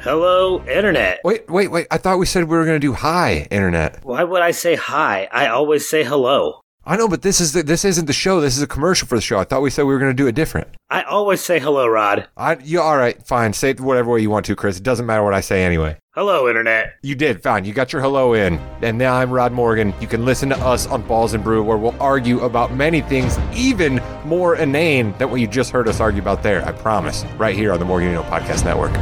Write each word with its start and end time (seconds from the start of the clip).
Hello, 0.00 0.64
Internet. 0.66 1.20
Wait, 1.24 1.50
wait, 1.50 1.72
wait. 1.72 1.88
I 1.90 1.98
thought 1.98 2.20
we 2.20 2.26
said 2.26 2.44
we 2.44 2.56
were 2.56 2.64
going 2.64 2.76
to 2.76 2.86
do 2.86 2.92
hi, 2.92 3.48
Internet. 3.50 4.04
Why 4.04 4.22
would 4.22 4.42
I 4.42 4.52
say 4.52 4.76
hi? 4.76 5.28
I 5.32 5.48
always 5.48 5.88
say 5.88 6.04
hello. 6.04 6.60
I 6.86 6.96
know, 6.96 7.08
but 7.08 7.22
this 7.22 7.40
is 7.40 7.52
the, 7.52 7.64
this 7.64 7.84
isn't 7.84 8.06
the 8.06 8.12
show. 8.12 8.40
This 8.40 8.56
is 8.56 8.62
a 8.62 8.66
commercial 8.66 9.08
for 9.08 9.16
the 9.16 9.20
show. 9.20 9.38
I 9.40 9.44
thought 9.44 9.60
we 9.60 9.70
said 9.70 9.82
we 9.82 9.92
were 9.92 9.98
going 9.98 10.12
to 10.12 10.22
do 10.22 10.28
it 10.28 10.36
different. 10.36 10.68
I 10.88 11.02
always 11.02 11.40
say 11.40 11.58
hello, 11.58 11.86
Rod. 11.88 12.28
I, 12.36 12.56
you 12.62 12.80
all 12.80 12.96
right? 12.96 13.20
Fine. 13.26 13.52
Say 13.54 13.70
it 13.70 13.80
whatever 13.80 14.12
way 14.12 14.20
you 14.20 14.30
want 14.30 14.46
to, 14.46 14.56
Chris. 14.56 14.78
It 14.78 14.84
doesn't 14.84 15.04
matter 15.04 15.24
what 15.24 15.34
I 15.34 15.40
say 15.40 15.64
anyway. 15.64 15.98
Hello, 16.14 16.48
Internet. 16.48 16.94
You 17.02 17.16
did 17.16 17.42
fine. 17.42 17.64
You 17.64 17.74
got 17.74 17.92
your 17.92 18.00
hello 18.00 18.34
in, 18.34 18.54
and 18.82 18.96
now 18.96 19.16
I'm 19.16 19.30
Rod 19.30 19.52
Morgan. 19.52 19.92
You 20.00 20.06
can 20.06 20.24
listen 20.24 20.48
to 20.50 20.58
us 20.58 20.86
on 20.86 21.02
Balls 21.02 21.34
and 21.34 21.42
Brew, 21.42 21.62
where 21.62 21.76
we'll 21.76 22.00
argue 22.00 22.40
about 22.40 22.72
many 22.72 23.02
things, 23.02 23.36
even 23.52 24.00
more 24.24 24.56
inane 24.56 25.12
than 25.18 25.30
what 25.30 25.40
you 25.40 25.48
just 25.48 25.72
heard 25.72 25.88
us 25.88 26.00
argue 26.00 26.22
about 26.22 26.42
there. 26.42 26.64
I 26.64 26.72
promise. 26.72 27.24
Right 27.36 27.56
here 27.56 27.72
on 27.72 27.80
the 27.80 27.84
Morgan 27.84 28.08
You 28.08 28.14
Know 28.14 28.22
Podcast 28.22 28.64
Network. 28.64 28.92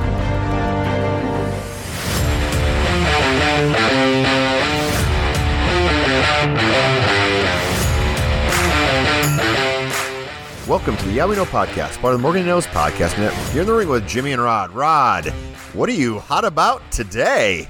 Welcome 10.67 10.97
to 10.97 11.05
the 11.05 11.13
Yeah 11.13 11.27
We 11.27 11.37
Know 11.37 11.45
podcast, 11.45 12.01
part 12.01 12.13
of 12.15 12.19
the 12.19 12.23
Morgan 12.23 12.45
Knows 12.45 12.67
podcast 12.67 13.17
network. 13.21 13.53
Here 13.53 13.61
in 13.61 13.69
the 13.69 13.73
ring 13.73 13.89
with 13.89 14.05
Jimmy 14.09 14.33
and 14.33 14.43
Rod. 14.43 14.73
Rod, 14.73 15.29
what 15.75 15.89
are 15.89 15.93
you 15.93 16.19
hot 16.19 16.45
about 16.45 16.83
today? 16.91 17.69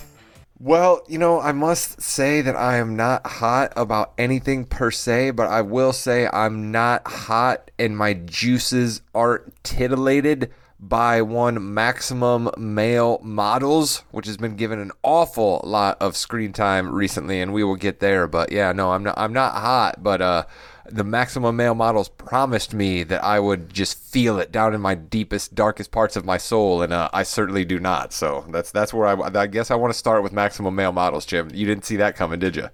Well, 0.60 1.02
you 1.06 1.18
know, 1.18 1.38
I 1.38 1.52
must 1.52 2.00
say 2.00 2.40
that 2.40 2.56
I 2.56 2.78
am 2.78 2.96
not 2.96 3.26
hot 3.26 3.74
about 3.76 4.14
anything 4.16 4.64
per 4.64 4.90
se, 4.90 5.32
but 5.32 5.46
I 5.46 5.60
will 5.60 5.92
say 5.92 6.26
I'm 6.26 6.72
not 6.72 7.06
hot 7.06 7.70
and 7.78 7.98
my 7.98 8.14
juices 8.14 9.02
aren't 9.14 9.62
titillated 9.62 10.50
by 10.80 11.20
one 11.20 11.74
maximum 11.74 12.50
male 12.56 13.20
models, 13.22 14.04
which 14.10 14.26
has 14.26 14.38
been 14.38 14.56
given 14.56 14.78
an 14.78 14.92
awful 15.02 15.60
lot 15.64 16.00
of 16.00 16.16
screen 16.16 16.54
time 16.54 16.94
recently, 16.94 17.42
and 17.42 17.52
we 17.52 17.62
will 17.62 17.76
get 17.76 18.00
there. 18.00 18.26
But 18.26 18.52
yeah, 18.52 18.72
no, 18.72 18.92
I'm 18.92 19.02
not 19.02 19.18
I'm 19.18 19.34
not 19.34 19.52
hot, 19.52 20.02
but 20.02 20.22
uh 20.22 20.44
the 20.90 21.04
maximum 21.04 21.56
male 21.56 21.74
models 21.74 22.08
promised 22.08 22.74
me 22.74 23.02
that 23.04 23.22
I 23.22 23.40
would 23.40 23.72
just 23.72 23.98
feel 23.98 24.38
it 24.38 24.52
down 24.52 24.74
in 24.74 24.80
my 24.80 24.94
deepest, 24.94 25.54
darkest 25.54 25.90
parts 25.90 26.16
of 26.16 26.24
my 26.24 26.38
soul, 26.38 26.82
and 26.82 26.92
uh, 26.92 27.08
I 27.12 27.22
certainly 27.22 27.64
do 27.64 27.78
not. 27.78 28.12
So 28.12 28.44
that's 28.50 28.70
that's 28.70 28.92
where 28.92 29.06
I, 29.06 29.40
I 29.40 29.46
guess 29.46 29.70
I 29.70 29.74
want 29.74 29.92
to 29.92 29.98
start 29.98 30.22
with 30.22 30.32
maximum 30.32 30.74
male 30.74 30.92
models, 30.92 31.26
Jim. 31.26 31.50
You 31.52 31.66
didn't 31.66 31.84
see 31.84 31.96
that 31.96 32.16
coming, 32.16 32.38
did 32.38 32.56
you? 32.56 32.68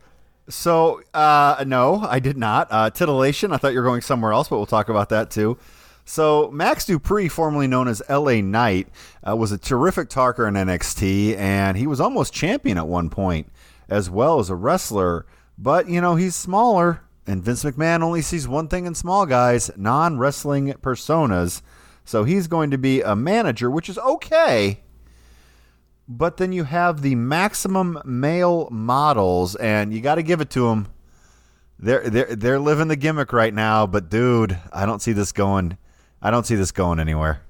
So, 0.49 1.03
uh, 1.15 1.65
no, 1.67 2.05
I 2.09 2.19
did 2.19 2.37
not. 2.37 2.69
Uh, 2.71 2.91
titillation, 2.91 3.53
I 3.53 3.57
thought 3.59 3.73
you 3.73 3.79
were 3.79 3.85
going 3.85 4.01
somewhere 4.01 4.33
else, 4.33 4.49
but 4.49 4.57
we'll 4.57 4.67
talk 4.67 4.89
about 4.89 5.09
that 5.11 5.31
too. 5.31 5.57
So, 6.05 6.51
Max 6.51 6.85
Dupree, 6.85 7.29
formerly 7.29 7.69
known 7.69 7.87
as 7.87 8.03
LA 8.09 8.41
Knight, 8.41 8.89
uh, 9.27 9.37
was 9.37 9.53
a 9.53 9.59
terrific 9.59 10.09
talker 10.09 10.49
in 10.49 10.55
NXT, 10.55 11.37
and 11.37 11.77
he 11.77 11.87
was 11.87 12.01
almost 12.01 12.33
champion 12.35 12.77
at 12.77 12.89
one 12.89 13.09
point, 13.09 13.49
as 13.89 14.11
well 14.11 14.41
as 14.41 14.51
a 14.51 14.57
wrestler. 14.57 15.27
But, 15.57 15.89
you 15.89 16.01
know, 16.01 16.17
he's 16.17 16.35
smaller, 16.35 17.03
and 17.27 17.43
Vince 17.43 17.65
McMahon 17.65 18.03
only 18.03 18.23
sees 18.23 18.49
one 18.49 18.69
thing 18.69 18.87
in 18.87 18.95
small 18.95 19.27
guys 19.27 19.71
non 19.77 20.19
wrestling 20.19 20.73
personas. 20.75 21.63
So 22.05 22.25
he's 22.25 22.49
going 22.49 22.71
to 22.73 22.79
be 22.79 23.01
a 23.01 23.15
manager, 23.15 23.71
which 23.71 23.89
is 23.89 23.99
okay. 23.99 24.83
But 26.09 26.37
then 26.37 26.53
you 26.53 26.65
have 26.65 27.01
the 27.01 27.15
maximum 27.15 28.01
male 28.05 28.69
models, 28.71 29.55
and 29.57 29.93
you 29.93 30.01
got 30.01 30.17
to 30.17 30.23
give 30.23 30.41
it 30.41 30.51
to 30.51 30.69
them. 30.69 30.89
They're, 31.79 32.09
they're, 32.09 32.37
they're 32.37 32.59
living 32.59 32.89
the 32.89 32.97
gimmick 32.97 33.33
right 33.33 33.55
now, 33.55 33.87
but 33.87 34.11
dude, 34.11 34.59
I 34.73 34.85
don't 34.85 35.01
see 35.01 35.13
this 35.13 35.33
going. 35.33 35.79
I 36.21 36.31
don't 36.31 36.47
see 36.47 36.55
this 36.55 36.73
going 36.73 37.01
anywhere. 37.01 37.43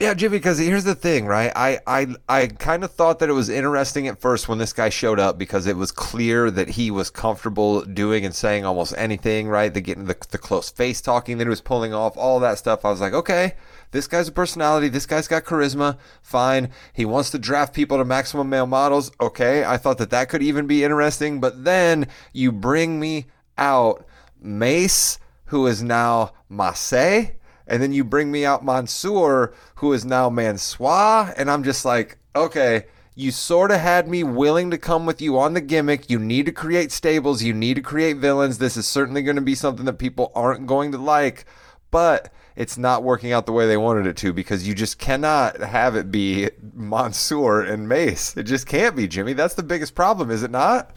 Yeah, 0.00 0.14
Jimmy, 0.14 0.36
because 0.38 0.58
here's 0.58 0.84
the 0.84 0.94
thing, 0.94 1.26
right? 1.26 1.50
I 1.56 1.80
I, 1.84 2.06
I 2.28 2.46
kind 2.46 2.84
of 2.84 2.92
thought 2.92 3.18
that 3.18 3.28
it 3.28 3.32
was 3.32 3.48
interesting 3.48 4.06
at 4.06 4.20
first 4.20 4.48
when 4.48 4.58
this 4.58 4.72
guy 4.72 4.90
showed 4.90 5.18
up 5.18 5.38
because 5.38 5.66
it 5.66 5.76
was 5.76 5.90
clear 5.90 6.52
that 6.52 6.68
he 6.68 6.92
was 6.92 7.10
comfortable 7.10 7.82
doing 7.82 8.24
and 8.24 8.32
saying 8.32 8.64
almost 8.64 8.94
anything, 8.96 9.48
right? 9.48 9.74
The 9.74 9.80
getting 9.80 10.04
the, 10.04 10.16
the 10.30 10.38
close 10.38 10.70
face 10.70 11.00
talking 11.00 11.38
that 11.38 11.46
he 11.46 11.48
was 11.48 11.60
pulling 11.60 11.92
off, 11.92 12.16
all 12.16 12.38
that 12.38 12.58
stuff. 12.58 12.84
I 12.84 12.90
was 12.90 13.00
like, 13.00 13.12
okay, 13.12 13.54
this 13.90 14.06
guy's 14.06 14.28
a 14.28 14.32
personality. 14.32 14.88
This 14.88 15.04
guy's 15.04 15.26
got 15.26 15.42
charisma. 15.44 15.98
Fine. 16.22 16.70
He 16.92 17.04
wants 17.04 17.30
to 17.30 17.38
draft 17.40 17.74
people 17.74 17.98
to 17.98 18.04
maximum 18.04 18.48
male 18.48 18.66
models. 18.66 19.10
Okay. 19.20 19.64
I 19.64 19.78
thought 19.78 19.98
that 19.98 20.10
that 20.10 20.28
could 20.28 20.44
even 20.44 20.68
be 20.68 20.84
interesting. 20.84 21.40
But 21.40 21.64
then 21.64 22.06
you 22.32 22.52
bring 22.52 23.00
me 23.00 23.26
out 23.56 24.06
Mace, 24.40 25.18
who 25.46 25.66
is 25.66 25.82
now 25.82 26.34
Massey 26.48 27.37
and 27.68 27.82
then 27.82 27.92
you 27.92 28.02
bring 28.02 28.30
me 28.30 28.44
out 28.44 28.64
Mansoor, 28.64 29.54
who 29.76 29.92
is 29.92 30.04
now 30.04 30.28
Mansois, 30.30 31.32
and 31.36 31.50
I'm 31.50 31.62
just 31.62 31.84
like, 31.84 32.18
okay, 32.34 32.86
you 33.14 33.30
sort 33.30 33.70
of 33.70 33.80
had 33.80 34.08
me 34.08 34.22
willing 34.22 34.70
to 34.70 34.78
come 34.78 35.04
with 35.04 35.20
you 35.20 35.38
on 35.38 35.54
the 35.54 35.60
gimmick. 35.60 36.08
You 36.08 36.18
need 36.18 36.46
to 36.46 36.52
create 36.52 36.92
stables, 36.92 37.42
you 37.42 37.52
need 37.52 37.74
to 37.74 37.82
create 37.82 38.16
villains. 38.16 38.58
This 38.58 38.76
is 38.76 38.86
certainly 38.86 39.22
going 39.22 39.36
to 39.36 39.42
be 39.42 39.54
something 39.54 39.84
that 39.86 39.94
people 39.94 40.32
aren't 40.34 40.66
going 40.66 40.92
to 40.92 40.98
like, 40.98 41.44
but 41.90 42.32
it's 42.56 42.78
not 42.78 43.04
working 43.04 43.32
out 43.32 43.46
the 43.46 43.52
way 43.52 43.66
they 43.66 43.76
wanted 43.76 44.06
it 44.06 44.16
to 44.18 44.32
because 44.32 44.66
you 44.66 44.74
just 44.74 44.98
cannot 44.98 45.60
have 45.60 45.94
it 45.94 46.10
be 46.10 46.48
Mansoor 46.74 47.62
and 47.62 47.88
Mace. 47.88 48.36
It 48.36 48.44
just 48.44 48.66
can't 48.66 48.96
be, 48.96 49.06
Jimmy. 49.06 49.32
That's 49.32 49.54
the 49.54 49.62
biggest 49.62 49.94
problem, 49.94 50.30
is 50.30 50.42
it 50.42 50.50
not? 50.50 50.92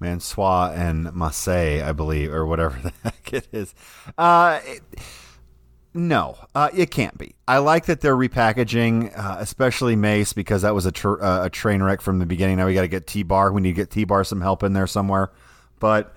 Mansois 0.00 0.72
and 0.74 1.14
Massey, 1.14 1.80
I 1.82 1.92
believe, 1.92 2.32
or 2.32 2.44
whatever 2.46 2.78
the 2.82 2.92
heck 3.02 3.32
it 3.32 3.48
is. 3.52 3.74
Uh, 4.18 4.60
it, 4.64 4.82
no, 5.94 6.36
uh, 6.56 6.70
it 6.74 6.90
can't 6.90 7.16
be. 7.16 7.36
I 7.46 7.58
like 7.58 7.86
that 7.86 8.00
they're 8.00 8.16
repackaging, 8.16 9.16
uh, 9.16 9.36
especially 9.38 9.94
Mace, 9.94 10.32
because 10.32 10.62
that 10.62 10.74
was 10.74 10.86
a, 10.86 10.92
tr- 10.92 11.22
uh, 11.22 11.46
a 11.46 11.50
train 11.50 11.84
wreck 11.84 12.00
from 12.00 12.18
the 12.18 12.26
beginning. 12.26 12.56
Now 12.56 12.66
we 12.66 12.74
got 12.74 12.82
to 12.82 12.88
get 12.88 13.06
T 13.06 13.22
Bar. 13.22 13.52
We 13.52 13.62
need 13.62 13.70
to 13.70 13.74
get 13.76 13.90
T 13.90 14.02
Bar 14.04 14.24
some 14.24 14.40
help 14.40 14.64
in 14.64 14.72
there 14.72 14.88
somewhere. 14.88 15.30
But 15.78 16.16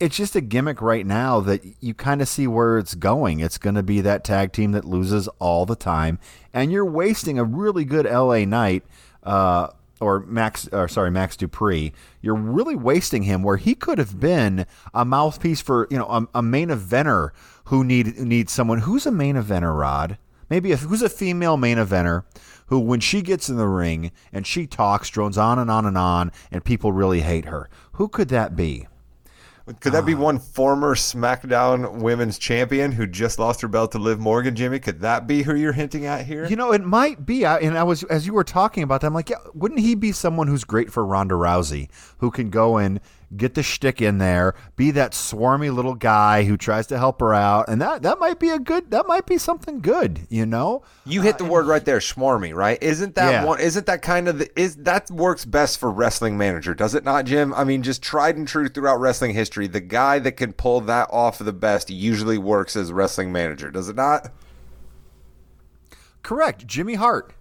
it's 0.00 0.16
just 0.16 0.34
a 0.34 0.40
gimmick 0.40 0.80
right 0.80 1.04
now 1.04 1.40
that 1.40 1.62
you 1.80 1.92
kind 1.92 2.22
of 2.22 2.28
see 2.28 2.46
where 2.46 2.78
it's 2.78 2.94
going. 2.94 3.40
It's 3.40 3.58
going 3.58 3.74
to 3.74 3.82
be 3.82 4.00
that 4.00 4.24
tag 4.24 4.52
team 4.52 4.72
that 4.72 4.86
loses 4.86 5.28
all 5.38 5.66
the 5.66 5.76
time, 5.76 6.18
and 6.54 6.72
you're 6.72 6.84
wasting 6.84 7.38
a 7.38 7.44
really 7.44 7.84
good 7.84 8.06
LA 8.06 8.44
Knight. 8.44 8.84
Uh, 9.22 9.68
or 9.98 10.20
Max, 10.20 10.68
or 10.72 10.88
sorry, 10.88 11.10
Max 11.10 11.38
Dupree, 11.38 11.92
you're 12.20 12.34
really 12.34 12.76
wasting 12.76 13.22
him 13.22 13.42
where 13.42 13.56
he 13.56 13.74
could 13.74 13.96
have 13.96 14.20
been 14.20 14.66
a 14.92 15.06
mouthpiece 15.06 15.62
for 15.62 15.88
you 15.90 15.98
know 15.98 16.06
a, 16.06 16.38
a 16.38 16.42
main 16.42 16.68
eventer 16.68 17.30
who 17.66 17.84
need 17.84 18.18
needs 18.18 18.52
someone 18.52 18.80
who's 18.80 19.06
a 19.06 19.12
main 19.12 19.36
eventer, 19.36 19.78
Rod. 19.78 20.18
Maybe 20.48 20.72
a, 20.72 20.76
who's 20.76 21.02
a 21.02 21.08
female 21.08 21.56
main 21.56 21.76
eventer 21.76 22.24
who, 22.66 22.78
when 22.78 23.00
she 23.00 23.22
gets 23.22 23.48
in 23.48 23.56
the 23.56 23.66
ring 23.66 24.12
and 24.32 24.46
she 24.46 24.66
talks, 24.66 25.10
drones 25.10 25.38
on 25.38 25.58
and 25.58 25.70
on 25.70 25.86
and 25.86 25.98
on, 25.98 26.32
and 26.50 26.64
people 26.64 26.92
really 26.92 27.20
hate 27.20 27.46
her. 27.46 27.68
Who 27.92 28.08
could 28.08 28.28
that 28.28 28.54
be? 28.54 28.86
Could 29.80 29.94
that 29.94 30.06
be 30.06 30.14
uh. 30.14 30.18
one 30.18 30.38
former 30.38 30.94
SmackDown 30.94 32.00
Women's 32.00 32.38
Champion 32.38 32.92
who 32.92 33.04
just 33.04 33.40
lost 33.40 33.60
her 33.62 33.68
belt 33.68 33.90
to 33.92 33.98
Liv 33.98 34.20
Morgan, 34.20 34.54
Jimmy? 34.54 34.78
Could 34.78 35.00
that 35.00 35.26
be 35.26 35.42
who 35.42 35.56
you're 35.56 35.72
hinting 35.72 36.06
at 36.06 36.24
here? 36.24 36.46
You 36.46 36.54
know, 36.54 36.72
it 36.72 36.84
might 36.84 37.26
be. 37.26 37.44
I, 37.44 37.58
and 37.58 37.76
I 37.76 37.82
was 37.82 38.04
as 38.04 38.28
you 38.28 38.32
were 38.32 38.44
talking 38.44 38.84
about 38.84 39.00
that, 39.00 39.08
I'm 39.08 39.14
like, 39.14 39.30
yeah, 39.30 39.38
wouldn't 39.54 39.80
he 39.80 39.96
be 39.96 40.12
someone 40.12 40.46
who's 40.46 40.62
great 40.62 40.92
for 40.92 41.04
Ronda 41.04 41.34
Rousey, 41.34 41.88
who 42.18 42.30
can 42.30 42.48
go 42.48 42.76
and 42.76 43.00
get 43.34 43.54
the 43.54 43.62
shtick 43.62 44.00
in 44.00 44.18
there, 44.18 44.54
be 44.76 44.90
that 44.92 45.12
swarmy 45.12 45.74
little 45.74 45.94
guy 45.94 46.44
who 46.44 46.56
tries 46.56 46.86
to 46.88 46.98
help 46.98 47.20
her 47.20 47.34
out, 47.34 47.68
and 47.68 47.80
that 47.80 48.02
that 48.02 48.18
might 48.18 48.38
be 48.38 48.50
a 48.50 48.58
good, 48.58 48.90
that 48.90 49.06
might 49.06 49.26
be 49.26 49.38
something 49.38 49.80
good, 49.80 50.26
you 50.28 50.46
know. 50.46 50.82
You 51.04 51.22
hit 51.22 51.38
the 51.38 51.44
uh, 51.44 51.48
word 51.48 51.66
right 51.66 51.84
there, 51.84 51.98
swarmy, 51.98 52.54
right? 52.54 52.80
Isn't 52.82 53.14
that 53.16 53.30
yeah. 53.30 53.44
one? 53.44 53.60
Isn't 53.60 53.86
that 53.86 54.02
kind 54.02 54.28
of 54.28 54.38
the, 54.38 54.60
is 54.60 54.76
that 54.76 55.10
works 55.10 55.44
best 55.44 55.78
for 55.78 55.90
wrestling 55.90 56.38
manager? 56.38 56.74
Does 56.74 56.94
it 56.94 57.04
not, 57.04 57.24
Jim? 57.24 57.52
I 57.54 57.64
mean, 57.64 57.82
just 57.82 58.02
tried 58.02 58.36
and 58.36 58.46
true 58.46 58.68
throughout 58.68 59.00
wrestling 59.00 59.34
history, 59.34 59.66
the 59.66 59.80
guy 59.80 60.18
that 60.20 60.32
can 60.32 60.52
pull 60.52 60.80
that 60.82 61.08
off 61.10 61.38
the 61.38 61.52
best 61.52 61.90
usually 61.90 62.38
works 62.38 62.76
as 62.76 62.92
wrestling 62.92 63.32
manager. 63.32 63.70
Does 63.70 63.88
it 63.88 63.96
not? 63.96 64.30
Correct, 66.22 66.66
Jimmy 66.66 66.94
Hart. 66.94 67.32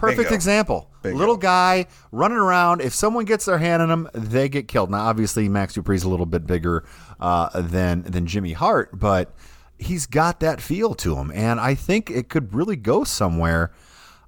Perfect 0.00 0.18
Bingo. 0.18 0.34
example. 0.34 0.90
Bingo. 1.02 1.18
Little 1.18 1.36
guy 1.36 1.86
running 2.10 2.38
around. 2.38 2.80
If 2.80 2.94
someone 2.94 3.24
gets 3.24 3.44
their 3.44 3.58
hand 3.58 3.82
on 3.82 3.90
him, 3.90 4.08
they 4.14 4.48
get 4.48 4.68
killed. 4.68 4.90
Now, 4.90 5.00
obviously, 5.00 5.48
Max 5.48 5.74
Dupree's 5.74 6.02
a 6.04 6.08
little 6.08 6.26
bit 6.26 6.46
bigger 6.46 6.84
uh, 7.20 7.60
than 7.60 8.02
than 8.02 8.26
Jimmy 8.26 8.52
Hart, 8.52 8.98
but 8.98 9.34
he's 9.78 10.06
got 10.06 10.40
that 10.40 10.60
feel 10.60 10.94
to 10.96 11.16
him, 11.16 11.30
and 11.34 11.60
I 11.60 11.74
think 11.74 12.10
it 12.10 12.28
could 12.28 12.54
really 12.54 12.76
go 12.76 13.04
somewhere. 13.04 13.72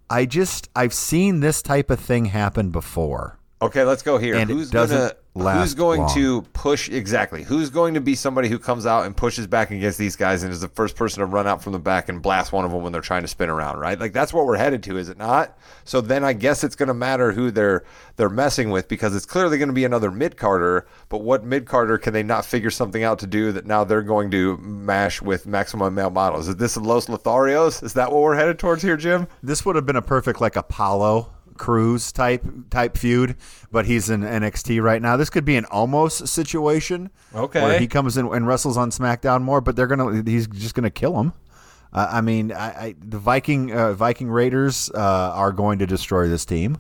I 0.09 0.27
just 0.27 0.69
I've 0.77 0.95
seen 0.95 1.41
this 1.41 1.63
type 1.63 1.91
of 1.91 2.01
thing 2.01 2.27
happen 2.27 2.71
before. 2.71 3.39
Okay, 3.61 3.85
let's 3.85 4.03
go 4.03 4.19
here. 4.19 4.35
And 4.35 4.51
Who's 4.51 4.71
gonna 4.71 5.13
who's 5.34 5.75
going 5.75 6.00
long. 6.00 6.14
to 6.14 6.43
push 6.52 6.90
exactly? 6.90 7.43
Who's 7.43 7.70
going 7.70 7.94
to 7.94 8.00
be 8.00 8.14
somebody 8.14 8.49
who 8.49 8.58
comes 8.58 8.84
out 8.84 9.06
and 9.06 9.17
pushes 9.17 9.46
back 9.46 9.70
against 9.70 9.99
these 9.99 10.14
guys 10.14 10.43
and 10.43 10.52
is 10.52 10.61
the 10.61 10.69
first 10.69 10.94
person 10.94 11.20
to 11.20 11.26
run 11.26 11.46
out 11.46 11.62
from 11.62 11.73
the 11.73 11.79
back 11.79 12.08
and 12.11 12.20
blast 12.20 12.52
one 12.52 12.64
of 12.64 12.70
them 12.70 12.82
when 12.82 12.93
they're 12.93 13.00
trying 13.00 13.23
to 13.23 13.29
spin 13.29 13.49
around, 13.49 13.79
right? 13.79 13.99
Like 13.99 14.12
that's 14.12 14.32
what 14.32 14.44
we're 14.44 14.58
headed 14.58 14.82
to, 14.84 14.99
is 14.99 15.08
it 15.08 15.17
not? 15.17 15.56
So 15.84 16.00
then 16.02 16.23
I 16.23 16.34
guess 16.34 16.64
it's 16.64 16.76
going 16.76 16.88
to 16.88 16.94
matter 16.94 17.32
who 17.32 17.50
they're 17.50 17.84
they're 18.17 18.29
messing 18.29 18.70
with 18.70 18.88
because 18.88 19.17
it's 19.17 19.25
clearly 19.25 19.56
going 19.56 19.70
to 19.70 19.75
be 19.75 19.87
another 19.87 20.11
mid 20.11 20.37
carder. 20.37 20.87
But 21.08 21.23
what 21.23 21.44
mid 21.44 21.67
carder 21.67 21.96
can 21.96 22.12
they 22.12 22.23
not 22.23 22.44
figure 22.44 22.70
something 22.70 23.02
out 23.02 23.19
to 23.20 23.26
do 23.26 23.52
that 23.52 23.64
now 23.64 23.84
they're 23.84 24.02
going 24.02 24.31
to 24.32 24.58
mash 24.58 25.23
with 25.23 25.46
maximum 25.46 25.94
male 25.94 26.11
models? 26.11 26.49
Is 26.49 26.56
this 26.56 26.76
Los 26.76 27.06
Lotharios? 27.06 27.82
Is 27.82 27.94
that 27.94 28.12
what 28.12 28.20
we're 28.20 28.37
headed 28.37 28.58
towards 28.58 28.82
here, 28.82 28.99
Jim? 28.99 29.26
This 29.43 29.64
would 29.64 29.76
have 29.76 29.87
been 29.87 29.96
a 29.96 30.02
perfect 30.02 30.43
like 30.43 30.56
Apollo 30.56 31.32
Crews 31.62 32.11
type 32.11 32.44
type 32.70 32.99
feud, 32.99 33.37
but 33.70 33.87
he's 33.87 34.11
in 34.11 34.23
NXT 34.23 34.82
right 34.82 35.00
now. 35.00 35.17
This 35.17 35.31
could 35.31 35.44
be 35.44 35.55
an 35.55 35.64
almost 35.67 36.26
situation. 36.26 37.11
Okay. 37.32 37.62
where 37.62 37.79
he 37.79 37.87
comes 37.87 38.17
in 38.17 38.26
and 38.26 38.49
wrestles 38.49 38.76
on 38.76 38.91
SmackDown 38.91 39.43
more, 39.43 39.61
but 39.61 39.76
they're 39.76 39.87
gonna 39.87 40.25
he's 40.26 40.49
just 40.49 40.75
gonna 40.75 40.91
kill 40.91 41.20
him. 41.20 41.32
Uh, 41.93 42.09
I 42.11 42.20
mean, 42.20 42.50
I, 42.50 42.67
I, 42.67 42.94
the 42.99 43.19
Viking 43.19 43.73
uh, 43.73 43.93
Viking 43.93 44.29
Raiders 44.29 44.91
uh, 44.93 44.99
are 44.99 45.53
going 45.53 45.79
to 45.79 45.87
destroy 45.87 46.26
this 46.26 46.44
team. 46.44 46.79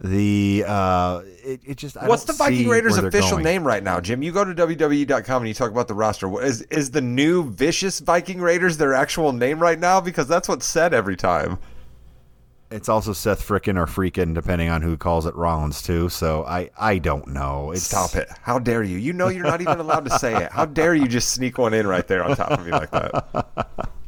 The 0.00 0.64
uh, 0.66 1.20
it, 1.44 1.60
it 1.62 1.76
just 1.76 1.98
I 1.98 2.08
What's 2.08 2.24
the 2.24 2.32
Viking 2.32 2.66
Raiders 2.66 2.96
official 2.96 3.32
going. 3.32 3.44
name 3.44 3.66
right 3.66 3.82
now, 3.82 4.00
Jim? 4.00 4.22
You 4.22 4.32
go 4.32 4.42
to 4.42 4.54
WWE.com 4.54 5.42
and 5.42 5.48
you 5.48 5.54
talk 5.54 5.70
about 5.70 5.88
the 5.88 5.94
roster. 5.94 6.42
Is 6.42 6.62
is 6.62 6.92
the 6.92 7.02
new 7.02 7.50
vicious 7.50 8.00
Viking 8.00 8.40
Raiders 8.40 8.78
their 8.78 8.94
actual 8.94 9.32
name 9.32 9.60
right 9.60 9.78
now? 9.78 10.00
Because 10.00 10.26
that's 10.26 10.48
what's 10.48 10.64
said 10.64 10.94
every 10.94 11.16
time. 11.16 11.58
It's 12.74 12.88
also 12.88 13.12
Seth 13.12 13.46
Frickin 13.46 13.76
or 13.78 13.86
Freakin, 13.86 14.34
depending 14.34 14.68
on 14.68 14.82
who 14.82 14.96
calls 14.96 15.26
it 15.26 15.34
Rollins 15.36 15.80
too. 15.80 16.08
So 16.08 16.44
I 16.44 16.70
I 16.76 16.98
don't 16.98 17.28
know. 17.28 17.70
It's, 17.70 17.84
Stop 17.84 18.16
it! 18.16 18.28
How 18.42 18.58
dare 18.58 18.82
you? 18.82 18.98
You 18.98 19.12
know 19.12 19.28
you're 19.28 19.44
not 19.44 19.60
even 19.60 19.78
allowed 19.78 20.06
to 20.06 20.18
say 20.18 20.34
it. 20.44 20.50
How 20.50 20.64
dare 20.64 20.92
you 20.92 21.06
just 21.06 21.30
sneak 21.30 21.56
one 21.56 21.72
in 21.72 21.86
right 21.86 22.06
there 22.08 22.24
on 22.24 22.34
top 22.36 22.50
of 22.50 22.66
me 22.66 22.72
like 22.72 22.90
that? 22.90 23.90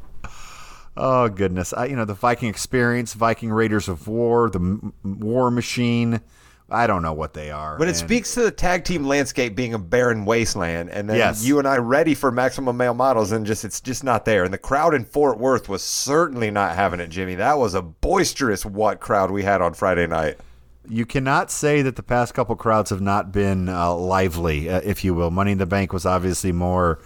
Oh 0.98 1.28
goodness! 1.28 1.74
I, 1.74 1.86
you 1.86 1.94
know 1.94 2.06
the 2.06 2.14
Viking 2.14 2.48
Experience, 2.48 3.12
Viking 3.12 3.50
Raiders 3.50 3.86
of 3.86 4.08
War, 4.08 4.48
the 4.48 4.58
M- 4.58 4.94
War 5.04 5.50
Machine. 5.50 6.22
I 6.68 6.88
don't 6.88 7.02
know 7.02 7.12
what 7.12 7.32
they 7.32 7.50
are. 7.52 7.78
But 7.78 7.86
it 7.86 7.90
and- 7.90 7.96
speaks 7.98 8.34
to 8.34 8.40
the 8.42 8.50
tag 8.50 8.82
team 8.84 9.04
landscape 9.06 9.54
being 9.54 9.72
a 9.74 9.78
barren 9.78 10.24
wasteland, 10.24 10.90
and 10.90 11.08
then 11.08 11.16
Yes. 11.16 11.44
you 11.44 11.58
and 11.60 11.68
I 11.68 11.76
ready 11.76 12.12
for 12.14 12.32
maximum 12.32 12.76
male 12.76 12.94
models, 12.94 13.30
and 13.30 13.46
just 13.46 13.64
it's 13.64 13.80
just 13.80 14.02
not 14.02 14.24
there. 14.24 14.42
And 14.42 14.52
the 14.52 14.58
crowd 14.58 14.92
in 14.94 15.04
Fort 15.04 15.38
Worth 15.38 15.68
was 15.68 15.82
certainly 15.82 16.50
not 16.50 16.74
having 16.74 16.98
it, 16.98 17.08
Jimmy. 17.08 17.36
That 17.36 17.58
was 17.58 17.74
a 17.74 17.82
boisterous 17.82 18.66
what 18.66 18.98
crowd 19.00 19.30
we 19.30 19.44
had 19.44 19.62
on 19.62 19.74
Friday 19.74 20.06
night. 20.08 20.38
You 20.88 21.04
cannot 21.06 21.50
say 21.50 21.82
that 21.82 21.96
the 21.96 22.02
past 22.02 22.34
couple 22.34 22.54
crowds 22.56 22.90
have 22.90 23.00
not 23.00 23.32
been 23.32 23.68
uh, 23.68 23.92
lively, 23.94 24.68
uh, 24.70 24.80
if 24.84 25.04
you 25.04 25.14
will. 25.14 25.30
Money 25.30 25.52
in 25.52 25.58
the 25.58 25.66
Bank 25.66 25.92
was 25.92 26.06
obviously 26.06 26.52
more 26.52 27.00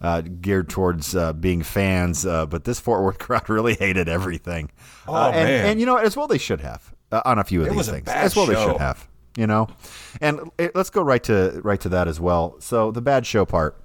uh, 0.00 0.20
geared 0.20 0.68
towards 0.68 1.16
uh, 1.16 1.32
being 1.32 1.62
fans, 1.62 2.26
uh, 2.26 2.44
but 2.46 2.64
this 2.64 2.80
Fort 2.80 3.02
Worth 3.02 3.18
crowd 3.26 3.48
really 3.48 3.74
hated 3.74 4.08
everything. 4.10 4.70
Oh, 5.08 5.14
Uh, 5.14 5.26
and, 5.28 5.48
man. 5.48 5.66
and 5.66 5.80
you 5.80 5.86
know, 5.86 5.96
as 5.96 6.16
well 6.18 6.26
they 6.26 6.36
should 6.38 6.60
have 6.60 6.92
uh, 7.12 7.22
on 7.24 7.38
a 7.38 7.44
few 7.44 7.62
of 7.62 7.68
It 7.68 7.72
these 7.74 7.88
things. 7.88 8.06
well 8.36 8.46
they 8.46 8.54
show. 8.54 8.72
should 8.72 8.80
have. 8.80 9.08
You 9.36 9.46
know, 9.46 9.68
and 10.22 10.50
it, 10.56 10.74
let's 10.74 10.88
go 10.88 11.02
right 11.02 11.22
to 11.24 11.60
right 11.62 11.78
to 11.82 11.90
that 11.90 12.08
as 12.08 12.18
well. 12.18 12.56
So 12.60 12.90
the 12.90 13.02
bad 13.02 13.26
show 13.26 13.44
part. 13.44 13.78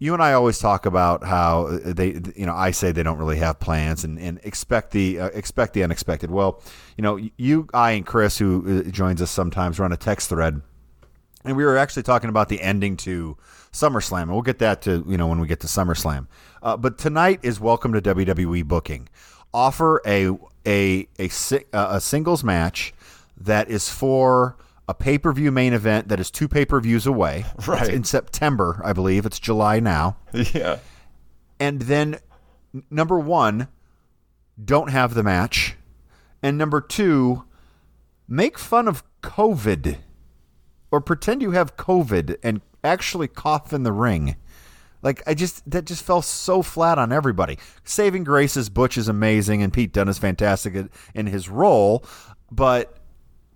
You 0.00 0.14
and 0.14 0.22
I 0.22 0.32
always 0.32 0.60
talk 0.60 0.86
about 0.86 1.24
how 1.24 1.66
they, 1.84 2.20
you 2.36 2.46
know, 2.46 2.54
I 2.54 2.70
say 2.70 2.92
they 2.92 3.02
don't 3.02 3.18
really 3.18 3.38
have 3.38 3.58
plans 3.58 4.04
and, 4.04 4.16
and 4.18 4.38
expect 4.44 4.92
the 4.92 5.18
uh, 5.18 5.26
expect 5.34 5.74
the 5.74 5.82
unexpected. 5.82 6.30
Well, 6.30 6.62
you 6.96 7.02
know, 7.02 7.18
you, 7.36 7.66
I, 7.74 7.90
and 7.90 8.06
Chris, 8.06 8.38
who 8.38 8.84
uh, 8.86 8.90
joins 8.90 9.20
us 9.20 9.30
sometimes, 9.30 9.80
run 9.80 9.92
a 9.92 9.96
text 9.96 10.28
thread, 10.28 10.62
and 11.44 11.56
we 11.56 11.64
were 11.64 11.76
actually 11.76 12.04
talking 12.04 12.30
about 12.30 12.48
the 12.48 12.62
ending 12.62 12.96
to 12.98 13.36
SummerSlam, 13.72 14.22
and 14.22 14.30
we'll 14.32 14.42
get 14.42 14.60
that 14.60 14.82
to 14.82 15.04
you 15.08 15.18
know 15.18 15.26
when 15.26 15.40
we 15.40 15.48
get 15.48 15.60
to 15.60 15.66
SummerSlam. 15.66 16.28
Uh, 16.62 16.76
but 16.76 16.96
tonight 16.96 17.40
is 17.42 17.58
welcome 17.60 17.92
to 17.92 18.00
WWE 18.00 18.64
booking. 18.64 19.08
Offer 19.52 20.00
a 20.06 20.38
a 20.68 21.08
a, 21.18 21.30
a 21.72 22.00
singles 22.00 22.44
match 22.44 22.92
that 23.36 23.70
is 23.70 23.88
for 23.88 24.56
a 24.88 24.94
pay 24.94 25.18
per 25.18 25.32
view 25.32 25.50
main 25.50 25.72
event 25.72 26.08
that 26.08 26.20
is 26.20 26.30
two 26.30 26.48
pay 26.48 26.64
per 26.64 26.80
views 26.80 27.06
away. 27.06 27.44
Right. 27.66 27.82
It's 27.82 27.90
in 27.90 28.04
September, 28.04 28.80
I 28.84 28.92
believe. 28.92 29.26
It's 29.26 29.38
July 29.38 29.80
now. 29.80 30.16
Yeah. 30.32 30.78
And 31.60 31.82
then 31.82 32.18
n- 32.74 32.84
number 32.90 33.18
one, 33.18 33.68
don't 34.62 34.90
have 34.90 35.14
the 35.14 35.22
match. 35.22 35.76
And 36.42 36.56
number 36.56 36.80
two, 36.80 37.44
make 38.28 38.58
fun 38.58 38.86
of 38.86 39.02
COVID 39.22 39.98
or 40.90 41.00
pretend 41.00 41.42
you 41.42 41.50
have 41.50 41.76
COVID 41.76 42.36
and 42.42 42.60
actually 42.84 43.28
cough 43.28 43.72
in 43.72 43.82
the 43.82 43.92
ring. 43.92 44.36
Like 45.02 45.22
I 45.26 45.34
just 45.34 45.68
that 45.70 45.84
just 45.84 46.02
fell 46.04 46.22
so 46.22 46.62
flat 46.62 46.98
on 46.98 47.12
everybody. 47.12 47.58
Saving 47.84 48.24
Grace's 48.24 48.68
Butch 48.68 48.98
is 48.98 49.08
amazing 49.08 49.62
and 49.62 49.72
Pete 49.72 49.92
Dunne 49.92 50.08
is 50.08 50.18
fantastic 50.18 50.74
in- 50.74 50.90
in 51.14 51.26
his 51.26 51.48
role, 51.48 52.04
but 52.50 52.98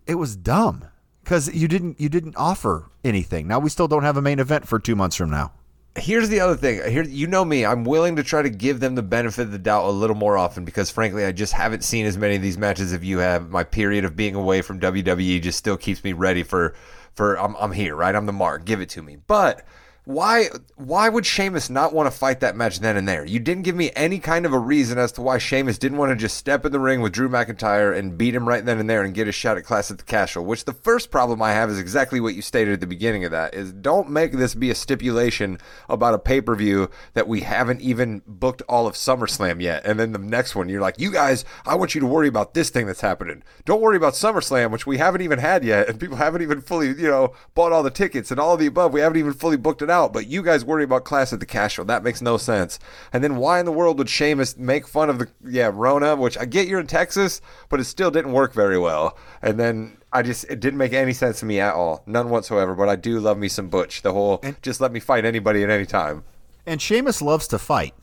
it 0.07 0.15
was 0.17 0.37
dumb 0.37 0.85
because 1.25 1.53
you 1.55 1.69
didn't 1.69 2.01
you 2.01 2.09
didn't 2.09 2.37
offer 2.37 2.91
anything. 3.05 3.49
Now 3.49 3.59
we 3.59 3.71
still 3.71 3.89
don't 3.89 4.03
have 4.05 4.17
a 4.17 4.23
main 4.23 4.39
event 4.39 4.69
for 4.69 4.79
two 4.79 4.95
months 4.97 5.17
from 5.17 5.31
now. 5.31 5.53
Here's 5.95 6.31
the 6.31 6.41
other 6.41 6.57
thing. 6.57 6.81
Here, 6.91 7.03
you 7.03 7.27
know 7.27 7.45
me. 7.45 7.67
I'm 7.67 7.85
willing 7.85 8.17
to 8.17 8.23
try 8.23 8.41
to 8.41 8.49
give 8.49 8.81
them 8.81 8.95
the 8.95 9.03
benefit 9.03 9.43
of 9.43 9.53
the 9.53 9.59
doubt 9.59 9.85
a 9.85 9.91
little 9.91 10.17
more 10.17 10.39
often 10.39 10.65
because, 10.65 10.91
frankly, 10.91 11.27
I 11.27 11.33
just 11.33 11.53
haven't 11.53 11.85
seen 11.85 12.07
as 12.07 12.17
many 12.17 12.35
of 12.35 12.41
these 12.41 12.57
matches 12.57 12.95
as 12.95 13.05
you 13.05 13.19
have. 13.19 13.51
My 13.51 13.63
period 13.63 14.07
of 14.07 14.17
being 14.17 14.35
away 14.35 14.63
from 14.63 14.81
WWE 14.81 15.43
just 15.43 15.59
still 15.59 15.77
keeps 15.77 16.03
me 16.03 16.15
ready 16.15 16.45
for, 16.45 16.75
for 17.13 17.39
I'm, 17.39 17.55
I'm 17.57 17.73
here, 17.73 17.95
right? 17.95 18.15
I'm 18.15 18.25
the 18.25 18.33
mark. 18.33 18.65
Give 18.65 18.81
it 18.81 18.89
to 18.91 19.03
me. 19.03 19.19
But 19.27 19.67
why, 20.05 20.47
why 20.75 21.09
would 21.09 21.25
Sheamus 21.25 21.71
not 21.71 21.95
want 21.95 22.11
to 22.11 22.19
fight 22.19 22.41
that 22.41 22.57
match 22.57 22.81
then 22.81 22.97
and 22.97 23.07
there? 23.07 23.25
You 23.25 23.39
didn't 23.39 23.63
give 23.63 23.77
me 23.77 23.93
any 23.95 24.19
kind 24.19 24.45
of 24.45 24.53
a 24.53 24.59
reason 24.59 24.99
as 24.99 25.13
to 25.13 25.23
why 25.23 25.39
Sheamus 25.39 25.79
didn't 25.79 25.99
want 25.99 26.11
to 26.11 26.17
just 26.17 26.37
step 26.37 26.67
in 26.67 26.73
the 26.73 26.81
ring 26.81 27.01
with 27.01 27.13
Drew 27.13 27.29
McIntyre 27.29 27.97
and 27.97 28.19
beat 28.19 28.35
him 28.35 28.49
right 28.49 28.65
then 28.65 28.81
and 28.81 28.91
there 28.91 29.05
and 29.05 29.15
get 29.15 29.29
a 29.29 29.33
shot 29.33 29.59
at 29.59 29.65
Clash 29.65 29.93
at 29.93 29.99
the 29.99 30.05
Castle. 30.05 30.45
Which 30.45 30.65
the 30.65 30.73
first 30.73 31.13
problem 31.13 31.41
I 31.41 31.53
have 31.53 31.71
is 31.71 31.79
exactly 31.79 32.19
what 32.19 32.35
you 32.35 32.43
stated 32.43 32.75
at 32.75 32.81
the 32.81 32.87
beginning 32.89 33.25
of 33.25 33.31
that: 33.31 33.55
is 33.55 33.73
don't 33.73 34.11
make 34.11 34.33
this 34.33 34.57
be 34.57 34.71
a 34.71 34.75
stipulation 34.75 35.59
about 35.89 36.15
a 36.15 36.19
pay 36.19 36.41
per 36.41 36.57
view 36.57 36.91
that 37.15 37.29
we 37.29 37.43
haven't 37.43 37.81
even 37.81 38.23
booked 38.27 38.63
all 38.69 38.89
of 38.89 38.95
SummerSlam 38.95 39.63
yet, 39.63 39.85
and 39.85 40.01
then 40.01 40.11
the 40.11 40.19
next 40.19 40.57
one 40.57 40.69
you're 40.69 40.81
like, 40.81 40.99
you 40.99 41.13
guys, 41.13 41.45
I 41.65 41.77
want 41.77 41.95
you 41.95 42.01
to 42.01 42.07
worry 42.09 42.27
about 42.27 42.55
this 42.55 42.71
thing 42.71 42.87
that's 42.87 43.03
happening. 43.03 43.45
Don't 43.65 43.81
worry 43.81 43.97
about 43.97 44.15
SummerSlam, 44.15 44.73
which 44.73 44.87
we 44.87 44.99
haven't 44.99 45.21
even 45.21 45.39
had 45.39 45.65
yet, 45.65 45.89
and 45.89 46.01
people 46.01 46.17
haven't 46.17 46.43
even 46.43 46.61
fully, 46.61 46.89
you 46.89 47.09
know, 47.09 47.35
bought 47.55 47.71
all 47.71 47.85
the 47.85 47.91
tickets 47.91 48.33
and 48.33 48.41
all 48.41 48.55
of 48.55 48.61
the 48.61 48.67
above. 48.67 48.93
We 48.93 49.01
haven't 49.01 49.19
even 49.19 49.33
fully 49.33 49.57
booked 49.57 49.83
it 49.83 49.92
out, 49.93 50.13
but 50.13 50.27
you 50.27 50.43
guys 50.43 50.65
worry 50.65 50.83
about 50.85 51.05
clash 51.05 51.33
at 51.33 51.41
the 51.41 51.47
Castle. 51.47 51.85
That 51.85 52.03
makes 52.03 52.21
no 52.21 52.37
sense. 52.37 52.79
And 53.13 53.23
then 53.23 53.37
why 53.37 53.61
in 53.61 53.67
the 53.67 53.73
world 53.73 53.99
would 53.99 54.09
Sheamus 54.09 54.57
make 54.57 54.89
fun 54.89 55.09
of 55.09 55.19
the 55.19 55.29
yeah 55.45 55.71
Rona, 55.73 56.17
which 56.17 56.37
I 56.37 56.45
get 56.45 56.67
you're 56.67 56.81
in 56.81 56.87
Texas, 56.87 57.41
but 57.69 57.79
it 57.79 57.85
still 57.85 58.11
didn't 58.11 58.33
work 58.33 58.53
very 58.53 58.79
well. 58.79 59.17
And 59.41 59.61
then 59.61 59.99
I 60.13 60.23
just 60.23 60.45
it 60.51 60.59
didn't 60.59 60.79
make 60.79 60.93
any 60.93 61.13
sense 61.13 61.41
to 61.41 61.47
me 61.47 61.61
at 61.61 61.75
all, 61.75 62.03
none 62.07 62.31
whatsoever. 62.31 62.75
But 62.75 62.89
I 62.89 62.97
do 62.97 63.21
love 63.21 63.39
me 63.39 63.49
some 63.49 63.69
Butch. 63.69 64.03
The 64.03 64.13
whole 64.13 64.41
and, 64.43 64.61
just 64.63 64.81
let 64.81 64.91
me 64.91 64.99
fight 64.99 65.25
anybody 65.25 65.63
at 65.63 65.71
any 65.71 65.87
time. 65.87 66.25
And 66.67 66.81
Sheamus 66.81 67.23
loves 67.23 67.47
to 67.49 67.59
fight. 67.59 67.95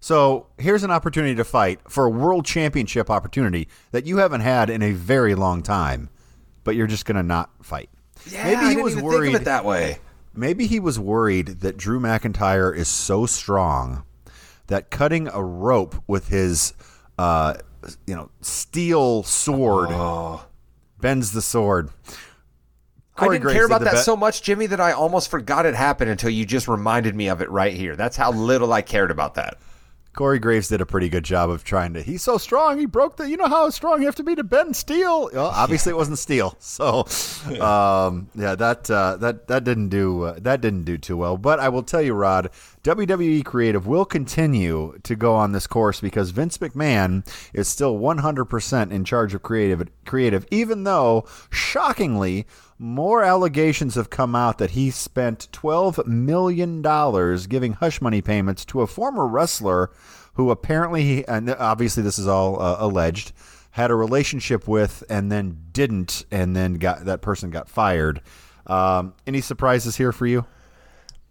So 0.00 0.48
here's 0.58 0.82
an 0.82 0.90
opportunity 0.90 1.36
to 1.36 1.44
fight 1.44 1.80
for 1.88 2.06
a 2.06 2.10
world 2.10 2.44
championship 2.44 3.08
opportunity 3.08 3.68
that 3.92 4.04
you 4.04 4.16
haven't 4.16 4.40
had 4.40 4.68
in 4.68 4.82
a 4.82 4.90
very 4.90 5.36
long 5.36 5.62
time, 5.62 6.10
but 6.64 6.74
you're 6.74 6.88
just 6.88 7.04
going 7.04 7.16
to 7.16 7.22
not 7.22 7.50
fight. 7.62 7.88
Yeah, 8.28 8.44
maybe 8.44 8.74
he 8.74 8.82
was 8.82 8.96
worried. 8.96 9.28
think 9.28 9.36
of 9.36 9.42
it 9.42 9.44
that 9.44 9.64
way. 9.64 9.98
Maybe 10.34 10.66
he 10.66 10.80
was 10.80 10.98
worried 10.98 11.60
that 11.60 11.76
Drew 11.76 12.00
McIntyre 12.00 12.74
is 12.74 12.88
so 12.88 13.26
strong 13.26 14.04
that 14.68 14.90
cutting 14.90 15.28
a 15.28 15.42
rope 15.42 16.02
with 16.06 16.28
his, 16.28 16.72
uh, 17.18 17.54
you 18.06 18.14
know, 18.14 18.30
steel 18.40 19.22
sword 19.22 19.90
bends 21.00 21.32
the 21.32 21.42
sword. 21.42 21.90
I 23.16 23.28
didn't 23.28 23.42
Graves 23.42 23.56
care 23.56 23.66
about 23.66 23.82
that 23.82 23.92
be- 23.92 23.98
so 23.98 24.16
much, 24.16 24.42
Jimmy, 24.42 24.66
that 24.66 24.80
I 24.80 24.92
almost 24.92 25.30
forgot 25.30 25.66
it 25.66 25.74
happened 25.74 26.10
until 26.10 26.30
you 26.30 26.46
just 26.46 26.66
reminded 26.66 27.14
me 27.14 27.28
of 27.28 27.42
it 27.42 27.50
right 27.50 27.74
here. 27.74 27.94
That's 27.94 28.16
how 28.16 28.32
little 28.32 28.72
I 28.72 28.80
cared 28.82 29.10
about 29.10 29.34
that. 29.34 29.58
Corey 30.14 30.38
Graves 30.38 30.68
did 30.68 30.82
a 30.82 30.86
pretty 30.86 31.08
good 31.08 31.24
job 31.24 31.48
of 31.48 31.64
trying 31.64 31.94
to. 31.94 32.02
He's 32.02 32.22
so 32.22 32.36
strong. 32.36 32.78
He 32.78 32.84
broke 32.84 33.16
the. 33.16 33.30
You 33.30 33.38
know 33.38 33.48
how 33.48 33.70
strong 33.70 34.00
you 34.00 34.06
have 34.06 34.14
to 34.16 34.22
be 34.22 34.34
to 34.34 34.44
bend 34.44 34.76
steel. 34.76 35.30
Well, 35.32 35.46
obviously, 35.46 35.90
it 35.90 35.96
wasn't 35.96 36.18
steel. 36.18 36.56
So, 36.72 37.06
um, 37.60 38.28
yeah, 38.34 38.54
that 38.54 38.90
uh, 38.90 39.16
that 39.18 39.46
that 39.48 39.62
didn't 39.64 39.88
do 39.90 40.22
uh, 40.22 40.38
that 40.40 40.60
didn't 40.60 40.84
do 40.84 40.96
too 40.96 41.16
well. 41.16 41.36
But 41.36 41.60
I 41.60 41.68
will 41.68 41.82
tell 41.82 42.00
you, 42.00 42.14
Rod, 42.14 42.50
WWE 42.82 43.44
Creative 43.44 43.86
will 43.86 44.04
continue 44.04 44.98
to 45.02 45.14
go 45.14 45.34
on 45.34 45.52
this 45.52 45.66
course 45.66 46.00
because 46.00 46.30
Vince 46.30 46.58
McMahon 46.58 47.26
is 47.52 47.68
still 47.68 47.98
100% 47.98 48.90
in 48.90 49.04
charge 49.04 49.34
of 49.34 49.42
creative. 49.42 49.88
Creative, 50.06 50.46
even 50.50 50.84
though 50.84 51.26
shockingly. 51.50 52.46
More 52.82 53.22
allegations 53.22 53.94
have 53.94 54.10
come 54.10 54.34
out 54.34 54.58
that 54.58 54.72
he 54.72 54.90
spent 54.90 55.46
$12 55.52 56.04
million 56.04 56.82
giving 57.48 57.74
hush 57.74 58.00
money 58.00 58.20
payments 58.20 58.64
to 58.64 58.80
a 58.80 58.88
former 58.88 59.24
wrestler 59.24 59.92
who 60.34 60.50
apparently, 60.50 61.24
and 61.28 61.48
obviously 61.48 62.02
this 62.02 62.18
is 62.18 62.26
all 62.26 62.60
uh, 62.60 62.78
alleged, 62.80 63.34
had 63.70 63.92
a 63.92 63.94
relationship 63.94 64.66
with 64.66 65.04
and 65.08 65.30
then 65.30 65.60
didn't, 65.70 66.24
and 66.32 66.56
then 66.56 66.74
got 66.74 67.04
that 67.04 67.22
person 67.22 67.50
got 67.50 67.68
fired. 67.68 68.20
Um, 68.66 69.14
any 69.28 69.42
surprises 69.42 69.94
here 69.94 70.10
for 70.10 70.26
you? 70.26 70.44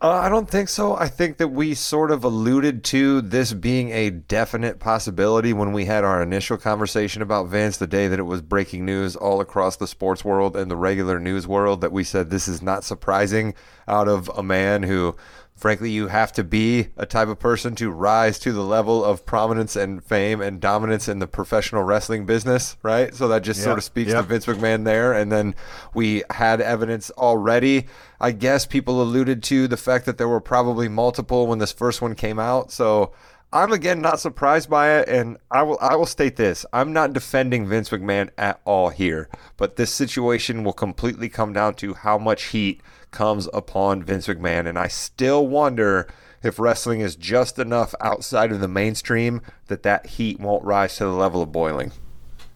Uh, 0.01 0.09
I 0.09 0.29
don't 0.29 0.49
think 0.49 0.67
so. 0.67 0.95
I 0.95 1.07
think 1.07 1.37
that 1.37 1.49
we 1.49 1.75
sort 1.75 2.09
of 2.09 2.23
alluded 2.23 2.83
to 2.85 3.21
this 3.21 3.53
being 3.53 3.91
a 3.91 4.09
definite 4.09 4.79
possibility 4.79 5.53
when 5.53 5.73
we 5.73 5.85
had 5.85 6.03
our 6.03 6.23
initial 6.23 6.57
conversation 6.57 7.21
about 7.21 7.49
Vince 7.49 7.77
the 7.77 7.85
day 7.85 8.07
that 8.07 8.17
it 8.17 8.23
was 8.23 8.41
breaking 8.41 8.83
news 8.83 9.15
all 9.15 9.41
across 9.41 9.77
the 9.77 9.85
sports 9.85 10.25
world 10.25 10.55
and 10.55 10.71
the 10.71 10.75
regular 10.75 11.19
news 11.19 11.45
world. 11.45 11.81
That 11.81 11.91
we 11.91 12.03
said 12.03 12.31
this 12.31 12.47
is 12.47 12.63
not 12.63 12.83
surprising 12.83 13.53
out 13.87 14.07
of 14.07 14.27
a 14.29 14.41
man 14.41 14.81
who 14.81 15.15
frankly, 15.61 15.91
you 15.91 16.07
have 16.07 16.33
to 16.33 16.43
be 16.43 16.87
a 16.97 17.05
type 17.05 17.27
of 17.27 17.37
person 17.39 17.75
to 17.75 17.91
rise 17.91 18.39
to 18.39 18.51
the 18.51 18.63
level 18.63 19.05
of 19.05 19.27
prominence 19.27 19.75
and 19.75 20.03
fame 20.03 20.41
and 20.41 20.59
dominance 20.59 21.07
in 21.07 21.19
the 21.19 21.27
professional 21.27 21.83
wrestling 21.83 22.25
business, 22.25 22.77
right? 22.81 23.13
So 23.13 23.27
that 23.27 23.43
just 23.43 23.63
sort 23.63 23.77
of 23.77 23.83
speaks 23.83 24.11
to. 24.11 24.23
Vince 24.23 24.47
McMahon 24.47 24.85
there. 24.85 25.13
And 25.13 25.31
then 25.31 25.53
we 25.93 26.23
had 26.31 26.61
evidence 26.61 27.11
already. 27.11 27.85
I 28.19 28.31
guess 28.31 28.65
people 28.65 29.03
alluded 29.03 29.43
to 29.43 29.67
the 29.67 29.77
fact 29.77 30.05
that 30.07 30.17
there 30.17 30.27
were 30.27 30.41
probably 30.41 30.89
multiple 30.89 31.45
when 31.45 31.59
this 31.59 31.71
first 31.71 32.01
one 32.01 32.15
came 32.15 32.39
out. 32.39 32.71
So 32.71 33.13
I'm 33.53 33.71
again 33.71 34.01
not 34.01 34.19
surprised 34.19 34.69
by 34.69 34.99
it, 34.99 35.09
and 35.09 35.37
I 35.51 35.63
will 35.63 35.77
I 35.81 35.95
will 35.95 36.05
state 36.05 36.37
this: 36.37 36.65
I'm 36.71 36.93
not 36.93 37.11
defending 37.11 37.67
Vince 37.67 37.89
McMahon 37.89 38.29
at 38.37 38.61
all 38.63 38.89
here, 38.89 39.27
but 39.57 39.75
this 39.75 39.91
situation 39.91 40.63
will 40.63 40.73
completely 40.73 41.27
come 41.27 41.51
down 41.51 41.73
to 41.75 41.93
how 41.93 42.17
much 42.17 42.45
heat 42.45 42.81
comes 43.11 43.47
upon 43.53 44.03
Vince 44.03 44.27
McMahon, 44.27 44.67
and 44.67 44.79
I 44.79 44.87
still 44.87 45.45
wonder 45.45 46.07
if 46.43 46.57
wrestling 46.59 47.01
is 47.01 47.15
just 47.15 47.59
enough 47.59 47.93
outside 48.01 48.51
of 48.51 48.59
the 48.59 48.67
mainstream 48.67 49.41
that 49.67 49.83
that 49.83 50.07
heat 50.07 50.39
won't 50.39 50.63
rise 50.63 50.97
to 50.97 51.03
the 51.03 51.11
level 51.11 51.41
of 51.41 51.51
boiling. 51.51 51.91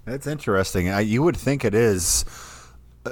That's 0.06 0.28
interesting. 0.28 0.90
I, 0.90 1.02
you 1.02 1.24
would 1.24 1.38
think 1.38 1.66
it 1.66 1.74
is 1.74 2.26
uh, 3.06 3.12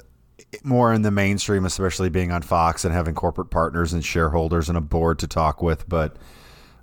more 0.63 0.93
in 0.93 1.01
the 1.01 1.11
mainstream, 1.11 1.65
especially 1.65 2.09
being 2.09 2.31
on 2.31 2.41
Fox 2.41 2.85
and 2.85 2.93
having 2.93 3.15
corporate 3.15 3.49
partners 3.49 3.93
and 3.93 4.03
shareholders 4.03 4.69
and 4.69 4.77
a 4.77 4.81
board 4.81 5.19
to 5.19 5.27
talk 5.27 5.61
with. 5.61 5.87
But 5.89 6.15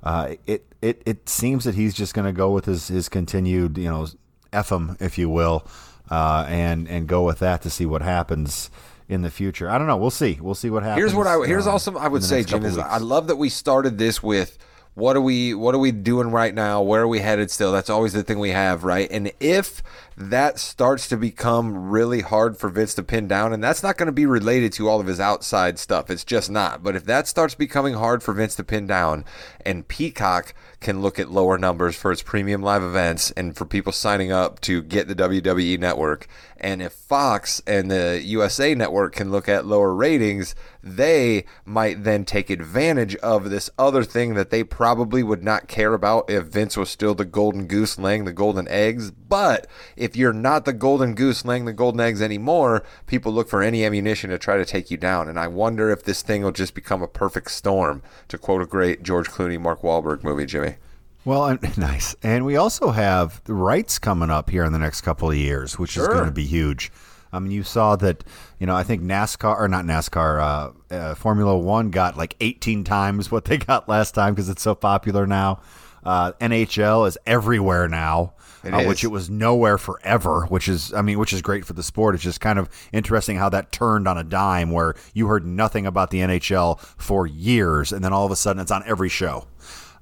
uh, 0.03 0.35
it 0.47 0.67
it 0.83 1.03
it 1.07 1.29
seems 1.29 1.65
that 1.65 1.75
he's 1.75 1.95
just 1.95 2.15
going 2.15 2.27
to 2.27 2.33
go 2.33 2.51
with 2.51 2.65
his 2.65 2.89
his 2.89 3.09
continued 3.09 3.79
you 3.79 3.89
know 3.89 4.07
f 4.53 4.73
him 4.73 4.97
if 4.99 5.17
you 5.17 5.29
will, 5.29 5.67
uh, 6.11 6.45
and 6.49 6.89
and 6.89 7.07
go 7.07 7.23
with 7.25 7.39
that 7.39 7.63
to 7.63 7.71
see 7.71 7.87
what 7.87 8.03
happens 8.03 8.71
in 9.11 9.23
the 9.23 9.31
future. 9.31 9.69
I 9.69 9.77
don't 9.77 9.89
know. 9.89 9.97
We'll 9.97 10.11
see. 10.11 10.39
We'll 10.41 10.55
see 10.55 10.71
what 10.71 10.85
happens. 10.85 11.01
Here's 11.01 11.15
what 11.15 11.27
I 11.27 11.45
here's 11.45 11.67
uh, 11.67 11.73
also 11.73 11.97
I 11.97 12.09
would 12.09 12.23
say, 12.23 12.45
Jim, 12.45 12.65
is. 12.65 12.79
I 12.79 12.99
love 12.99 13.27
that 13.27 13.37
we 13.37 13.49
started 13.49 13.99
this 13.99 14.23
with 14.23 14.57
what 14.95 15.17
are 15.17 15.21
we 15.21 15.53
what 15.53 15.75
are 15.75 15.79
we 15.79 15.91
doing 15.91 16.31
right 16.31 16.55
now? 16.55 16.81
Where 16.81 17.03
are 17.03 17.09
we 17.09 17.19
headed 17.19 17.51
still? 17.51 17.73
That's 17.73 17.91
always 17.91 18.13
the 18.13 18.23
thing 18.23 18.39
we 18.39 18.51
have, 18.51 18.85
right? 18.85 19.11
And 19.11 19.33
if 19.41 19.83
that 20.21 20.59
starts 20.59 21.09
to 21.09 21.17
become 21.17 21.89
really 21.89 22.21
hard 22.21 22.59
for 22.59 22.69
Vince 22.69 22.93
to 22.95 23.03
pin 23.03 23.27
down, 23.27 23.55
and 23.55 23.65
that's 23.65 23.83
not 23.83 23.97
going 23.97 24.07
to 24.07 24.13
be 24.13 24.27
related 24.27 24.71
to 24.75 24.87
all 24.87 25.01
of 25.01 25.07
his 25.07 25.19
outside 25.19 25.79
stuff. 25.79 26.11
It's 26.11 26.25
just 26.25 26.51
not. 26.51 26.83
But 26.83 26.95
if 26.95 27.07
that 27.07 27.27
starts 27.27 27.55
becoming 27.55 27.95
hard 27.95 28.23
for 28.23 28.35
Vince 28.35 28.55
to 28.57 28.65
pin 28.65 28.87
down, 28.87 29.25
and 29.65 29.89
Peacock 29.89 30.55
can 30.81 31.01
look 31.03 31.19
at 31.19 31.31
lower 31.31 31.59
numbers 31.59 31.97
for 31.97 32.11
its 32.11 32.23
premium 32.23 32.63
live 32.63 32.83
events 32.83 33.31
and 33.33 33.57
for 33.57 33.65
people 33.67 33.93
signing 33.93 34.33
up 34.33 34.61
to 34.61 34.83
get 34.83 35.09
the 35.09 35.15
WWE 35.15 35.79
network. 35.79 36.27
And 36.57 36.83
if 36.83 36.93
Fox 36.93 37.63
and 37.67 37.91
the 37.91 38.21
USA 38.23 38.75
network 38.75 39.15
can 39.15 39.31
look 39.31 39.49
at 39.49 39.67
lower 39.67 39.95
ratings, 39.95 40.55
they 40.83 41.45
might 41.65 42.05
then 42.05 42.25
take 42.25 42.51
advantage 42.51 43.17
of 43.17 43.49
this 43.51 43.71
other 43.79 44.05
thing 44.05 44.35
that 44.35 44.51
they 44.51 44.65
probably 44.65 45.23
would 45.23 45.43
not 45.43 45.69
care 45.69 45.95
about 45.95 46.31
if 46.31 46.45
Vince 46.45 46.77
was 46.77 46.91
still 46.91 47.15
the 47.15 47.25
golden 47.25 47.67
goose 47.67 47.99
laying 47.99 48.25
the 48.25 48.33
golden 48.33 48.69
eggs. 48.69 49.11
But 49.11 49.67
if 49.97 50.10
you're 50.17 50.33
not 50.33 50.65
the 50.65 50.73
golden 50.73 51.15
goose 51.15 51.45
laying 51.45 51.65
the 51.65 51.73
golden 51.73 52.01
eggs 52.01 52.23
anymore, 52.23 52.83
people 53.07 53.33
look 53.33 53.49
for 53.49 53.63
any 53.63 53.85
ammunition 53.85 54.31
to 54.31 54.39
try 54.39 54.57
to 54.57 54.65
take 54.65 54.91
you 54.91 54.97
down. 54.97 55.29
And 55.29 55.39
I 55.39 55.47
wonder 55.47 55.91
if 55.91 56.05
this 56.05 56.23
thing 56.23 56.43
will 56.43 56.53
just 56.53 56.75
become 56.75 57.03
a 57.03 57.09
perfect 57.09 57.51
storm, 57.51 58.03
to 58.29 58.39
quote 58.39 58.63
a 58.63 58.67
great 58.67 59.03
George 59.03 59.29
Clooney, 59.29 59.61
Mark 59.61 59.83
Wahlberg 59.83 60.23
movie, 60.23 60.47
Jimmy. 60.47 60.77
Well, 61.25 61.47
and, 61.47 61.79
nice. 61.79 62.15
And 62.23 62.45
we 62.45 62.57
also 62.57 62.91
have 62.91 63.43
the 63.45 63.55
rights 63.55 63.99
coming 63.99 64.31
up 64.31 64.51
here 64.51 64.65
in 64.65 64.73
the 64.73 64.79
next 64.79 65.03
couple 65.03 65.31
of 65.31 65.37
years, 65.37 65.79
which 65.79 65.97
is 65.97 66.07
going 66.07 66.25
to 66.25 66.31
be 66.31 66.47
huge. 66.47 66.91
I 67.33 67.39
mean, 67.39 67.53
you 67.53 67.63
saw 67.63 67.97
that, 67.97 68.25
you 68.59 68.67
know, 68.67 68.75
I 68.75 68.83
think 68.83 69.03
NASCAR, 69.03 69.57
or 69.57 69.69
not 69.69 69.85
NASCAR, 69.85 70.41
uh, 70.41 70.95
uh, 70.95 71.15
Formula 71.15 71.57
One 71.57 71.91
got 71.91 72.17
like 72.17 72.35
18 72.41 72.83
times 72.85 73.31
what 73.31 73.45
they 73.45 73.59
got 73.59 73.89
last 73.89 74.15
time 74.15 74.35
because 74.35 74.49
it's 74.49 74.63
so 74.63 74.75
popular 74.75 75.27
now. 75.27 75.61
Uh, 76.05 76.33
NHL 76.41 77.07
is 77.07 77.19
everywhere 77.27 77.89
now, 77.89 78.33
It 78.65 78.73
uh, 78.73 78.85
which 78.85 79.05
it 79.05 79.09
was 79.09 79.29
nowhere 79.29 79.77
forever, 79.79 80.47
which 80.47 80.69
is, 80.69 80.93
I 80.95 81.03
mean, 81.03 81.19
which 81.19 81.33
is 81.33 81.43
great 81.43 81.65
for 81.65 81.73
the 81.75 81.83
sport. 81.83 82.15
It's 82.15 82.25
just 82.25 82.41
kind 82.41 82.59
of 82.59 82.69
interesting 82.93 83.37
how 83.37 83.49
that 83.51 83.71
turned 83.73 84.09
on 84.09 84.17
a 84.19 84.25
dime 84.25 84.71
where 84.71 84.95
you 85.15 85.27
heard 85.27 85.47
nothing 85.47 85.87
about 85.87 86.11
the 86.11 86.19
NHL 86.21 86.79
for 86.97 87.27
years, 87.27 87.93
and 87.93 88.03
then 88.05 88.13
all 88.13 88.25
of 88.27 88.33
a 88.33 88.37
sudden 88.37 88.61
it's 88.61 88.71
on 88.71 88.83
every 88.87 89.09
show. 89.09 89.47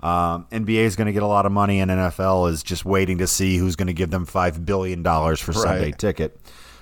Um, 0.01 0.47
NBA 0.53 0.85
is 0.85 0.95
going 0.95 1.07
to 1.07 1.13
get 1.13 1.25
a 1.25 1.27
lot 1.27 1.45
of 1.47 1.51
money, 1.51 1.81
and 1.81 1.91
NFL 1.91 2.51
is 2.51 2.63
just 2.63 2.85
waiting 2.85 3.19
to 3.19 3.27
see 3.27 3.57
who's 3.57 3.75
going 3.75 3.89
to 3.89 3.93
give 3.93 4.11
them 4.11 4.25
five 4.27 4.65
billion 4.65 5.03
dollars 5.03 5.41
for 5.41 5.53
Sunday 5.53 5.87
Right. 5.87 5.99
ticket. 5.99 6.39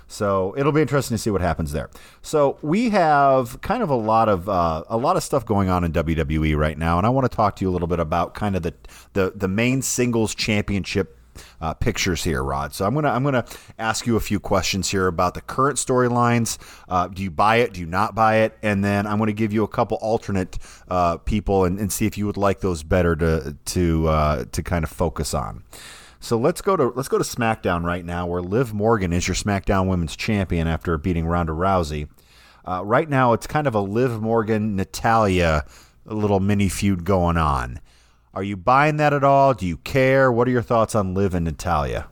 So 0.08 0.54
it'll 0.56 0.72
be 0.72 0.80
interesting 0.80 1.16
to 1.16 1.22
see 1.22 1.30
what 1.30 1.40
happens 1.40 1.72
there. 1.72 1.90
So 2.22 2.58
we 2.62 2.90
have 2.90 3.60
kind 3.60 3.82
of 3.82 3.90
a 3.90 3.96
lot 3.96 4.28
of 4.28 4.48
uh, 4.48 4.84
a 4.88 4.96
lot 4.96 5.16
of 5.16 5.22
stuff 5.22 5.44
going 5.44 5.68
on 5.68 5.84
in 5.84 5.92
WWE 5.92 6.56
right 6.56 6.78
now, 6.78 6.98
and 6.98 7.06
I 7.06 7.10
want 7.10 7.30
to 7.30 7.34
talk 7.34 7.56
to 7.56 7.64
you 7.64 7.70
a 7.70 7.72
little 7.72 7.88
bit 7.88 8.00
about 8.00 8.34
kind 8.34 8.56
of 8.56 8.62
the 8.62 8.74
the, 9.14 9.32
the 9.34 9.48
main 9.48 9.82
singles 9.82 10.34
championship 10.34 11.16
uh, 11.60 11.74
pictures 11.74 12.24
here, 12.24 12.42
Rod. 12.42 12.74
So 12.74 12.86
I'm 12.86 12.94
gonna 12.94 13.10
I'm 13.10 13.24
gonna 13.24 13.44
ask 13.78 14.06
you 14.06 14.16
a 14.16 14.20
few 14.20 14.40
questions 14.40 14.90
here 14.90 15.06
about 15.06 15.34
the 15.34 15.40
current 15.40 15.78
storylines. 15.78 16.58
Uh, 16.88 17.08
do 17.08 17.22
you 17.22 17.30
buy 17.30 17.56
it? 17.56 17.74
Do 17.74 17.80
you 17.80 17.86
not 17.86 18.14
buy 18.14 18.38
it? 18.38 18.56
And 18.62 18.84
then 18.84 19.06
I'm 19.06 19.18
to 19.26 19.32
give 19.32 19.52
you 19.52 19.64
a 19.64 19.68
couple 19.68 19.96
alternate 20.00 20.58
uh, 20.88 21.16
people 21.16 21.64
and, 21.64 21.80
and 21.80 21.92
see 21.92 22.06
if 22.06 22.16
you 22.16 22.26
would 22.26 22.36
like 22.36 22.60
those 22.60 22.84
better 22.84 23.16
to 23.16 23.56
to 23.64 24.08
uh, 24.08 24.44
to 24.52 24.62
kind 24.62 24.84
of 24.84 24.90
focus 24.90 25.34
on. 25.34 25.64
So 26.26 26.36
let's 26.36 26.60
go 26.60 26.76
to 26.76 26.88
let's 26.96 27.08
go 27.08 27.18
to 27.18 27.24
SmackDown 27.24 27.84
right 27.84 28.04
now, 28.04 28.26
where 28.26 28.42
Liv 28.42 28.74
Morgan 28.74 29.12
is 29.12 29.28
your 29.28 29.36
SmackDown 29.36 29.86
Women's 29.86 30.16
Champion 30.16 30.66
after 30.66 30.98
beating 30.98 31.24
Ronda 31.24 31.52
Rousey. 31.52 32.08
Uh, 32.64 32.82
right 32.84 33.08
now, 33.08 33.32
it's 33.32 33.46
kind 33.46 33.68
of 33.68 33.76
a 33.76 33.80
Liv 33.80 34.20
Morgan 34.20 34.74
Natalya 34.74 35.64
little 36.04 36.40
mini 36.40 36.68
feud 36.68 37.04
going 37.04 37.36
on. 37.36 37.78
Are 38.34 38.42
you 38.42 38.56
buying 38.56 38.96
that 38.96 39.12
at 39.12 39.22
all? 39.22 39.54
Do 39.54 39.66
you 39.66 39.76
care? 39.76 40.32
What 40.32 40.48
are 40.48 40.50
your 40.50 40.62
thoughts 40.62 40.96
on 40.96 41.14
Liv 41.14 41.32
and 41.32 41.44
Natalya? 41.44 42.08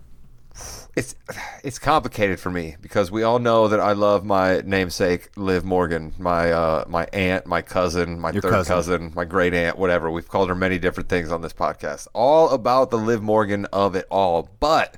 It's 0.97 1.17
it's 1.65 1.81
complicated 1.81 2.39
for 2.39 2.51
me 2.51 2.77
because 2.81 3.11
we 3.11 3.25
all 3.25 3.41
know 3.41 3.67
that 3.67 3.81
I 3.81 3.93
love 3.93 4.25
my 4.25 4.61
namesake 4.65 5.31
Liv 5.37 5.65
Morgan, 5.65 6.13
my 6.19 6.53
uh, 6.53 6.85
my 6.87 7.07
aunt, 7.13 7.47
my 7.47 7.63
cousin, 7.63 8.21
my 8.21 8.31
Your 8.31 8.43
third 8.43 8.53
cousin. 8.53 8.75
cousin. 8.75 9.13
my 9.15 9.25
great 9.25 9.55
aunt, 9.55 9.77
whatever. 9.77 10.09
We've 10.09 10.29
called 10.29 10.49
her 10.51 10.55
many 10.55 10.79
different 10.79 11.09
things 11.09 11.33
on 11.33 11.43
this 11.43 11.53
podcast. 11.53 12.07
All 12.13 12.51
about 12.51 12.91
the 12.91 12.99
Liv 12.99 13.23
Morgan 13.23 13.65
of 13.73 13.97
it 13.97 14.07
all. 14.09 14.49
But 14.61 14.97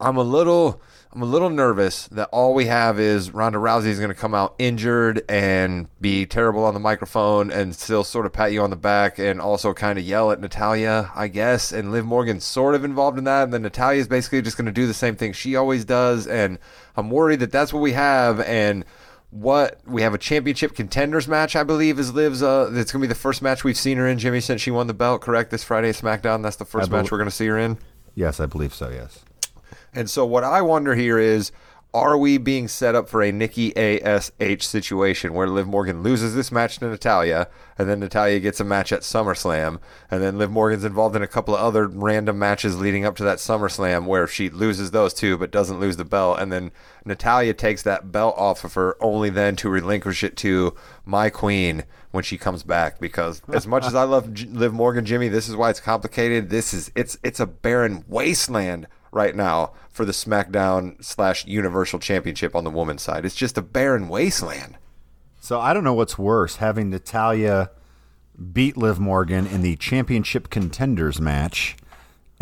I'm 0.00 0.16
a 0.16 0.22
little 0.24 0.82
I'm 1.14 1.22
a 1.22 1.26
little 1.26 1.48
nervous 1.50 2.08
that 2.08 2.28
all 2.32 2.54
we 2.54 2.66
have 2.66 2.98
is 2.98 3.30
Ronda 3.30 3.58
Rousey 3.58 3.86
is 3.86 3.98
going 3.98 4.08
to 4.08 4.16
come 4.16 4.34
out 4.34 4.56
injured 4.58 5.22
and 5.28 5.86
be 6.00 6.26
terrible 6.26 6.64
on 6.64 6.74
the 6.74 6.80
microphone 6.80 7.52
and 7.52 7.72
still 7.72 8.02
sort 8.02 8.26
of 8.26 8.32
pat 8.32 8.50
you 8.50 8.60
on 8.62 8.70
the 8.70 8.76
back 8.76 9.20
and 9.20 9.40
also 9.40 9.72
kind 9.72 9.96
of 9.96 10.04
yell 10.04 10.32
at 10.32 10.40
Natalya, 10.40 11.12
I 11.14 11.28
guess. 11.28 11.70
And 11.70 11.92
Liv 11.92 12.04
Morgan's 12.04 12.42
sort 12.42 12.74
of 12.74 12.84
involved 12.84 13.16
in 13.16 13.24
that. 13.24 13.44
And 13.44 13.52
then 13.52 13.62
Natalya's 13.62 14.08
basically 14.08 14.42
just 14.42 14.56
going 14.56 14.66
to 14.66 14.72
do 14.72 14.88
the 14.88 14.94
same 14.94 15.14
thing 15.14 15.32
she 15.32 15.54
always 15.54 15.84
does. 15.84 16.26
And 16.26 16.58
I'm 16.96 17.10
worried 17.10 17.38
that 17.40 17.52
that's 17.52 17.72
what 17.72 17.80
we 17.80 17.92
have. 17.92 18.40
And 18.40 18.84
what 19.30 19.78
we 19.86 20.02
have 20.02 20.14
a 20.14 20.18
championship 20.18 20.74
contenders 20.74 21.28
match, 21.28 21.54
I 21.54 21.62
believe, 21.62 22.00
is 22.00 22.12
Liv's. 22.12 22.42
Uh, 22.42 22.70
it's 22.72 22.90
going 22.90 23.02
to 23.02 23.06
be 23.06 23.12
the 23.12 23.14
first 23.14 23.40
match 23.40 23.62
we've 23.62 23.76
seen 23.76 23.98
her 23.98 24.08
in, 24.08 24.18
Jimmy, 24.18 24.40
since 24.40 24.60
she 24.60 24.72
won 24.72 24.88
the 24.88 24.94
belt. 24.94 25.20
Correct? 25.20 25.52
This 25.52 25.62
Friday 25.62 25.92
SmackDown. 25.92 26.42
That's 26.42 26.56
the 26.56 26.64
first 26.64 26.90
bel- 26.90 27.02
match 27.02 27.12
we're 27.12 27.18
going 27.18 27.30
to 27.30 27.34
see 27.34 27.46
her 27.46 27.58
in. 27.58 27.78
Yes, 28.16 28.40
I 28.40 28.46
believe 28.46 28.74
so. 28.74 28.90
Yes. 28.90 29.24
And 29.94 30.10
so 30.10 30.26
what 30.26 30.44
I 30.44 30.60
wonder 30.62 30.94
here 30.94 31.18
is 31.18 31.52
are 31.94 32.18
we 32.18 32.38
being 32.38 32.66
set 32.66 32.96
up 32.96 33.08
for 33.08 33.22
a 33.22 33.30
Nikki 33.30 33.72
ASH 33.76 34.32
situation 34.66 35.32
where 35.32 35.46
Liv 35.46 35.68
Morgan 35.68 36.02
loses 36.02 36.34
this 36.34 36.50
match 36.50 36.78
to 36.78 36.88
Natalya 36.88 37.46
and 37.78 37.88
then 37.88 38.00
Natalya 38.00 38.40
gets 38.40 38.58
a 38.58 38.64
match 38.64 38.90
at 38.90 39.02
SummerSlam 39.02 39.78
and 40.10 40.20
then 40.20 40.36
Liv 40.36 40.50
Morgan's 40.50 40.84
involved 40.84 41.14
in 41.14 41.22
a 41.22 41.28
couple 41.28 41.54
of 41.54 41.60
other 41.60 41.86
random 41.86 42.36
matches 42.36 42.80
leading 42.80 43.04
up 43.04 43.14
to 43.16 43.22
that 43.22 43.38
SummerSlam 43.38 44.06
where 44.06 44.26
she 44.26 44.50
loses 44.50 44.90
those 44.90 45.14
two 45.14 45.38
but 45.38 45.52
doesn't 45.52 45.78
lose 45.78 45.96
the 45.96 46.04
belt 46.04 46.40
and 46.40 46.50
then 46.50 46.72
Natalya 47.04 47.54
takes 47.54 47.84
that 47.84 48.10
belt 48.10 48.34
off 48.36 48.64
of 48.64 48.74
her 48.74 48.96
only 49.00 49.30
then 49.30 49.54
to 49.54 49.68
relinquish 49.68 50.24
it 50.24 50.36
to 50.38 50.74
my 51.04 51.30
queen 51.30 51.84
when 52.10 52.24
she 52.24 52.36
comes 52.36 52.64
back. 52.64 52.98
Because 52.98 53.40
as 53.52 53.68
much 53.68 53.84
as 53.84 53.94
I 53.94 54.02
love 54.02 54.36
Liv 54.50 54.72
Morgan 54.74 55.04
Jimmy 55.04 55.28
this 55.28 55.48
is 55.48 55.54
why 55.54 55.70
it's 55.70 55.78
complicated. 55.78 56.50
This 56.50 56.74
is 56.74 56.90
it's 56.96 57.16
it's 57.22 57.38
a 57.38 57.46
barren 57.46 58.04
wasteland 58.08 58.88
right 59.14 59.34
now 59.34 59.72
for 59.90 60.04
the 60.04 60.12
SmackDown 60.12 61.02
slash 61.02 61.46
Universal 61.46 62.00
Championship 62.00 62.54
on 62.54 62.64
the 62.64 62.70
women's 62.70 63.02
side. 63.02 63.24
It's 63.24 63.34
just 63.34 63.56
a 63.56 63.62
barren 63.62 64.08
wasteland. 64.08 64.76
So 65.40 65.60
I 65.60 65.72
don't 65.72 65.84
know 65.84 65.94
what's 65.94 66.18
worse, 66.18 66.56
having 66.56 66.90
Natalya 66.90 67.70
beat 68.52 68.76
Liv 68.76 68.98
Morgan 68.98 69.46
in 69.46 69.62
the 69.62 69.76
championship 69.76 70.50
contenders 70.50 71.20
match 71.20 71.76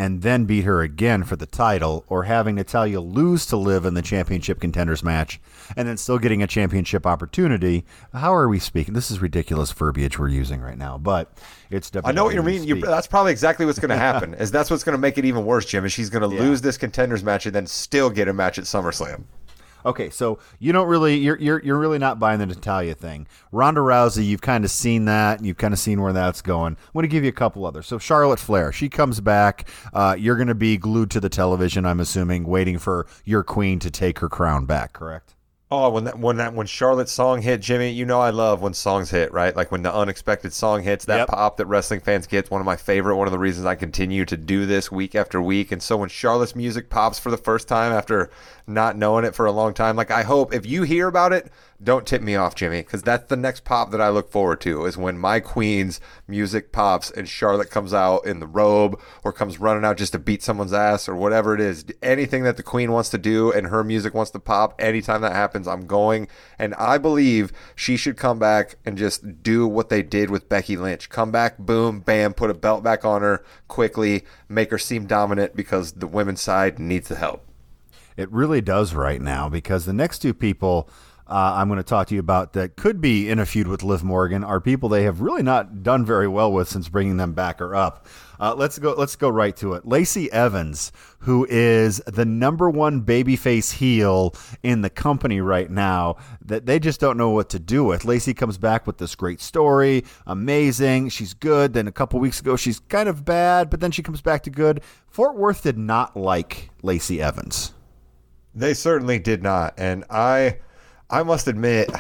and 0.02 0.23
then 0.23 0.47
beat 0.47 0.64
her 0.64 0.82
again 0.82 1.23
for 1.23 1.37
the 1.37 1.47
title, 1.47 2.04
or 2.09 2.25
having 2.25 2.56
Natalya 2.56 3.00
lose 3.00 3.47
to 3.47 3.56
Liv 3.56 3.87
in 3.87 3.94
the 3.94 4.02
championship 4.02 4.59
contenders 4.59 5.04
match 5.04 5.40
and 5.76 5.87
then 5.87 5.97
still 5.97 6.18
getting 6.18 6.42
a 6.42 6.47
championship 6.49 7.06
opportunity. 7.06 7.85
How 8.12 8.35
are 8.35 8.49
we 8.49 8.59
speaking? 8.59 8.94
This 8.94 9.12
is 9.12 9.23
ridiculous 9.23 9.71
verbiage 9.71 10.18
we're 10.18 10.26
using 10.26 10.61
right 10.61 10.76
now, 10.76 10.99
but 10.99 11.32
it's 11.71 11.88
WWE 11.88 12.02
I 12.04 12.11
know 12.11 12.25
what 12.25 12.35
you 12.35 12.42
mean. 12.42 12.64
You, 12.64 12.80
that's 12.80 13.06
probably 13.06 13.30
exactly 13.30 13.64
what's 13.64 13.78
going 13.78 13.90
to 13.90 13.97
happen. 13.97 14.35
is 14.40 14.50
that's 14.50 14.73
what's 14.73 14.82
going 14.82 14.94
to 14.94 15.00
make 15.00 15.18
it 15.18 15.25
even 15.25 15.44
worse, 15.44 15.66
Jim? 15.66 15.85
Is 15.85 15.92
she's 15.92 16.11
going 16.11 16.23
to 16.23 16.26
lose 16.26 16.61
this 16.62 16.76
contenders 16.76 17.23
match 17.23 17.47
and 17.47 17.54
then 17.54 17.68
still 17.68 18.11
get 18.11 18.26
a 18.26 18.32
match 18.32 18.59
at 18.59 18.64
SummerSlam? 18.64 19.23
Okay, 19.84 20.10
so 20.10 20.38
you 20.58 20.72
don't 20.72 20.88
really 20.88 21.16
you're 21.16 21.38
you're 21.38 21.62
you're 21.62 21.78
really 21.78 21.98
not 21.98 22.18
buying 22.18 22.38
the 22.38 22.46
Natalya 22.46 22.94
thing. 22.94 23.26
Ronda 23.50 23.80
Rousey, 23.80 24.24
you've 24.24 24.40
kind 24.40 24.64
of 24.64 24.70
seen 24.70 25.06
that. 25.06 25.44
You've 25.44 25.56
kind 25.56 25.74
of 25.74 25.80
seen 25.80 26.00
where 26.00 26.12
that's 26.12 26.42
going. 26.42 26.74
I'm 26.74 26.92
going 26.92 27.02
to 27.02 27.08
give 27.08 27.24
you 27.24 27.30
a 27.30 27.32
couple 27.32 27.66
others. 27.66 27.86
So 27.86 27.98
Charlotte 27.98 28.38
Flair, 28.40 28.72
she 28.72 28.88
comes 28.88 29.20
back. 29.20 29.68
Uh, 29.92 30.16
you're 30.18 30.36
going 30.36 30.48
to 30.48 30.54
be 30.54 30.76
glued 30.76 31.10
to 31.12 31.20
the 31.20 31.28
television, 31.28 31.84
I'm 31.84 32.00
assuming, 32.00 32.44
waiting 32.44 32.78
for 32.78 33.06
your 33.24 33.42
queen 33.42 33.78
to 33.80 33.90
take 33.90 34.20
her 34.20 34.28
crown 34.28 34.66
back. 34.66 34.92
Correct? 34.92 35.34
Oh, 35.74 35.88
when 35.88 36.04
that 36.04 36.18
when 36.18 36.36
that 36.36 36.52
when 36.52 36.66
Charlotte's 36.66 37.12
song 37.12 37.40
hit, 37.40 37.62
Jimmy, 37.62 37.88
you 37.92 38.04
know 38.04 38.20
I 38.20 38.28
love 38.28 38.60
when 38.60 38.74
songs 38.74 39.08
hit, 39.10 39.32
right? 39.32 39.56
Like 39.56 39.72
when 39.72 39.82
the 39.82 39.94
unexpected 39.94 40.52
song 40.52 40.82
hits, 40.82 41.06
that 41.06 41.16
Yep. 41.20 41.28
pop 41.28 41.56
that 41.56 41.64
wrestling 41.64 42.00
fans 42.00 42.26
get. 42.26 42.50
One 42.50 42.60
of 42.60 42.66
my 42.66 42.76
favorite. 42.76 43.16
One 43.16 43.26
of 43.26 43.32
the 43.32 43.38
reasons 43.38 43.64
I 43.64 43.74
continue 43.74 44.26
to 44.26 44.36
do 44.36 44.66
this 44.66 44.92
week 44.92 45.14
after 45.14 45.40
week. 45.40 45.72
And 45.72 45.82
so 45.82 45.96
when 45.96 46.10
Charlotte's 46.10 46.54
music 46.54 46.90
pops 46.90 47.18
for 47.18 47.30
the 47.30 47.38
first 47.38 47.68
time 47.68 47.90
after 47.90 48.28
not 48.66 48.98
knowing 48.98 49.24
it 49.24 49.34
for 49.34 49.46
a 49.46 49.50
long 49.52 49.72
time, 49.72 49.96
like 49.96 50.10
I 50.10 50.24
hope 50.24 50.52
if 50.52 50.66
you 50.66 50.82
hear 50.82 51.08
about 51.08 51.32
it, 51.32 51.50
don't 51.82 52.06
tip 52.06 52.22
me 52.22 52.36
off, 52.36 52.54
Jimmy, 52.54 52.80
because 52.80 53.02
that's 53.02 53.28
the 53.28 53.36
next 53.36 53.64
pop 53.64 53.90
that 53.90 54.00
I 54.00 54.08
look 54.08 54.30
forward 54.30 54.60
to 54.62 54.84
is 54.84 54.96
when 54.96 55.18
my 55.18 55.40
queen's 55.40 56.00
music 56.28 56.70
pops 56.70 57.10
and 57.10 57.28
Charlotte 57.28 57.70
comes 57.70 57.92
out 57.92 58.24
in 58.26 58.40
the 58.40 58.46
robe 58.46 59.00
or 59.24 59.32
comes 59.32 59.58
running 59.58 59.84
out 59.84 59.96
just 59.96 60.12
to 60.12 60.18
beat 60.18 60.42
someone's 60.42 60.72
ass 60.72 61.08
or 61.08 61.16
whatever 61.16 61.54
it 61.54 61.60
is. 61.60 61.84
Anything 62.02 62.44
that 62.44 62.56
the 62.56 62.62
queen 62.62 62.92
wants 62.92 63.08
to 63.10 63.18
do 63.18 63.50
and 63.52 63.66
her 63.66 63.82
music 63.82 64.14
wants 64.14 64.30
to 64.32 64.38
pop, 64.38 64.80
anytime 64.80 65.22
that 65.22 65.32
happens, 65.32 65.66
I'm 65.66 65.86
going. 65.86 66.28
And 66.58 66.74
I 66.74 66.98
believe 66.98 67.52
she 67.74 67.96
should 67.96 68.16
come 68.16 68.38
back 68.38 68.76
and 68.84 68.96
just 68.96 69.42
do 69.42 69.66
what 69.66 69.88
they 69.88 70.02
did 70.02 70.30
with 70.30 70.48
Becky 70.48 70.76
Lynch. 70.76 71.08
Come 71.08 71.32
back, 71.32 71.58
boom, 71.58 72.00
bam, 72.00 72.34
put 72.34 72.50
a 72.50 72.54
belt 72.54 72.82
back 72.84 73.04
on 73.04 73.22
her 73.22 73.44
quickly, 73.68 74.24
make 74.48 74.70
her 74.70 74.78
seem 74.78 75.06
dominant 75.06 75.56
because 75.56 75.92
the 75.92 76.06
women's 76.06 76.40
side 76.40 76.78
needs 76.78 77.08
the 77.08 77.16
help. 77.16 77.46
It 78.16 78.30
really 78.30 78.60
does 78.60 78.94
right 78.94 79.20
now 79.20 79.48
because 79.48 79.86
the 79.86 79.92
next 79.92 80.18
two 80.18 80.34
people 80.34 80.88
uh, 81.26 81.54
I'm 81.56 81.68
going 81.68 81.78
to 81.78 81.82
talk 81.84 82.08
to 82.08 82.14
you 82.14 82.20
about 82.20 82.52
that 82.54 82.76
could 82.76 83.00
be 83.00 83.30
in 83.30 83.38
a 83.38 83.46
feud 83.46 83.68
with 83.68 83.82
Liv 83.82 84.02
Morgan 84.02 84.42
are 84.44 84.60
people 84.60 84.88
they 84.88 85.04
have 85.04 85.20
really 85.20 85.42
not 85.42 85.82
done 85.82 86.04
very 86.04 86.28
well 86.28 86.52
with 86.52 86.68
since 86.68 86.88
bringing 86.88 87.16
them 87.16 87.32
back 87.32 87.60
or 87.60 87.74
up. 87.74 88.06
Uh, 88.40 88.54
let's 88.56 88.76
go. 88.78 88.92
Let's 88.92 89.14
go 89.14 89.28
right 89.28 89.54
to 89.58 89.74
it. 89.74 89.86
Lacey 89.86 90.30
Evans, 90.32 90.90
who 91.20 91.46
is 91.48 91.98
the 92.06 92.24
number 92.24 92.68
one 92.68 93.02
babyface 93.02 93.74
heel 93.74 94.34
in 94.64 94.82
the 94.82 94.90
company 94.90 95.40
right 95.40 95.70
now, 95.70 96.16
that 96.44 96.66
they 96.66 96.80
just 96.80 96.98
don't 96.98 97.16
know 97.16 97.30
what 97.30 97.48
to 97.50 97.60
do 97.60 97.84
with. 97.84 98.04
Lacey 98.04 98.34
comes 98.34 98.58
back 98.58 98.84
with 98.84 98.98
this 98.98 99.14
great 99.14 99.40
story, 99.40 100.04
amazing. 100.26 101.10
She's 101.10 101.34
good. 101.34 101.72
Then 101.72 101.86
a 101.86 101.92
couple 101.92 102.18
weeks 102.18 102.40
ago, 102.40 102.56
she's 102.56 102.80
kind 102.80 103.08
of 103.08 103.24
bad, 103.24 103.70
but 103.70 103.78
then 103.78 103.92
she 103.92 104.02
comes 104.02 104.20
back 104.20 104.42
to 104.42 104.50
good. 104.50 104.82
Fort 105.06 105.36
Worth 105.36 105.62
did 105.62 105.78
not 105.78 106.16
like 106.16 106.70
Lacey 106.82 107.22
Evans. 107.22 107.72
They 108.54 108.74
certainly 108.74 109.20
did 109.20 109.42
not. 109.42 109.74
And 109.78 110.04
I 110.10 110.58
I 111.12 111.23
must 111.23 111.47
admit, 111.47 111.90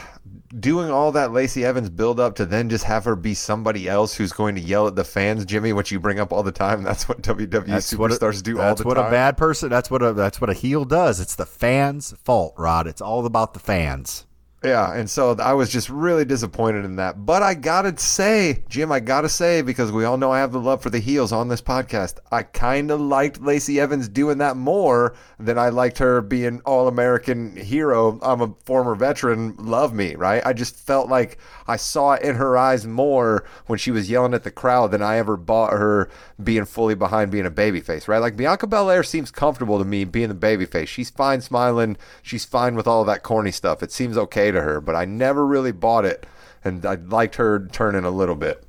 doing 0.58 0.90
all 0.90 1.12
that 1.12 1.32
Lacey 1.32 1.64
Evans 1.64 1.90
build 1.90 2.18
up 2.18 2.34
to 2.36 2.46
then 2.46 2.70
just 2.70 2.84
have 2.84 3.04
her 3.04 3.14
be 3.14 3.34
somebody 3.34 3.86
else 3.88 4.14
who's 4.14 4.32
going 4.32 4.54
to 4.54 4.60
yell 4.60 4.86
at 4.86 4.96
the 4.96 5.04
fans, 5.04 5.44
Jimmy, 5.44 5.74
which 5.74 5.92
you 5.92 6.00
bring 6.00 6.18
up 6.18 6.32
all 6.32 6.42
the 6.42 6.50
time. 6.50 6.82
That's 6.82 7.08
what 7.08 7.20
WWE 7.20 7.66
That's 7.66 7.94
what 7.94 8.10
a- 8.10 8.14
superstars 8.14 8.42
do 8.42 8.58
all 8.58 8.62
the 8.62 8.62
time. 8.62 8.76
That's 8.76 8.84
what 8.84 8.98
a 8.98 9.10
bad 9.10 9.36
person. 9.36 9.68
That's 9.68 9.90
what 9.90 10.02
a 10.02 10.14
that's 10.14 10.40
what 10.40 10.50
a 10.50 10.54
heel 10.54 10.84
does. 10.86 11.20
It's 11.20 11.34
the 11.34 11.46
fans' 11.46 12.14
fault, 12.24 12.54
Rod. 12.56 12.86
It's 12.86 13.02
all 13.02 13.24
about 13.26 13.52
the 13.52 13.60
fans. 13.60 14.24
Yeah, 14.64 14.94
and 14.94 15.10
so 15.10 15.36
I 15.40 15.54
was 15.54 15.70
just 15.70 15.90
really 15.90 16.24
disappointed 16.24 16.84
in 16.84 16.94
that. 16.96 17.26
But 17.26 17.42
I 17.42 17.54
gotta 17.54 17.98
say, 17.98 18.62
Jim, 18.68 18.92
I 18.92 19.00
gotta 19.00 19.28
say, 19.28 19.60
because 19.60 19.90
we 19.90 20.04
all 20.04 20.16
know 20.16 20.30
I 20.30 20.38
have 20.38 20.52
the 20.52 20.60
love 20.60 20.80
for 20.80 20.90
the 20.90 21.00
heels 21.00 21.32
on 21.32 21.48
this 21.48 21.60
podcast, 21.60 22.18
I 22.30 22.44
kind 22.44 22.92
of 22.92 23.00
liked 23.00 23.42
Lacey 23.42 23.80
Evans 23.80 24.08
doing 24.08 24.38
that 24.38 24.56
more 24.56 25.16
than 25.40 25.58
I 25.58 25.70
liked 25.70 25.98
her 25.98 26.20
being 26.20 26.60
all 26.60 26.86
American 26.86 27.56
hero. 27.56 28.20
I'm 28.22 28.40
a 28.40 28.54
former 28.64 28.94
veteran, 28.94 29.56
love 29.58 29.92
me, 29.92 30.14
right? 30.14 30.42
I 30.46 30.52
just 30.52 30.76
felt 30.76 31.08
like 31.08 31.38
I 31.66 31.74
saw 31.76 32.12
it 32.12 32.22
in 32.22 32.36
her 32.36 32.56
eyes 32.56 32.86
more 32.86 33.44
when 33.66 33.80
she 33.80 33.90
was 33.90 34.08
yelling 34.08 34.32
at 34.32 34.44
the 34.44 34.50
crowd 34.52 34.92
than 34.92 35.02
I 35.02 35.16
ever 35.16 35.36
bought 35.36 35.72
her 35.72 36.08
being 36.42 36.66
fully 36.66 36.94
behind 36.94 37.32
being 37.32 37.46
a 37.46 37.50
babyface, 37.50 38.06
right? 38.06 38.18
Like 38.18 38.36
Bianca 38.36 38.68
Belair 38.68 39.02
seems 39.02 39.32
comfortable 39.32 39.78
to 39.80 39.84
me 39.84 40.04
being 40.04 40.28
the 40.28 40.34
babyface. 40.36 40.86
She's 40.86 41.10
fine 41.10 41.40
smiling. 41.40 41.96
She's 42.22 42.44
fine 42.44 42.76
with 42.76 42.86
all 42.86 43.04
that 43.04 43.24
corny 43.24 43.50
stuff. 43.50 43.82
It 43.82 43.90
seems 43.90 44.16
okay 44.16 44.51
to 44.52 44.62
her, 44.62 44.80
but 44.80 44.94
I 44.94 45.04
never 45.04 45.46
really 45.46 45.72
bought 45.72 46.04
it, 46.04 46.26
and 46.64 46.84
I 46.86 46.94
liked 46.94 47.36
her 47.36 47.66
turning 47.72 48.04
a 48.04 48.10
little 48.10 48.36
bit. 48.36 48.64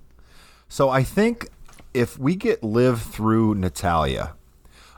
So 0.68 0.90
I 0.90 1.04
think 1.04 1.50
if 1.94 2.18
we 2.18 2.36
get 2.36 2.64
Liv 2.64 3.02
through 3.02 3.56
Natalya, 3.56 4.34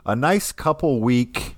a 0.05 0.15
nice 0.15 0.51
couple 0.51 1.01
week 1.01 1.55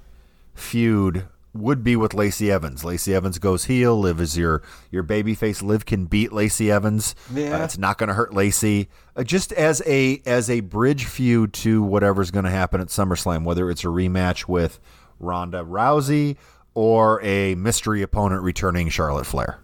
feud 0.56 1.28
would 1.54 1.84
be 1.84 1.96
with 1.96 2.14
Lacey 2.14 2.52
Evans. 2.52 2.84
Lacey 2.84 3.14
Evans 3.14 3.40
goes 3.40 3.66
heel. 3.66 4.00
Liv 4.00 4.22
is 4.22 4.38
your 4.38 4.62
your 4.92 5.04
baby 5.04 5.36
face. 5.36 5.62
Liv 5.62 5.86
can 5.86 6.06
beat 6.06 6.32
Lacey 6.32 6.72
Evans. 6.72 7.16
Yeah. 7.34 7.62
Uh, 7.62 7.64
it's 7.64 7.78
not 7.78 7.98
going 7.98 8.08
to 8.08 8.14
hurt 8.14 8.34
Lacey. 8.34 8.90
Uh, 9.16 9.24
just 9.24 9.52
as 9.54 9.82
a 9.86 10.22
as 10.26 10.50
a 10.50 10.62
bridge 10.62 11.06
feud 11.06 11.54
to 11.54 11.82
whatever's 11.84 12.32
going 12.32 12.46
to 12.46 12.52
happen 12.52 12.82
at 12.82 12.88
SummerSlam, 12.88 13.44
whether 13.44 13.70
it's 13.70 13.84
a 13.84 13.88
rematch 13.88 14.48
with 14.48 14.80
Ronda 15.20 15.64
Rousey 15.64 16.38
or 16.78 17.20
a 17.24 17.56
mystery 17.56 18.04
opponent 18.04 18.44
returning 18.44 18.88
Charlotte 18.88 19.26
Flair. 19.26 19.60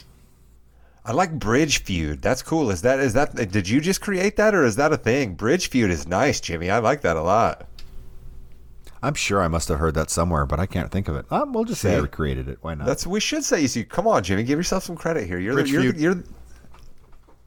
I 1.06 1.12
like 1.12 1.32
Bridge 1.38 1.84
Feud. 1.84 2.24
That's 2.24 2.42
cool. 2.42 2.72
Is 2.72 2.82
that 2.82 3.00
is 3.00 3.14
that 3.14 3.36
did 3.52 3.70
you 3.70 3.80
just 3.82 4.02
create 4.02 4.36
that 4.38 4.56
or 4.56 4.66
is 4.66 4.78
that 4.78 4.92
a 4.92 4.98
thing? 4.98 5.36
Bridge 5.36 5.70
Feud 5.70 5.92
is 5.92 6.08
nice, 6.08 6.42
Jimmy. 6.42 6.72
I 6.72 6.80
like 6.80 7.02
that 7.02 7.16
a 7.16 7.22
lot. 7.22 7.68
I'm 9.04 9.14
sure 9.14 9.44
I 9.44 9.48
must 9.48 9.68
have 9.68 9.78
heard 9.78 9.94
that 9.94 10.10
somewhere, 10.10 10.48
but 10.48 10.60
I 10.60 10.66
can't 10.66 10.90
think 10.90 11.08
of 11.08 11.16
it. 11.16 11.32
Um, 11.32 11.54
we'll 11.54 11.66
just 11.66 11.82
say 11.82 12.00
I 12.00 12.04
created 12.08 12.48
it. 12.48 12.58
Why 12.62 12.74
not? 12.74 12.88
That's 12.88 13.06
we 13.06 13.20
should 13.20 13.44
say 13.44 13.62
you 13.62 13.68
see. 13.68 13.84
Come 13.84 14.08
on, 14.08 14.24
Jimmy, 14.24 14.42
give 14.42 14.58
yourself 14.58 14.84
some 14.84 14.96
credit 14.96 15.28
here. 15.28 15.38
You're 15.38 15.54
Bridge 15.54 15.68
the, 15.68 15.74
you're, 15.74 15.82
Feud. 15.84 15.96
the, 15.98 16.02
you're 16.02 16.24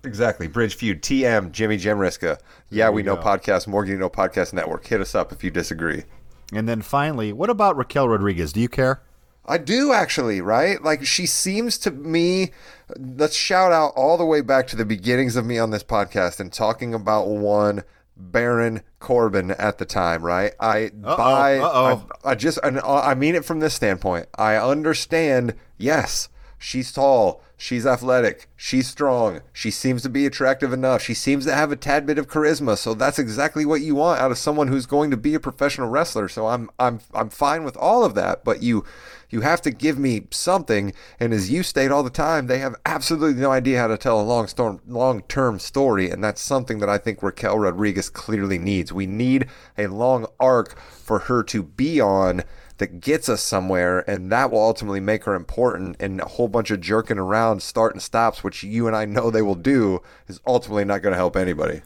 exactly 0.05 0.46
Bridge 0.46 0.76
Feud. 0.76 1.02
TM 1.02 1.50
Jimmy 1.50 1.76
Jamriska. 1.76 2.38
Yeah, 2.70 2.88
we 2.90 3.02
know 3.02 3.16
go. 3.16 3.22
podcast. 3.22 3.66
Morgan, 3.66 3.94
you 3.94 3.98
know 3.98 4.11
podcast 4.11 4.52
network. 4.52 4.87
Hit 4.87 5.00
us 5.00 5.16
up 5.16 5.33
if 5.33 5.42
you 5.42 5.50
disagree. 5.50 6.05
And 6.52 6.68
then 6.68 6.83
finally, 6.83 7.33
what 7.33 7.50
about 7.50 7.76
Raquel 7.76 8.09
Rodriguez? 8.09 8.52
Do 8.52 8.61
you 8.61 8.68
care? 8.68 9.02
I 9.47 9.59
do 9.59 9.93
actually, 9.93 10.41
right? 10.41 10.83
Like 10.83 11.07
she 11.07 11.27
seems 11.27 11.79
to 11.79 11.91
me. 11.91 12.51
Let's 12.97 13.37
shout 13.37 13.73
out 13.73 13.93
all 13.97 14.17
the 14.17 14.25
way 14.25 14.41
back 14.41 14.67
to 14.69 14.77
the 14.77 14.85
beginnings 14.85 15.37
of 15.37 15.47
me 15.47 15.59
on 15.59 15.71
this 15.71 15.85
podcast 15.85 16.41
and 16.41 16.53
talking 16.53 16.95
about 16.95 17.29
one 17.29 17.83
Baron 18.17 18.83
Corbin 18.99 19.51
at 19.53 19.79
the 19.79 19.85
time, 19.85 20.23
right? 20.25 20.53
I 20.61 20.87
Uh-oh, 21.05 21.17
buy. 21.17 21.59
uh-oh. 21.59 22.07
I, 22.25 22.31
I 22.31 22.35
just, 22.35 22.59
and 22.63 22.79
uh, 22.79 23.01
I 23.01 23.15
mean 23.15 23.35
it 23.35 23.45
from 23.45 23.61
this 23.61 23.75
standpoint. 23.75 24.27
I 24.37 24.57
understand. 24.57 25.55
Yes, 25.77 26.29
she's 26.59 26.93
tall. 26.93 27.43
She's 27.59 27.87
athletic. 27.87 28.49
She's 28.55 28.87
strong. 28.87 29.41
She 29.53 29.71
seems 29.71 30.03
to 30.03 30.11
be 30.11 30.27
attractive 30.27 30.73
enough. 30.75 31.01
She 31.03 31.15
seems 31.15 31.47
to 31.47 31.55
have 31.55 31.73
a 31.73 31.77
tad 31.77 32.05
bit 32.07 32.19
of 32.19 32.27
charisma. 32.29 32.77
So 32.77 32.93
that's 32.93 33.19
exactly 33.19 33.65
what 33.65 33.81
you 33.81 33.95
want 33.95 34.21
out 34.21 34.31
of 34.31 34.37
someone 34.39 34.69
who's 34.69 34.85
going 34.85 35.11
to 35.11 35.17
be 35.17 35.35
a 35.35 35.41
professional 35.41 35.89
wrestler. 35.89 36.29
So 36.29 36.47
I'm 36.49 36.69
I'm 36.79 37.01
I'm 37.15 37.31
fine 37.31 37.65
with 37.65 37.77
all 37.79 38.05
of 38.05 38.15
that. 38.15 38.45
But 38.45 38.63
you 38.63 38.85
you 39.31 39.41
have 39.41 39.61
to 39.62 39.71
give 39.71 39.99
me 39.99 40.27
something. 40.31 40.93
And 41.19 41.33
as 41.33 41.51
you 41.51 41.62
state 41.62 41.91
all 41.91 42.03
the 42.03 42.11
time, 42.11 42.47
they 42.47 42.59
have 42.59 42.77
absolutely 42.85 43.41
no 43.41 43.51
idea 43.51 43.81
how 43.81 43.89
to 43.89 43.99
tell 43.99 44.21
a 44.21 44.23
long 44.23 44.47
storm 44.47 44.81
long 44.87 45.23
term 45.23 45.59
story. 45.59 46.11
And 46.11 46.23
that's 46.23 46.41
something 46.41 46.79
that 46.81 46.89
I 46.89 46.99
think 46.99 47.23
Raquel 47.23 47.59
Rodriguez 47.59 48.11
clearly 48.11 48.59
needs. 48.59 48.93
We 48.93 49.07
need 49.07 49.49
a 49.77 49.87
long 49.89 50.27
arc 50.39 50.79
for 50.79 51.21
her 51.21 51.43
to 51.45 51.62
be 51.62 52.01
on 52.01 52.43
that 52.79 53.01
gets 53.01 53.29
us 53.29 53.43
somewhere, 53.43 54.09
and 54.09 54.31
that 54.31 54.51
will 54.51 54.61
ultimately 54.61 55.01
make 55.01 55.25
her 55.25 55.35
important. 55.35 55.97
And 55.99 56.21
a 56.21 56.27
whole 56.27 56.49
bunch 56.49 56.71
of 56.71 56.81
jerking 56.81 57.19
around, 57.19 57.62
start 57.62 57.95
and 57.95 58.03
stops, 58.03 58.45
which 58.45 58.62
you 58.62 58.87
and 58.87 58.95
I 58.95 59.07
know 59.07 59.31
they 59.31 59.43
will 59.43 59.55
do, 59.55 60.03
is 60.29 60.41
ultimately 60.47 60.85
not 60.85 61.03
going 61.03 61.12
to 61.12 61.17
help 61.17 61.37
anybody. 61.37 61.83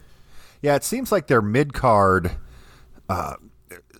Yeah, 0.62 0.74
it 0.74 0.84
seems 0.84 1.10
like 1.12 1.28
their 1.28 1.40
mid 1.40 1.72
card 1.72 2.32
uh, 3.08 3.36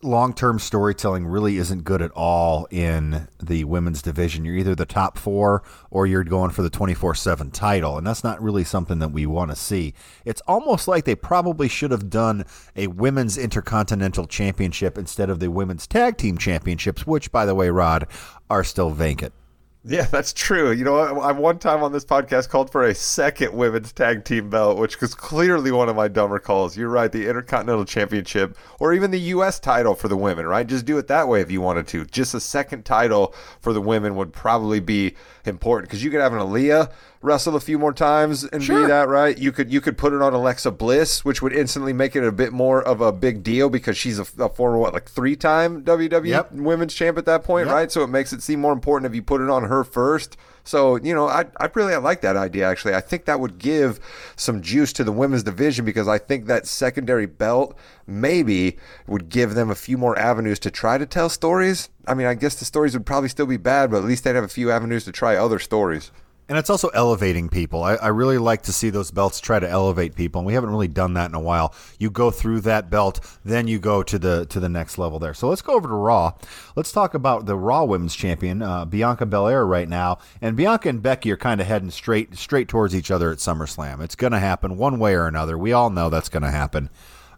long 0.02 0.32
term 0.32 0.58
storytelling 0.58 1.26
really 1.26 1.58
isn't 1.58 1.84
good 1.84 2.00
at 2.00 2.10
all 2.12 2.66
in 2.70 3.28
the 3.42 3.64
women's 3.64 4.02
division. 4.02 4.44
You're 4.44 4.56
either 4.56 4.74
the 4.74 4.86
top 4.86 5.18
four 5.18 5.62
or 5.90 6.06
you're 6.06 6.24
going 6.24 6.50
for 6.50 6.62
the 6.62 6.70
24 6.70 7.14
7 7.14 7.50
title, 7.50 7.98
and 7.98 8.06
that's 8.06 8.24
not 8.24 8.42
really 8.42 8.64
something 8.64 8.98
that 9.00 9.12
we 9.12 9.26
want 9.26 9.50
to 9.50 9.56
see. 9.56 9.94
It's 10.24 10.42
almost 10.46 10.88
like 10.88 11.04
they 11.04 11.14
probably 11.14 11.68
should 11.68 11.90
have 11.90 12.10
done 12.10 12.44
a 12.76 12.86
women's 12.86 13.36
intercontinental 13.36 14.26
championship 14.26 14.96
instead 14.96 15.30
of 15.30 15.40
the 15.40 15.50
women's 15.50 15.86
tag 15.86 16.16
team 16.16 16.38
championships, 16.38 17.06
which, 17.06 17.30
by 17.32 17.44
the 17.44 17.54
way, 17.54 17.70
Rod, 17.70 18.06
are 18.48 18.64
still 18.64 18.90
vacant. 18.90 19.34
Yeah, 19.82 20.02
that's 20.04 20.34
true. 20.34 20.72
You 20.72 20.84
know, 20.84 20.98
I, 20.98 21.32
one 21.32 21.58
time 21.58 21.82
on 21.82 21.90
this 21.90 22.04
podcast 22.04 22.50
called 22.50 22.70
for 22.70 22.84
a 22.84 22.94
second 22.94 23.54
women's 23.54 23.92
tag 23.94 24.24
team 24.26 24.50
belt, 24.50 24.76
which 24.76 25.00
was 25.00 25.14
clearly 25.14 25.72
one 25.72 25.88
of 25.88 25.96
my 25.96 26.06
dumber 26.06 26.38
calls. 26.38 26.76
You're 26.76 26.90
right, 26.90 27.10
the 27.10 27.26
Intercontinental 27.26 27.86
Championship 27.86 28.58
or 28.78 28.92
even 28.92 29.10
the 29.10 29.20
U.S. 29.20 29.58
title 29.58 29.94
for 29.94 30.08
the 30.08 30.18
women, 30.18 30.46
right? 30.46 30.66
Just 30.66 30.84
do 30.84 30.98
it 30.98 31.06
that 31.06 31.28
way 31.28 31.40
if 31.40 31.50
you 31.50 31.62
wanted 31.62 31.88
to. 31.88 32.04
Just 32.04 32.34
a 32.34 32.40
second 32.40 32.84
title 32.84 33.34
for 33.60 33.72
the 33.72 33.80
women 33.80 34.16
would 34.16 34.34
probably 34.34 34.80
be 34.80 35.14
important 35.46 35.88
because 35.88 36.04
you 36.04 36.10
could 36.10 36.20
have 36.20 36.34
an 36.34 36.40
Aliyah 36.40 36.92
wrestle 37.22 37.54
a 37.54 37.61
few 37.61 37.78
more 37.78 37.92
times 37.92 38.44
and 38.44 38.64
Sure. 38.64 38.80
be 38.80 38.87
that 38.88 39.06
right. 39.09 39.37
You 39.37 39.52
could 39.52 39.70
you 39.70 39.80
could 39.83 39.98
put 39.98 40.12
it 40.14 40.22
on 40.22 40.33
Alexa 40.33 40.70
Bliss, 40.70 41.22
which 41.24 41.42
would 41.42 41.52
instantly 41.52 41.92
make 41.92 42.16
it 42.16 42.24
a 42.24 42.33
bit 42.33 42.52
more 42.52 42.83
of 42.83 43.00
a 43.02 43.12
big 43.12 43.42
deal 43.42 43.68
because 43.68 43.96
she's 43.98 44.18
a, 44.18 44.26
a 44.38 44.48
former 44.48 44.78
what 44.78 44.94
like 44.94 45.09
three 45.09 45.37
time 45.37 45.83
WWE 45.85 46.26
Yep. 46.28 46.52
women's 46.52 46.94
champ 46.94 47.18
at 47.18 47.26
that 47.26 47.44
point, 47.44 47.66
Yep. 47.66 47.74
right? 47.74 47.92
So 47.92 48.02
it 48.02 48.09
makes 48.09 48.33
it 48.33 48.42
seem 48.42 48.61
more 48.61 48.72
important 48.72 49.11
if 49.11 49.14
you 49.14 49.22
put 49.22 49.42
it 49.42 49.50
on 49.50 49.64
her 49.64 49.85
first. 49.85 50.38
So 50.64 50.96
you 50.96 51.14
know, 51.14 51.26
I 51.28 51.44
I 51.59 51.68
really 51.74 51.92
I 51.92 51.98
like 51.98 52.22
that 52.22 52.37
idea. 52.37 52.66
Actually, 52.68 52.94
I 52.94 53.00
think 53.02 53.26
that 53.26 53.38
would 53.40 53.59
give 53.59 54.00
some 54.37 54.62
juice 54.62 54.92
to 54.94 55.04
the 55.04 55.12
women's 55.12 55.42
division 55.42 55.85
because 55.85 56.09
I 56.09 56.16
think 56.16 56.46
that 56.46 56.66
secondary 56.66 57.26
belt 57.26 57.76
maybe 58.06 58.78
would 59.06 59.28
give 59.28 59.54
them 59.54 59.70
a 59.70 59.74
few 59.74 59.98
more 59.98 60.18
avenues 60.18 60.59
to 60.61 60.70
try 60.70 60.96
to 60.98 61.06
tell 61.06 61.28
stories. 61.28 61.90
I 62.06 62.14
mean, 62.14 62.26
I 62.26 62.35
guess 62.35 62.54
the 62.56 62.64
stories 62.64 62.94
would 62.94 63.06
probably 63.06 63.28
still 63.28 63.46
be 63.46 63.56
bad, 63.59 63.90
but 63.90 63.98
at 63.98 64.04
least 64.04 64.24
they'd 64.24 64.35
have 64.35 64.44
a 64.44 64.48
few 64.48 64.70
avenues 64.70 65.04
to 65.04 65.12
try 65.12 65.37
other 65.37 65.59
stories. 65.59 66.11
And 66.50 66.58
it's 66.58 66.68
also 66.68 66.88
elevating 66.88 67.48
people. 67.48 67.84
I, 67.84 67.94
I 67.94 68.08
really 68.08 68.36
like 68.36 68.62
to 68.62 68.72
see 68.72 68.90
those 68.90 69.12
belts 69.12 69.38
try 69.38 69.60
to 69.60 69.70
elevate 69.70 70.16
people, 70.16 70.40
and 70.40 70.46
we 70.46 70.54
haven't 70.54 70.70
really 70.70 70.88
done 70.88 71.14
that 71.14 71.30
in 71.30 71.36
a 71.36 71.40
while. 71.40 71.72
You 72.00 72.10
go 72.10 72.32
through 72.32 72.62
that 72.62 72.90
belt, 72.90 73.20
then 73.44 73.68
you 73.68 73.78
go 73.78 74.02
to 74.02 74.18
the 74.18 74.46
to 74.46 74.58
the 74.58 74.68
next 74.68 74.98
level 74.98 75.20
there. 75.20 75.32
So 75.32 75.48
let's 75.48 75.62
go 75.62 75.74
over 75.74 75.86
to 75.86 75.94
Raw. 75.94 76.32
Let's 76.74 76.90
talk 76.90 77.14
about 77.14 77.46
the 77.46 77.56
Raw 77.56 77.84
Women's 77.84 78.16
Champion, 78.16 78.62
uh, 78.62 78.84
Bianca 78.84 79.26
Belair, 79.26 79.64
right 79.64 79.88
now. 79.88 80.18
And 80.42 80.56
Bianca 80.56 80.88
and 80.88 81.00
Becky 81.00 81.30
are 81.30 81.36
kind 81.36 81.60
of 81.60 81.68
heading 81.68 81.92
straight 81.92 82.36
straight 82.36 82.66
towards 82.66 82.96
each 82.96 83.12
other 83.12 83.30
at 83.30 83.38
SummerSlam. 83.38 84.02
It's 84.02 84.16
going 84.16 84.32
to 84.32 84.40
happen 84.40 84.76
one 84.76 84.98
way 84.98 85.14
or 85.14 85.28
another. 85.28 85.56
We 85.56 85.72
all 85.72 85.88
know 85.88 86.10
that's 86.10 86.28
going 86.28 86.42
to 86.42 86.50
happen. 86.50 86.90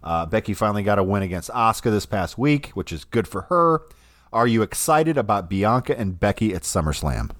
Uh, 0.02 0.24
Becky 0.24 0.54
finally 0.54 0.84
got 0.84 0.98
a 0.98 1.04
win 1.04 1.22
against 1.22 1.50
Asuka 1.50 1.90
this 1.90 2.06
past 2.06 2.38
week, 2.38 2.68
which 2.68 2.90
is 2.90 3.04
good 3.04 3.28
for 3.28 3.42
her. 3.42 3.82
Are 4.32 4.46
you 4.46 4.62
excited 4.62 5.18
about 5.18 5.50
Bianca 5.50 5.98
and 5.98 6.18
Becky 6.18 6.54
at 6.54 6.62
SummerSlam? 6.62 7.32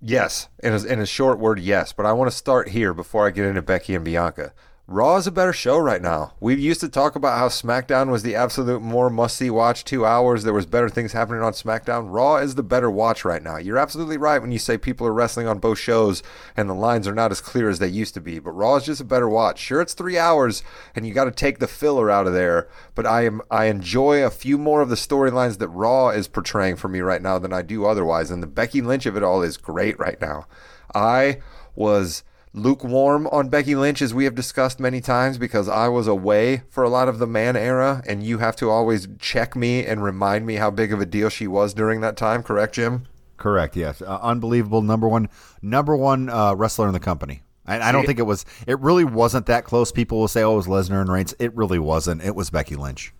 Yes, 0.00 0.48
in 0.62 0.72
a, 0.72 0.84
in 0.84 1.00
a 1.00 1.06
short 1.06 1.38
word, 1.38 1.58
yes. 1.58 1.92
But 1.92 2.06
I 2.06 2.12
want 2.12 2.30
to 2.30 2.36
start 2.36 2.68
here 2.68 2.94
before 2.94 3.26
I 3.26 3.30
get 3.30 3.46
into 3.46 3.62
Becky 3.62 3.94
and 3.94 4.04
Bianca. 4.04 4.52
Raw 4.90 5.16
is 5.18 5.26
a 5.26 5.30
better 5.30 5.52
show 5.52 5.76
right 5.76 6.00
now. 6.00 6.32
We 6.40 6.54
used 6.54 6.80
to 6.80 6.88
talk 6.88 7.14
about 7.14 7.36
how 7.36 7.48
SmackDown 7.48 8.10
was 8.10 8.22
the 8.22 8.34
absolute 8.34 8.80
more 8.80 9.10
must 9.10 9.36
see 9.36 9.50
watch 9.50 9.84
two 9.84 10.06
hours. 10.06 10.44
There 10.44 10.54
was 10.54 10.64
better 10.64 10.88
things 10.88 11.12
happening 11.12 11.42
on 11.42 11.52
SmackDown. 11.52 12.06
Raw 12.08 12.36
is 12.36 12.54
the 12.54 12.62
better 12.62 12.90
watch 12.90 13.22
right 13.22 13.42
now. 13.42 13.58
You're 13.58 13.76
absolutely 13.76 14.16
right 14.16 14.40
when 14.40 14.50
you 14.50 14.58
say 14.58 14.78
people 14.78 15.06
are 15.06 15.12
wrestling 15.12 15.46
on 15.46 15.58
both 15.58 15.78
shows 15.78 16.22
and 16.56 16.70
the 16.70 16.74
lines 16.74 17.06
are 17.06 17.14
not 17.14 17.30
as 17.30 17.42
clear 17.42 17.68
as 17.68 17.80
they 17.80 17.86
used 17.86 18.14
to 18.14 18.22
be. 18.22 18.38
But 18.38 18.52
Raw 18.52 18.76
is 18.76 18.86
just 18.86 19.02
a 19.02 19.04
better 19.04 19.28
watch. 19.28 19.58
Sure, 19.58 19.82
it's 19.82 19.92
three 19.92 20.16
hours 20.16 20.62
and 20.96 21.06
you 21.06 21.12
got 21.12 21.24
to 21.24 21.32
take 21.32 21.58
the 21.58 21.68
filler 21.68 22.10
out 22.10 22.26
of 22.26 22.32
there. 22.32 22.66
But 22.94 23.04
I 23.04 23.26
am 23.26 23.42
I 23.50 23.66
enjoy 23.66 24.24
a 24.24 24.30
few 24.30 24.56
more 24.56 24.80
of 24.80 24.88
the 24.88 24.94
storylines 24.94 25.58
that 25.58 25.68
Raw 25.68 26.08
is 26.08 26.28
portraying 26.28 26.76
for 26.76 26.88
me 26.88 27.00
right 27.00 27.20
now 27.20 27.38
than 27.38 27.52
I 27.52 27.60
do 27.60 27.84
otherwise. 27.84 28.30
And 28.30 28.42
the 28.42 28.46
Becky 28.46 28.80
Lynch 28.80 29.04
of 29.04 29.18
it 29.18 29.22
all 29.22 29.42
is 29.42 29.58
great 29.58 29.98
right 29.98 30.18
now. 30.18 30.46
I 30.94 31.40
was 31.74 32.24
lukewarm 32.52 33.26
on 33.28 33.48
Becky 33.48 33.74
Lynch, 33.74 34.02
as 34.02 34.14
we 34.14 34.24
have 34.24 34.34
discussed 34.34 34.80
many 34.80 35.00
times, 35.00 35.38
because 35.38 35.68
I 35.68 35.88
was 35.88 36.06
away 36.06 36.62
for 36.68 36.84
a 36.84 36.88
lot 36.88 37.08
of 37.08 37.18
the 37.18 37.26
man 37.26 37.56
era, 37.56 38.02
and 38.06 38.22
you 38.22 38.38
have 38.38 38.56
to 38.56 38.70
always 38.70 39.08
check 39.18 39.54
me 39.54 39.84
and 39.84 40.02
remind 40.02 40.46
me 40.46 40.56
how 40.56 40.70
big 40.70 40.92
of 40.92 41.00
a 41.00 41.06
deal 41.06 41.28
she 41.28 41.46
was 41.46 41.74
during 41.74 42.00
that 42.00 42.16
time. 42.16 42.42
Correct, 42.42 42.74
Jim? 42.74 43.06
Correct. 43.36 43.76
Yes. 43.76 44.02
Uh, 44.02 44.18
unbelievable. 44.22 44.82
Number 44.82 45.08
one. 45.08 45.28
Number 45.62 45.96
one 45.96 46.28
uh, 46.28 46.54
wrestler 46.54 46.86
in 46.86 46.92
the 46.92 47.00
company. 47.00 47.42
I, 47.66 47.88
I 47.88 47.92
don't 47.92 48.06
think 48.06 48.18
it 48.18 48.22
was. 48.22 48.44
It 48.66 48.80
really 48.80 49.04
wasn't 49.04 49.46
that 49.46 49.64
close. 49.64 49.92
People 49.92 50.18
will 50.18 50.28
say, 50.28 50.42
"Oh, 50.42 50.54
it 50.54 50.56
was 50.56 50.66
Lesnar 50.66 51.00
and 51.00 51.12
Reigns." 51.12 51.34
It 51.38 51.54
really 51.54 51.78
wasn't. 51.78 52.22
It 52.22 52.34
was 52.34 52.50
Becky 52.50 52.74
Lynch. 52.74 53.12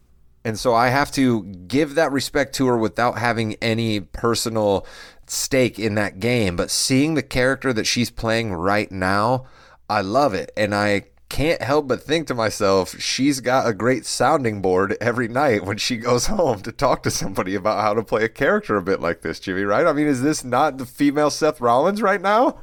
And 0.44 0.58
so 0.58 0.74
I 0.74 0.88
have 0.88 1.10
to 1.12 1.44
give 1.44 1.96
that 1.96 2.10
respect 2.12 2.54
to 2.54 2.66
her 2.68 2.78
without 2.78 3.18
having 3.18 3.54
any 3.56 4.00
personal 4.00 4.86
stake 5.30 5.78
in 5.78 5.94
that 5.94 6.20
game. 6.20 6.56
But 6.56 6.70
seeing 6.70 7.14
the 7.14 7.22
character 7.22 7.72
that 7.72 7.86
she's 7.86 8.10
playing 8.10 8.52
right 8.52 8.90
now, 8.90 9.46
I 9.88 10.00
love 10.00 10.34
it. 10.34 10.50
And 10.56 10.74
I 10.74 11.04
can't 11.28 11.62
help 11.62 11.88
but 11.88 12.02
think 12.02 12.26
to 12.26 12.34
myself, 12.34 12.98
she's 12.98 13.40
got 13.40 13.66
a 13.66 13.74
great 13.74 14.06
sounding 14.06 14.62
board 14.62 14.96
every 15.00 15.28
night 15.28 15.64
when 15.64 15.76
she 15.76 15.96
goes 15.96 16.26
home 16.28 16.60
to 16.62 16.72
talk 16.72 17.02
to 17.02 17.10
somebody 17.10 17.54
about 17.54 17.82
how 17.82 17.94
to 17.94 18.02
play 18.02 18.24
a 18.24 18.28
character 18.28 18.76
a 18.76 18.82
bit 18.82 19.00
like 19.00 19.22
this, 19.22 19.40
Jimmy, 19.40 19.62
right? 19.62 19.86
I 19.86 19.92
mean, 19.92 20.06
is 20.06 20.22
this 20.22 20.44
not 20.44 20.78
the 20.78 20.86
female 20.86 21.30
Seth 21.30 21.60
Rollins 21.60 22.02
right 22.02 22.20
now? 22.20 22.60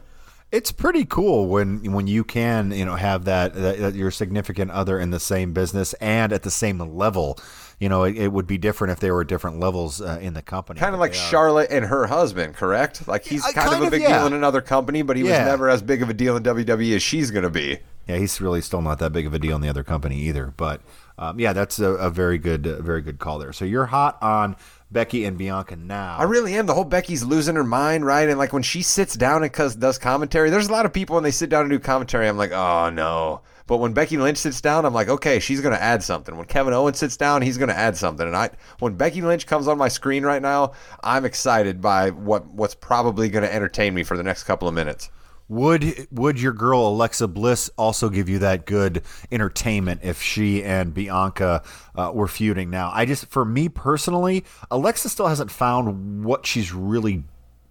It's 0.51 0.71
pretty 0.71 1.05
cool 1.05 1.47
when 1.47 1.91
when 1.91 2.07
you 2.07 2.23
can 2.23 2.71
you 2.71 2.85
know 2.85 2.95
have 2.95 3.25
that, 3.25 3.53
that, 3.55 3.95
your 3.95 4.11
significant 4.11 4.71
other 4.71 4.99
in 4.99 5.11
the 5.11 5.19
same 5.19 5.53
business 5.53 5.93
and 5.95 6.31
at 6.31 6.43
the 6.43 6.51
same 6.51 6.79
level. 6.79 7.37
You 7.77 7.89
know, 7.89 8.03
it, 8.03 8.15
it 8.15 8.31
would 8.31 8.47
be 8.47 8.57
different 8.57 8.93
if 8.93 9.01
they 9.01 9.11
were 9.11 9.25
different 9.25 9.59
levels 9.59 9.99
uh, 9.99 10.17
in 10.21 10.33
the 10.33 10.41
company. 10.41 10.79
Kind 10.79 10.93
of 10.93 11.01
like. 11.01 11.13
Charlotte 11.13 11.69
and 11.71 11.83
her 11.83 12.07
husband, 12.07 12.55
correct? 12.55 13.05
Like 13.05 13.25
he's 13.25 13.41
kind, 13.41 13.55
kind 13.55 13.73
of 13.73 13.81
a 13.81 13.85
of, 13.85 13.91
big 13.91 14.03
yeah. 14.03 14.19
deal 14.19 14.27
in 14.27 14.33
another 14.33 14.61
company, 14.61 15.01
but 15.01 15.17
he 15.17 15.23
was 15.23 15.33
never 15.33 15.67
as 15.67 15.81
big 15.81 16.01
of 16.01 16.09
a 16.09 16.13
deal 16.13 16.37
in 16.37 16.43
WWE 16.43 16.95
as 16.95 17.03
she's 17.03 17.31
going 17.31 17.43
to 17.43 17.49
be. 17.49 17.79
Yeah, 18.07 18.17
he's 18.17 18.39
really 18.39 18.61
still 18.61 18.81
not 18.81 18.99
that 18.99 19.11
big 19.11 19.25
of 19.25 19.33
a 19.33 19.39
deal 19.39 19.55
in 19.55 19.61
the 19.61 19.69
other 19.69 19.83
company 19.83 20.17
either. 20.21 20.53
But 20.55 20.81
um, 21.17 21.39
yeah, 21.39 21.53
that's 21.53 21.79
a, 21.79 21.91
a 21.91 22.09
very 22.09 22.37
good, 22.37 22.67
uh, 22.67 22.81
very 22.81 23.01
good 23.01 23.19
call 23.19 23.39
there. 23.39 23.53
So 23.53 23.65
you're 23.65 23.87
hot 23.87 24.21
on 24.21 24.55
Becky 24.91 25.25
and 25.25 25.37
Bianca 25.37 25.75
now. 25.75 26.17
I 26.17 26.23
really 26.23 26.53
am. 26.55 26.67
The 26.67 26.73
whole 26.73 26.83
Becky's 26.85 27.23
losing 27.23 27.55
her 27.55 27.63
mind, 27.63 28.05
right? 28.05 28.29
And 28.29 28.37
like 28.37 28.53
when 28.53 28.63
she 28.63 28.81
sits 28.81 29.15
down 29.15 29.43
and 29.43 29.51
does 29.79 29.97
commentary, 29.97 30.49
there's 30.49 30.67
a 30.67 30.71
lot 30.71 30.85
of 30.85 30.93
people 30.93 31.15
when 31.15 31.23
they 31.23 31.31
sit 31.31 31.49
down 31.49 31.61
and 31.61 31.71
do 31.71 31.79
commentary, 31.79 32.27
I'm 32.27 32.37
like, 32.37 32.51
oh 32.51 32.89
no. 32.89 33.41
But 33.67 33.77
when 33.77 33.93
Becky 33.93 34.17
Lynch 34.17 34.37
sits 34.37 34.61
down, 34.61 34.85
I'm 34.85 34.93
like, 34.93 35.09
okay, 35.09 35.39
she's 35.39 35.59
gonna 35.59 35.75
add 35.75 36.03
something. 36.03 36.37
When 36.37 36.45
Kevin 36.45 36.73
Owens 36.73 36.99
sits 36.99 37.17
down, 37.17 37.41
he's 37.41 37.57
gonna 37.57 37.73
add 37.73 37.97
something. 37.97 38.27
And 38.27 38.35
I, 38.35 38.51
when 38.79 38.93
Becky 38.93 39.21
Lynch 39.21 39.47
comes 39.47 39.67
on 39.67 39.79
my 39.79 39.87
screen 39.87 40.23
right 40.23 40.41
now, 40.41 40.73
I'm 41.03 41.25
excited 41.25 41.81
by 41.81 42.11
what 42.11 42.45
what's 42.47 42.75
probably 42.75 43.29
gonna 43.29 43.47
entertain 43.47 43.95
me 43.95 44.03
for 44.03 44.17
the 44.17 44.23
next 44.23 44.43
couple 44.43 44.67
of 44.67 44.75
minutes. 44.75 45.09
Would 45.47 46.07
would 46.11 46.41
your 46.41 46.53
girl 46.53 46.87
Alexa 46.87 47.27
Bliss 47.27 47.69
also 47.77 48.09
give 48.09 48.27
you 48.27 48.39
that 48.39 48.65
good 48.65 49.03
entertainment 49.31 50.01
if 50.03 50.21
she 50.21 50.63
and 50.63 50.93
Bianca 50.93 51.61
uh, 51.95 52.11
were 52.13 52.27
feuding 52.27 52.71
now? 52.71 52.91
I 52.93 53.05
just, 53.05 53.27
for 53.27 53.45
me 53.45 53.69
personally, 53.69 54.43
Alexa 54.71 55.09
still 55.09 55.27
hasn't 55.27 55.51
found 55.51 56.25
what 56.25 56.47
she's 56.47 56.73
really, 56.73 57.23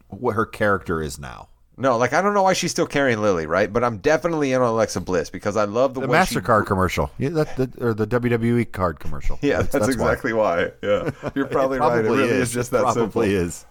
what 0.09 0.37
her 0.37 0.47
character 0.47 1.03
is 1.03 1.19
now. 1.19 1.49
No, 1.77 1.97
like 1.97 2.13
I 2.13 2.23
don't 2.23 2.35
know 2.35 2.45
why 2.45 2.53
she's 2.53 2.71
still 2.71 2.87
carrying 2.87 3.21
Lily, 3.21 3.47
right? 3.47 3.73
But 3.73 3.83
I'm 3.83 3.99
definitely 3.99 4.53
in 4.53 4.63
on 4.63 4.69
Alexa 4.69 5.01
Bliss 5.01 5.29
because 5.29 5.57
I 5.57 5.65
love 5.65 5.95
the, 5.95 6.03
The 6.03 6.07
way 6.07 6.25
she 6.25 6.37
Mastercard 6.37 6.67
commercial, 6.67 7.11
yeah, 7.19 7.31
that, 7.31 7.57
the, 7.57 7.71
or 7.85 7.95
the 7.95 8.07
WWE 8.07 8.71
card 8.71 9.01
commercial. 9.01 9.41
Yeah, 9.43 9.63
that's, 9.63 9.89
exactly 9.89 10.33
why. 10.33 10.71
Yeah, 10.83 11.11
you're 11.35 11.49
probably 11.49 11.81
right. 11.81 12.05
It 12.05 12.09
really 12.09 12.29
is, 12.29 12.53
just 12.53 12.71
that 12.71 12.83
Probably 12.83 13.03
simple. 13.03 13.23
is. 13.23 13.67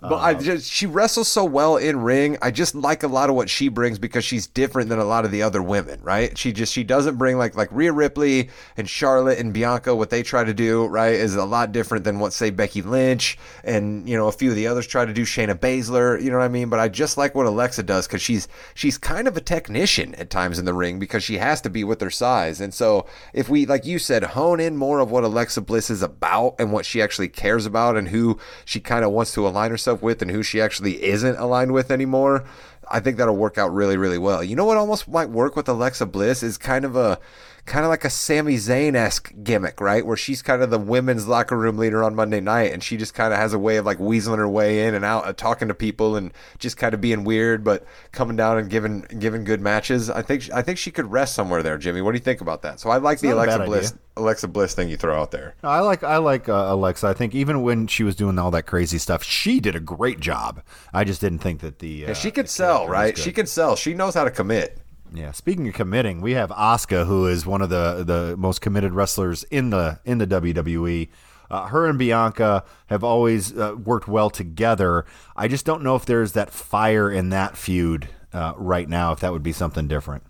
But 0.00 0.16
I 0.16 0.32
uh-huh. 0.32 0.42
just 0.42 0.70
she 0.70 0.84
wrestles 0.84 1.26
so 1.28 1.44
well 1.46 1.78
in 1.78 2.00
ring. 2.00 2.36
I 2.42 2.50
just 2.50 2.74
like 2.74 3.02
a 3.02 3.08
lot 3.08 3.30
of 3.30 3.36
what 3.36 3.48
she 3.48 3.68
brings 3.68 3.98
because 3.98 4.26
she's 4.26 4.46
different 4.46 4.90
than 4.90 4.98
a 4.98 5.04
lot 5.04 5.24
of 5.24 5.30
the 5.30 5.42
other 5.42 5.62
women, 5.62 6.00
right? 6.02 6.36
She 6.36 6.52
just 6.52 6.74
she 6.74 6.84
doesn't 6.84 7.16
bring 7.16 7.38
like 7.38 7.56
like 7.56 7.70
Rhea 7.72 7.92
Ripley 7.92 8.50
and 8.76 8.88
Charlotte 8.88 9.38
and 9.38 9.54
Bianca. 9.54 9.94
What 9.94 10.10
they 10.10 10.22
try 10.22 10.44
to 10.44 10.52
do, 10.52 10.84
right, 10.84 11.14
is 11.14 11.34
a 11.34 11.46
lot 11.46 11.72
different 11.72 12.04
than 12.04 12.18
what 12.18 12.34
say 12.34 12.50
Becky 12.50 12.82
Lynch 12.82 13.38
and 13.64 14.06
you 14.06 14.18
know 14.18 14.28
a 14.28 14.32
few 14.32 14.50
of 14.50 14.56
the 14.56 14.66
others 14.66 14.86
try 14.86 15.06
to 15.06 15.14
do. 15.14 15.22
Shayna 15.22 15.54
Baszler, 15.54 16.22
you 16.22 16.30
know 16.30 16.36
what 16.36 16.44
I 16.44 16.48
mean? 16.48 16.68
But 16.68 16.78
I 16.78 16.88
just 16.88 17.16
like 17.16 17.34
what 17.34 17.46
Alexa 17.46 17.82
does 17.84 18.06
because 18.06 18.20
she's 18.20 18.48
she's 18.74 18.98
kind 18.98 19.26
of 19.26 19.38
a 19.38 19.40
technician 19.40 20.14
at 20.16 20.28
times 20.28 20.58
in 20.58 20.66
the 20.66 20.74
ring 20.74 20.98
because 20.98 21.24
she 21.24 21.38
has 21.38 21.62
to 21.62 21.70
be 21.70 21.84
with 21.84 22.02
her 22.02 22.10
size. 22.10 22.60
And 22.60 22.74
so 22.74 23.06
if 23.32 23.48
we 23.48 23.64
like 23.64 23.86
you 23.86 23.98
said 23.98 24.22
hone 24.22 24.60
in 24.60 24.76
more 24.76 24.98
of 24.98 25.10
what 25.10 25.24
Alexa 25.24 25.62
Bliss 25.62 25.88
is 25.88 26.02
about 26.02 26.56
and 26.58 26.70
what 26.70 26.84
she 26.84 27.00
actually 27.00 27.28
cares 27.28 27.64
about 27.64 27.96
and 27.96 28.08
who 28.08 28.38
she 28.66 28.78
kind 28.78 29.02
of 29.02 29.10
wants 29.10 29.32
to 29.32 29.48
align 29.48 29.70
herself 29.70 29.85
with 29.94 30.22
and 30.22 30.30
who 30.30 30.42
she 30.42 30.60
actually 30.60 31.02
isn't 31.04 31.36
aligned 31.36 31.72
with 31.72 31.90
anymore. 31.90 32.44
I 32.90 33.00
think 33.00 33.16
that'll 33.16 33.36
work 33.36 33.58
out 33.58 33.72
really, 33.72 33.96
really 33.96 34.18
well. 34.18 34.44
You 34.44 34.56
know 34.56 34.64
what 34.64 34.76
almost 34.76 35.08
might 35.08 35.30
work 35.30 35.56
with 35.56 35.68
Alexa 35.68 36.06
Bliss 36.06 36.42
is 36.42 36.56
kind 36.56 36.84
of 36.84 36.96
a 36.96 37.18
kind 37.66 37.84
of 37.84 37.90
like 37.90 38.04
a 38.04 38.10
Sami 38.10 38.54
Zayn 38.54 38.94
esque 38.94 39.32
gimmick, 39.42 39.80
right? 39.80 40.06
Where 40.06 40.16
she's 40.16 40.40
kind 40.40 40.62
of 40.62 40.70
the 40.70 40.78
women's 40.78 41.26
locker 41.26 41.56
room 41.58 41.76
leader 41.76 42.02
on 42.02 42.14
Monday 42.14 42.40
night, 42.40 42.72
and 42.72 42.82
she 42.82 42.96
just 42.96 43.12
kind 43.12 43.32
of 43.32 43.38
has 43.38 43.52
a 43.52 43.58
way 43.58 43.76
of 43.76 43.84
like 43.84 43.98
weaseling 43.98 44.38
her 44.38 44.48
way 44.48 44.86
in 44.86 44.94
and 44.94 45.04
out, 45.04 45.26
uh, 45.26 45.32
talking 45.32 45.68
to 45.68 45.74
people, 45.74 46.16
and 46.16 46.32
just 46.58 46.76
kind 46.76 46.94
of 46.94 47.00
being 47.00 47.24
weird, 47.24 47.64
but 47.64 47.84
coming 48.12 48.36
down 48.36 48.58
and 48.58 48.70
giving 48.70 49.00
giving 49.18 49.44
good 49.44 49.60
matches. 49.60 50.08
I 50.08 50.22
think 50.22 50.50
I 50.52 50.62
think 50.62 50.78
she 50.78 50.90
could 50.90 51.10
rest 51.10 51.34
somewhere 51.34 51.62
there, 51.62 51.76
Jimmy. 51.76 52.00
What 52.00 52.12
do 52.12 52.18
you 52.18 52.24
think 52.24 52.40
about 52.40 52.62
that? 52.62 52.80
So 52.80 52.88
I 52.88 52.98
like 52.98 53.18
the 53.20 53.30
Alexa 53.30 53.64
Bliss 53.64 53.92
idea. 53.92 54.00
Alexa 54.16 54.48
Bliss 54.48 54.74
thing 54.74 54.88
you 54.88 54.96
throw 54.96 55.20
out 55.20 55.32
there. 55.32 55.56
I 55.62 55.80
like 55.80 56.04
I 56.04 56.18
like 56.18 56.48
uh, 56.48 56.66
Alexa. 56.68 57.06
I 57.06 57.14
think 57.14 57.34
even 57.34 57.62
when 57.62 57.86
she 57.88 58.04
was 58.04 58.14
doing 58.14 58.38
all 58.38 58.50
that 58.52 58.66
crazy 58.66 58.98
stuff, 58.98 59.22
she 59.22 59.60
did 59.60 59.74
a 59.74 59.80
great 59.80 60.20
job. 60.20 60.62
I 60.94 61.04
just 61.04 61.20
didn't 61.20 61.40
think 61.40 61.60
that 61.60 61.80
the 61.80 62.04
uh, 62.04 62.08
Yeah, 62.08 62.14
she 62.14 62.30
could 62.30 62.48
sell, 62.48 62.88
right? 62.88 63.18
She 63.18 63.32
could 63.32 63.48
sell. 63.48 63.76
She 63.76 63.92
knows 63.92 64.14
how 64.14 64.24
to 64.24 64.30
commit. 64.30 64.78
Yeah. 65.14 65.32
Speaking 65.32 65.68
of 65.68 65.74
committing, 65.74 66.20
we 66.20 66.32
have 66.32 66.50
Asuka, 66.50 67.06
who 67.06 67.26
is 67.26 67.46
one 67.46 67.62
of 67.62 67.70
the 67.70 68.04
the 68.04 68.36
most 68.36 68.60
committed 68.60 68.92
wrestlers 68.92 69.44
in 69.44 69.70
the 69.70 70.00
in 70.04 70.18
the 70.18 70.26
WWE. 70.26 71.08
Uh, 71.48 71.66
her 71.68 71.86
and 71.86 71.98
Bianca 71.98 72.64
have 72.86 73.04
always 73.04 73.56
uh, 73.56 73.76
worked 73.76 74.08
well 74.08 74.30
together. 74.30 75.04
I 75.36 75.46
just 75.48 75.64
don't 75.64 75.82
know 75.82 75.94
if 75.94 76.04
there's 76.04 76.32
that 76.32 76.50
fire 76.50 77.10
in 77.10 77.28
that 77.30 77.56
feud 77.56 78.08
uh, 78.32 78.54
right 78.56 78.88
now. 78.88 79.12
If 79.12 79.20
that 79.20 79.32
would 79.32 79.44
be 79.44 79.52
something 79.52 79.86
different. 79.86 80.24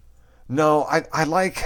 No, 0.49 0.85
I 0.85 1.05
I 1.13 1.25
like 1.25 1.65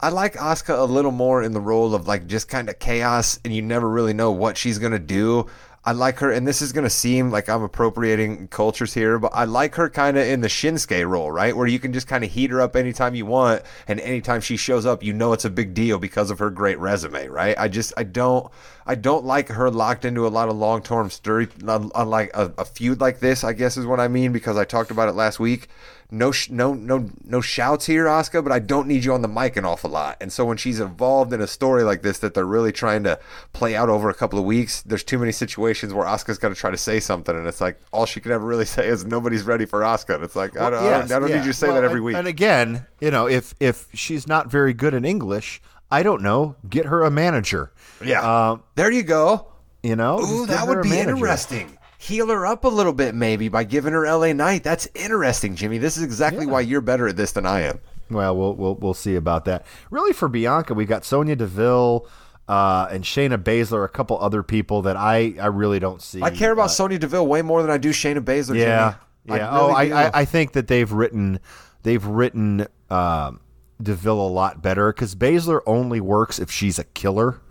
I 0.00 0.10
like 0.10 0.34
Asuka 0.34 0.78
a 0.78 0.84
little 0.84 1.10
more 1.10 1.42
in 1.42 1.52
the 1.52 1.60
role 1.60 1.94
of 1.94 2.06
like 2.06 2.26
just 2.26 2.48
kind 2.48 2.68
of 2.68 2.78
chaos, 2.78 3.40
and 3.44 3.54
you 3.54 3.62
never 3.62 3.88
really 3.88 4.12
know 4.12 4.30
what 4.30 4.56
she's 4.56 4.78
gonna 4.78 4.98
do. 4.98 5.46
I 5.82 5.92
like 5.92 6.18
her, 6.18 6.30
and 6.30 6.46
this 6.46 6.60
is 6.60 6.72
gonna 6.72 6.90
seem 6.90 7.30
like 7.30 7.48
I'm 7.48 7.62
appropriating 7.62 8.48
cultures 8.48 8.92
here, 8.92 9.18
but 9.18 9.32
I 9.34 9.44
like 9.44 9.76
her 9.76 9.88
kind 9.88 10.18
of 10.18 10.26
in 10.26 10.42
the 10.42 10.48
Shinsuke 10.48 11.08
role, 11.08 11.30
right, 11.30 11.56
where 11.56 11.66
you 11.66 11.78
can 11.78 11.94
just 11.94 12.06
kind 12.06 12.22
of 12.22 12.30
heat 12.30 12.50
her 12.50 12.60
up 12.60 12.76
anytime 12.76 13.14
you 13.14 13.24
want, 13.24 13.62
and 13.88 13.98
anytime 14.00 14.42
she 14.42 14.58
shows 14.58 14.84
up, 14.84 15.02
you 15.02 15.14
know 15.14 15.32
it's 15.32 15.46
a 15.46 15.50
big 15.50 15.72
deal 15.72 15.98
because 15.98 16.30
of 16.30 16.38
her 16.38 16.50
great 16.50 16.78
resume, 16.78 17.28
right? 17.28 17.58
I 17.58 17.68
just 17.68 17.94
I 17.96 18.02
don't 18.02 18.52
I 18.86 18.94
don't 18.94 19.24
like 19.24 19.48
her 19.48 19.70
locked 19.70 20.04
into 20.04 20.26
a 20.26 20.28
lot 20.28 20.50
of 20.50 20.56
long 20.56 20.82
term 20.82 21.08
story, 21.08 21.48
unlike 21.66 22.30
a, 22.34 22.52
a 22.58 22.66
feud 22.66 23.00
like 23.00 23.20
this. 23.20 23.42
I 23.42 23.54
guess 23.54 23.78
is 23.78 23.86
what 23.86 24.00
I 24.00 24.08
mean 24.08 24.32
because 24.32 24.58
I 24.58 24.66
talked 24.66 24.90
about 24.90 25.08
it 25.08 25.12
last 25.12 25.40
week 25.40 25.68
no 26.10 26.32
sh- 26.32 26.50
no 26.50 26.74
no 26.74 27.08
no 27.24 27.40
shouts 27.40 27.86
here, 27.86 28.06
Asuka, 28.06 28.42
but 28.42 28.52
I 28.52 28.58
don't 28.58 28.86
need 28.88 29.04
you 29.04 29.12
on 29.14 29.22
the 29.22 29.28
mic 29.28 29.56
an 29.56 29.64
awful 29.64 29.90
lot. 29.90 30.16
And 30.20 30.32
so 30.32 30.44
when 30.44 30.56
she's 30.56 30.80
involved 30.80 31.32
in 31.32 31.40
a 31.40 31.46
story 31.46 31.82
like 31.84 32.02
this 32.02 32.18
that 32.18 32.34
they're 32.34 32.44
really 32.46 32.72
trying 32.72 33.04
to 33.04 33.18
play 33.52 33.76
out 33.76 33.88
over 33.88 34.10
a 34.10 34.14
couple 34.14 34.38
of 34.38 34.44
weeks, 34.44 34.82
there's 34.82 35.04
too 35.04 35.18
many 35.18 35.32
situations 35.32 35.94
where 35.94 36.06
Asuka's 36.06 36.38
got 36.38 36.48
to 36.50 36.54
try 36.54 36.70
to 36.70 36.76
say 36.76 37.00
something, 37.00 37.36
and 37.36 37.46
it's 37.46 37.60
like 37.60 37.78
all 37.92 38.06
she 38.06 38.20
can 38.20 38.32
ever 38.32 38.44
really 38.46 38.64
say 38.64 38.88
is 38.88 39.04
nobody's 39.04 39.44
ready 39.44 39.66
for 39.66 39.80
Asuka. 39.80 40.16
And 40.16 40.24
it's 40.24 40.36
like 40.36 40.56
I 40.58 40.70
don't, 40.70 40.82
Yes, 40.84 41.04
I 41.04 41.08
don't, 41.08 41.12
I 41.12 41.18
don't 41.20 41.28
yeah. 41.30 41.36
need 41.36 41.46
you 41.46 41.52
to 41.52 41.58
say 41.58 41.66
Well, 41.68 41.76
that 41.76 41.84
every 41.84 41.98
and- 41.98 42.04
week. 42.06 42.16
And 42.16 42.26
again, 42.26 42.86
you 43.00 43.10
know, 43.10 43.26
if 43.28 43.54
if 43.60 43.86
she's 43.94 44.26
not 44.26 44.50
very 44.50 44.72
good 44.74 44.94
in 44.94 45.04
English, 45.04 45.60
I 45.90 46.02
don't 46.02 46.22
know, 46.22 46.56
get 46.68 46.86
her 46.86 47.02
a 47.02 47.10
manager. 47.10 47.72
yeah, 48.04 48.50
Um, 48.50 48.62
there 48.76 48.90
you 48.90 49.02
go. 49.02 49.46
you 49.82 49.96
know, 49.96 50.20
Ooh, 50.20 50.46
that 50.46 50.68
would 50.68 50.82
be 50.82 50.90
manager. 50.90 51.12
interesting. 51.12 51.76
Heel 52.00 52.28
her 52.28 52.46
up 52.46 52.64
a 52.64 52.68
little 52.68 52.94
bit, 52.94 53.14
maybe 53.14 53.50
by 53.50 53.62
giving 53.62 53.92
her 53.92 54.06
LA 54.06 54.32
Knight. 54.32 54.64
That's 54.64 54.88
interesting, 54.94 55.54
Jimmy. 55.54 55.76
This 55.76 55.98
is 55.98 56.02
exactly 56.02 56.46
why 56.46 56.62
you're 56.62 56.80
better 56.80 57.06
at 57.06 57.16
this 57.18 57.32
than 57.32 57.44
I 57.44 57.60
am. 57.60 57.78
Well, 58.08 58.34
we'll 58.34 58.54
we'll 58.54 58.74
we'll 58.76 58.94
see 58.94 59.16
about 59.16 59.44
that. 59.44 59.66
Really, 59.90 60.14
for 60.14 60.26
Bianca, 60.26 60.72
we've 60.72 60.88
got 60.88 61.04
Sonya 61.04 61.36
Deville 61.36 62.08
uh, 62.48 62.88
and 62.90 63.04
Shayna 63.04 63.36
Baszler, 63.36 63.84
a 63.84 63.88
couple 63.88 64.18
other 64.18 64.42
people 64.42 64.80
that 64.82 64.96
I 64.96 65.34
I 65.38 65.48
really 65.48 65.78
don't 65.78 66.00
see. 66.00 66.22
I 66.22 66.30
care 66.30 66.52
about 66.52 66.70
Sonya 66.70 66.98
Deville 66.98 67.26
way 67.26 67.42
more 67.42 67.60
than 67.60 67.70
I 67.70 67.76
do 67.76 67.90
Shayna 67.90 68.20
Baszler. 68.20 68.56
Yeah, 68.56 68.94
Jimmy. 69.26 69.38
yeah. 69.40 69.44
really 69.50 69.60
oh, 69.60 69.68
I. 69.68 70.06
I 70.06 70.20
I 70.20 70.24
think 70.24 70.52
that 70.52 70.68
they've 70.68 70.90
written 70.90 71.38
they've 71.82 72.04
written 72.06 72.66
um, 72.88 73.40
Deville 73.82 74.26
a 74.26 74.30
lot 74.30 74.62
better 74.62 74.90
because 74.90 75.14
Baszler 75.14 75.60
only 75.66 76.00
works 76.00 76.38
if 76.38 76.50
she's 76.50 76.78
a 76.78 76.84
killer, 76.84 77.42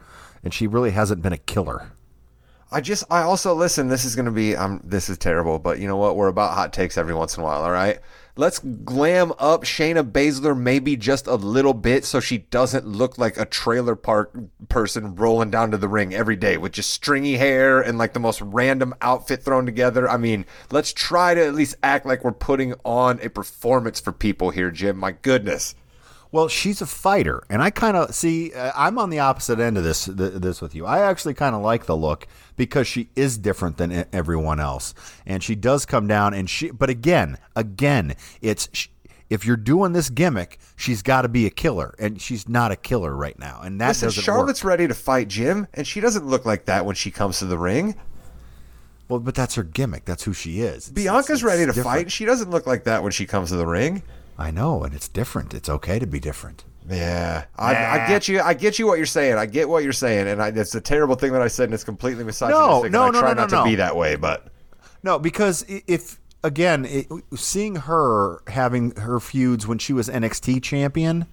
and 0.44 0.56
she 0.56 0.66
really 0.66 0.90
hasn't 0.90 1.22
been 1.22 1.34
a 1.34 1.38
killer. 1.38 1.92
I 2.72 2.82
just 2.82 3.04
I 3.10 3.22
also 3.24 3.56
listen. 3.56 3.88
This 3.88 4.06
is 4.06 4.16
gonna 4.16 4.32
be 4.32 4.56
um 4.56 4.82
this 4.84 5.10
is 5.10 5.18
terrible, 5.18 5.58
but 5.58 5.80
you 5.80 5.88
know 5.88 5.98
what? 5.98 6.16
We're 6.16 6.28
about 6.28 6.54
hot 6.54 6.72
takes 6.72 6.98
every 6.98 7.16
once 7.16 7.36
in 7.36 7.42
a 7.42 7.46
while. 7.46 7.64
All 7.64 7.72
right, 7.72 8.00
let's 8.36 8.60
glam 8.60 9.32
up 9.40 9.64
Shayna 9.64 10.10
Baszler 10.10 10.58
maybe 10.58 10.96
just 10.96 11.26
a 11.26 11.36
little 11.36 11.74
bit 11.74 12.06
so 12.06 12.20
she 12.20 12.38
doesn't 12.38 12.86
look 12.86 13.18
like 13.18 13.38
a 13.38 13.46
trailer 13.46 13.96
park 13.96 14.32
person 14.70 15.16
rolling 15.16 15.50
down 15.50 15.72
to 15.72 15.78
the 15.78 15.88
ring 15.88 16.14
every 16.14 16.36
day 16.36 16.58
with 16.58 16.74
just 16.74 16.92
stringy 16.92 17.38
hair 17.38 17.82
and 17.82 17.98
like 17.98 18.14
the 18.14 18.20
most 18.20 18.40
random 18.42 18.94
outfit 19.02 19.42
thrown 19.42 19.66
together. 19.66 20.08
I 20.08 20.18
mean, 20.18 20.46
let's 20.72 20.94
try 20.94 21.34
to 21.34 21.46
at 21.46 21.56
least 21.56 21.76
act 21.82 22.06
like 22.06 22.24
we're 22.24 22.32
putting 22.34 22.76
on 22.86 23.20
a 23.22 23.30
performance 23.30 24.00
for 24.00 24.12
people 24.12 24.52
here, 24.52 24.70
Jim. 24.70 24.98
My 24.98 25.12
goodness. 25.12 25.74
Well, 26.32 26.48
she's 26.48 26.80
a 26.80 26.86
fighter, 26.86 27.42
and 27.50 27.60
I 27.60 27.72
kind 27.72 27.98
of 27.98 28.14
see. 28.14 28.54
Uh, 28.54 28.72
I'm 28.76 29.00
on 29.00 29.10
the 29.10 29.18
opposite 29.18 29.60
end 29.60 29.80
of 29.80 29.84
this 29.84 30.06
th- 30.06 30.16
this 30.34 30.62
with 30.62 30.76
you. 30.76 30.86
I 30.86 31.00
actually 31.00 31.34
kind 31.34 31.56
of 31.56 31.64
like 31.64 31.88
the 31.88 31.98
look 31.98 32.28
because 32.56 32.86
she 32.88 33.10
is 33.16 33.38
different 33.40 33.78
than 33.78 34.06
everyone 34.14 34.60
else, 34.60 34.94
and 35.26 35.44
she 35.44 35.56
does 35.56 35.88
come 35.88 36.06
down. 36.06 36.36
And 36.36 36.48
she, 36.48 36.70
but 36.70 36.88
again, 36.92 37.40
again, 37.56 38.14
it's 38.42 38.70
sh- 38.74 38.90
if 39.32 39.44
you're 39.44 39.58
doing 39.58 39.94
this 39.94 40.12
gimmick, 40.12 40.60
she's 40.76 41.02
got 41.02 41.24
to 41.24 41.30
be 41.30 41.48
a 41.48 41.50
killer, 41.50 41.96
and 41.98 42.22
she's 42.22 42.48
not 42.48 42.72
a 42.72 42.76
killer 42.76 43.16
right 43.16 43.38
now, 43.40 43.62
and 43.64 43.82
that 43.82 43.88
Listen, 43.90 44.08
doesn't 44.10 44.24
Charlotte's 44.24 44.64
work. 44.64 44.70
ready 44.70 44.88
to 44.88 44.94
fight 44.94 45.30
Jim, 45.30 45.66
and 45.74 45.88
she 45.88 46.00
doesn't 46.00 46.28
look 46.28 46.46
like 46.46 46.66
that 46.66 46.86
when 46.86 46.94
she 46.96 47.10
comes 47.10 47.40
to 47.40 47.46
the 47.48 47.58
ring. 47.58 47.96
Well, 49.08 49.20
but 49.20 49.34
that's 49.34 49.56
her 49.56 49.64
gimmick. 49.64 50.06
That's 50.06 50.22
who 50.24 50.34
she 50.34 50.62
is. 50.62 50.90
It's- 50.90 50.92
Bianca's 50.92 51.30
it's- 51.42 51.44
ready 51.44 51.64
to 51.64 51.70
it's 51.70 51.78
different. 51.78 51.98
fight. 51.98 52.12
She 52.12 52.26
doesn't 52.26 52.52
look 52.52 52.68
like 52.68 52.84
that 52.84 53.02
when 53.02 53.12
she 53.12 53.26
comes 53.26 53.50
to 53.50 53.56
the 53.56 53.66
ring. 53.66 54.04
I 54.40 54.52
know, 54.52 54.84
and 54.84 54.94
it's 54.94 55.10
different. 55.10 55.54
It's 55.54 55.68
okay 55.70 56.00
to 56.00 56.08
be 56.08 56.20
different. 56.20 56.64
Yeah, 56.90 57.46
I, 57.58 57.76
I 57.76 58.08
get 58.08 58.28
you. 58.28 58.42
I 58.42 58.54
get 58.54 58.80
you 58.80 58.88
what 58.88 58.98
you're 58.98 59.06
saying. 59.06 59.36
I 59.38 59.46
get 59.46 59.70
what 59.70 59.84
you're 59.84 59.94
saying, 59.94 60.28
and 60.28 60.42
I, 60.42 60.48
it's 60.48 60.74
a 60.74 60.82
terrible 60.82 61.16
thing 61.16 61.34
that 61.34 61.42
I 61.42 61.48
said, 61.48 61.66
and 61.66 61.74
it's 61.74 61.84
completely 61.84 62.24
misogynistic. 62.24 62.92
no, 62.92 63.08
and 63.08 63.16
I 63.16 63.20
no, 63.20 63.20
try 63.20 63.34
no, 63.34 63.42
not 63.42 63.52
no, 63.52 63.64
to 63.64 63.70
be 63.70 63.76
that 63.76 63.96
way, 63.96 64.16
but 64.16 64.48
No, 65.04 65.20
because 65.20 65.66
if 65.68 66.20
again, 66.44 66.86
it, 66.86 67.08
seeing 67.36 67.76
her 67.76 68.42
having 68.48 68.96
her 68.96 69.20
feuds 69.20 69.68
when 69.68 69.78
she 69.78 69.94
was 69.94 70.10
NXT 70.10 70.64
champion, 70.64 71.28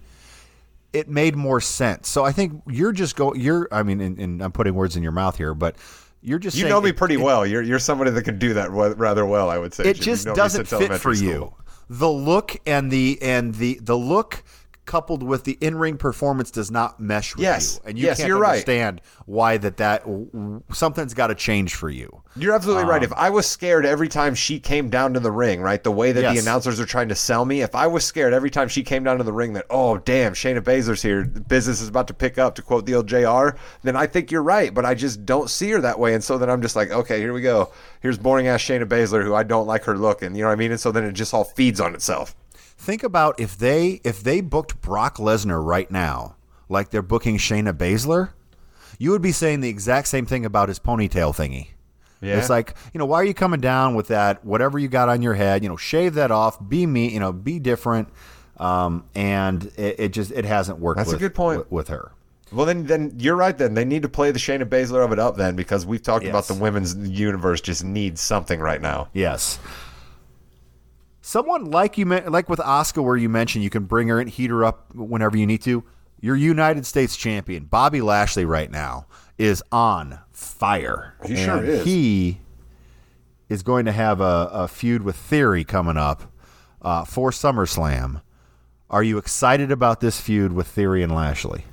it 0.92 1.08
made 1.08 1.36
more 1.36 1.60
sense. 1.60 2.08
So 2.08 2.24
I 2.24 2.32
think 2.32 2.60
you're 2.66 2.92
just 2.92 3.16
go. 3.16 3.34
You're. 3.34 3.68
I 3.70 3.82
mean, 3.82 4.00
and, 4.00 4.18
and 4.18 4.42
I'm 4.42 4.52
putting 4.52 4.74
words 4.74 4.96
in 4.96 5.02
your 5.02 5.12
mouth 5.12 5.38
here, 5.38 5.54
but 5.54 5.76
you're 6.22 6.38
just. 6.38 6.56
you 6.56 6.68
know 6.68 6.80
me 6.80 6.90
it- 6.90 6.96
pretty 6.96 7.14
it- 7.14 7.20
well. 7.20 7.46
You're 7.46 7.62
you're 7.62 7.78
somebody 7.78 8.10
that 8.10 8.24
can 8.24 8.38
do 8.38 8.52
that 8.54 8.70
rather 8.72 9.24
well. 9.24 9.48
I 9.48 9.58
would 9.58 9.72
say. 9.72 9.84
It 9.84 9.94
Jim. 9.94 9.96
You've 9.96 10.04
just 10.04 10.26
known 10.26 10.32
me 10.34 10.36
doesn't 10.36 10.64
fit 10.66 10.68
for 11.00 11.12
elementary 11.12 11.18
you. 11.18 11.54
The 11.88 12.10
look 12.10 12.56
and 12.66 12.90
the 12.90 13.18
and 13.22 13.54
the 13.54 13.78
the 13.82 13.96
look 13.96 14.42
coupled 14.86 15.22
with 15.22 15.44
the 15.44 15.58
in-ring 15.60 15.96
performance 15.98 16.50
does 16.50 16.70
not 16.70 16.98
mesh 17.00 17.34
with 17.36 17.42
Yes. 17.42 17.74
you 17.84 17.88
and 17.90 17.98
you 17.98 18.04
Yes, 18.06 18.16
can't 18.18 18.28
you're 18.28 18.38
right. 18.38 18.50
understand 18.52 19.00
why 19.26 19.56
that 19.58 19.76
that 19.78 20.04
something's 20.72 21.14
got 21.14 21.26
to 21.28 21.34
change 21.34 21.74
for 21.74 21.90
you 21.90 22.22
You're 22.36 22.54
absolutely 22.54 22.84
right. 22.84 22.98
Um, 22.98 23.04
If 23.04 23.12
I 23.14 23.30
was 23.30 23.46
scared 23.46 23.84
every 23.86 24.08
time 24.08 24.34
she 24.34 24.58
came 24.60 24.88
down 24.90 25.14
to 25.14 25.20
the 25.20 25.32
ring, 25.32 25.60
right, 25.60 25.82
the 25.82 25.90
way 25.90 26.12
that 26.12 26.20
the 26.34 26.38
announcers 26.38 26.78
are 26.80 26.86
trying 26.86 27.08
to 27.08 27.14
sell 27.14 27.44
me, 27.44 27.62
if 27.62 27.74
I 27.74 27.86
was 27.86 28.04
scared 28.04 28.32
every 28.34 28.50
time 28.50 28.68
she 28.68 28.82
came 28.82 29.04
down 29.04 29.18
to 29.18 29.24
the 29.24 29.32
ring 29.32 29.54
that, 29.54 29.64
oh, 29.70 29.96
damn, 29.98 30.34
Shayna 30.34 30.60
Baszler's 30.60 31.02
here, 31.02 31.24
the 31.24 31.40
business 31.40 31.80
is 31.80 31.88
about 31.88 32.06
to 32.08 32.14
pick 32.14 32.36
up, 32.38 32.54
to 32.56 32.62
quote 32.62 32.84
the 32.86 32.94
old 32.94 33.06
JR, 33.06 33.56
then 33.82 33.96
I 33.96 34.06
think 34.06 34.30
you're 34.30 34.42
right. 34.42 34.72
But 34.74 34.84
I 34.84 34.94
just 34.94 35.24
don't 35.24 35.48
see 35.50 35.70
her 35.70 35.80
that 35.80 35.98
way. 35.98 36.12
And 36.14 36.22
so 36.22 36.36
then 36.38 36.50
I'm 36.50 36.60
just 36.62 36.76
like, 36.76 36.90
okay, 36.90 37.18
here 37.20 37.32
we 37.32 37.40
go. 37.40 37.72
Here's 38.00 38.18
boring 38.18 38.46
ass 38.48 38.60
Shayna 38.62 38.84
Baszler, 38.84 39.24
who 39.24 39.34
I 39.34 39.42
don't 39.42 39.66
like 39.66 39.84
her 39.84 39.96
look. 39.96 40.20
And 40.22 40.36
you 40.36 40.42
know 40.42 40.48
what 40.48 40.52
I 40.54 40.56
mean? 40.56 40.70
And 40.72 40.80
so 40.80 40.92
then 40.92 41.04
it 41.04 41.12
just 41.12 41.32
all 41.32 41.44
feeds 41.44 41.80
on 41.80 41.94
itself. 41.94 42.34
Think 42.86 43.02
about 43.02 43.40
if 43.40 43.58
they 43.58 44.00
if 44.04 44.22
they 44.22 44.40
booked 44.40 44.80
Brock 44.80 45.16
Lesnar 45.16 45.60
right 45.60 45.90
now, 45.90 46.36
like 46.68 46.90
they're 46.90 47.02
booking 47.02 47.36
Shayna 47.36 47.72
Baszler, 47.72 48.30
you 48.96 49.10
would 49.10 49.22
be 49.22 49.32
saying 49.32 49.60
the 49.60 49.68
exact 49.68 50.06
same 50.06 50.24
thing 50.24 50.46
about 50.46 50.68
his 50.68 50.78
ponytail 50.78 51.34
thingy. 51.34 51.70
Yeah. 52.20 52.38
It's 52.38 52.48
like, 52.48 52.76
you 52.94 52.98
know, 53.00 53.04
why 53.04 53.16
are 53.16 53.24
you 53.24 53.34
coming 53.34 53.58
down 53.58 53.96
with 53.96 54.06
that 54.06 54.44
whatever 54.44 54.78
you 54.78 54.86
got 54.86 55.08
on 55.08 55.20
your 55.20 55.34
head, 55.34 55.64
you 55.64 55.68
know, 55.68 55.76
shave 55.76 56.14
that 56.14 56.30
off, 56.30 56.64
be 56.68 56.86
me, 56.86 57.10
you 57.10 57.18
know, 57.18 57.32
be 57.32 57.58
different. 57.58 58.08
Um, 58.56 59.02
and 59.16 59.64
it, 59.76 59.96
it 59.98 60.12
just 60.12 60.30
it 60.30 60.44
hasn't 60.44 60.78
worked 60.78 60.98
That's 60.98 61.12
a 61.12 61.16
good 61.16 61.34
point. 61.34 61.58
with, 61.58 61.72
with 61.72 61.88
her. 61.88 62.12
Well, 62.52 62.66
then, 62.66 62.86
then 62.86 63.14
you're 63.18 63.34
right. 63.34 63.58
Then 63.58 63.74
they 63.74 63.84
need 63.84 64.02
to 64.02 64.08
play 64.08 64.30
the 64.30 64.38
Shayna 64.38 64.64
Baszler 64.64 65.04
of 65.04 65.10
it 65.10 65.18
up, 65.18 65.36
then, 65.36 65.56
because 65.56 65.84
we've 65.84 66.00
talked 66.00 66.24
about 66.24 66.46
the 66.46 66.54
women's 66.54 66.94
universe 66.96 67.60
just 67.60 67.82
needs 67.82 68.20
something 68.20 68.60
right 68.60 68.80
now. 68.80 69.08
Yes. 69.12 69.58
Someone 71.26 71.64
like 71.64 71.98
you, 71.98 72.04
like 72.04 72.48
with 72.48 72.60
Asuka, 72.60 73.02
where 73.02 73.16
you 73.16 73.28
mentioned 73.28 73.64
you 73.64 73.68
can 73.68 73.82
bring 73.82 74.06
her 74.06 74.20
in, 74.20 74.28
heat 74.28 74.48
her 74.48 74.64
up 74.64 74.94
whenever 74.94 75.36
you 75.36 75.44
need 75.44 75.60
to. 75.62 75.82
Your 76.20 76.36
United 76.36 76.86
States 76.86 77.16
champion, 77.16 77.64
Bobby 77.64 78.00
Lashley, 78.00 78.44
right 78.44 78.70
now 78.70 79.08
is 79.36 79.60
on 79.72 80.20
fire. 80.30 81.16
He 81.26 81.34
sure 81.34 81.64
is. 81.64 81.84
He 81.84 82.42
is 83.48 83.64
going 83.64 83.86
to 83.86 83.92
have 83.92 84.20
a, 84.20 84.50
a 84.52 84.68
feud 84.68 85.02
with 85.02 85.16
Theory 85.16 85.64
coming 85.64 85.96
up 85.96 86.32
uh, 86.80 87.04
for 87.04 87.32
SummerSlam. 87.32 88.22
Are 88.88 89.02
you 89.02 89.18
excited 89.18 89.72
about 89.72 90.00
this 90.00 90.20
feud 90.20 90.52
with 90.52 90.68
Theory 90.68 91.02
and 91.02 91.12
Lashley? 91.12 91.64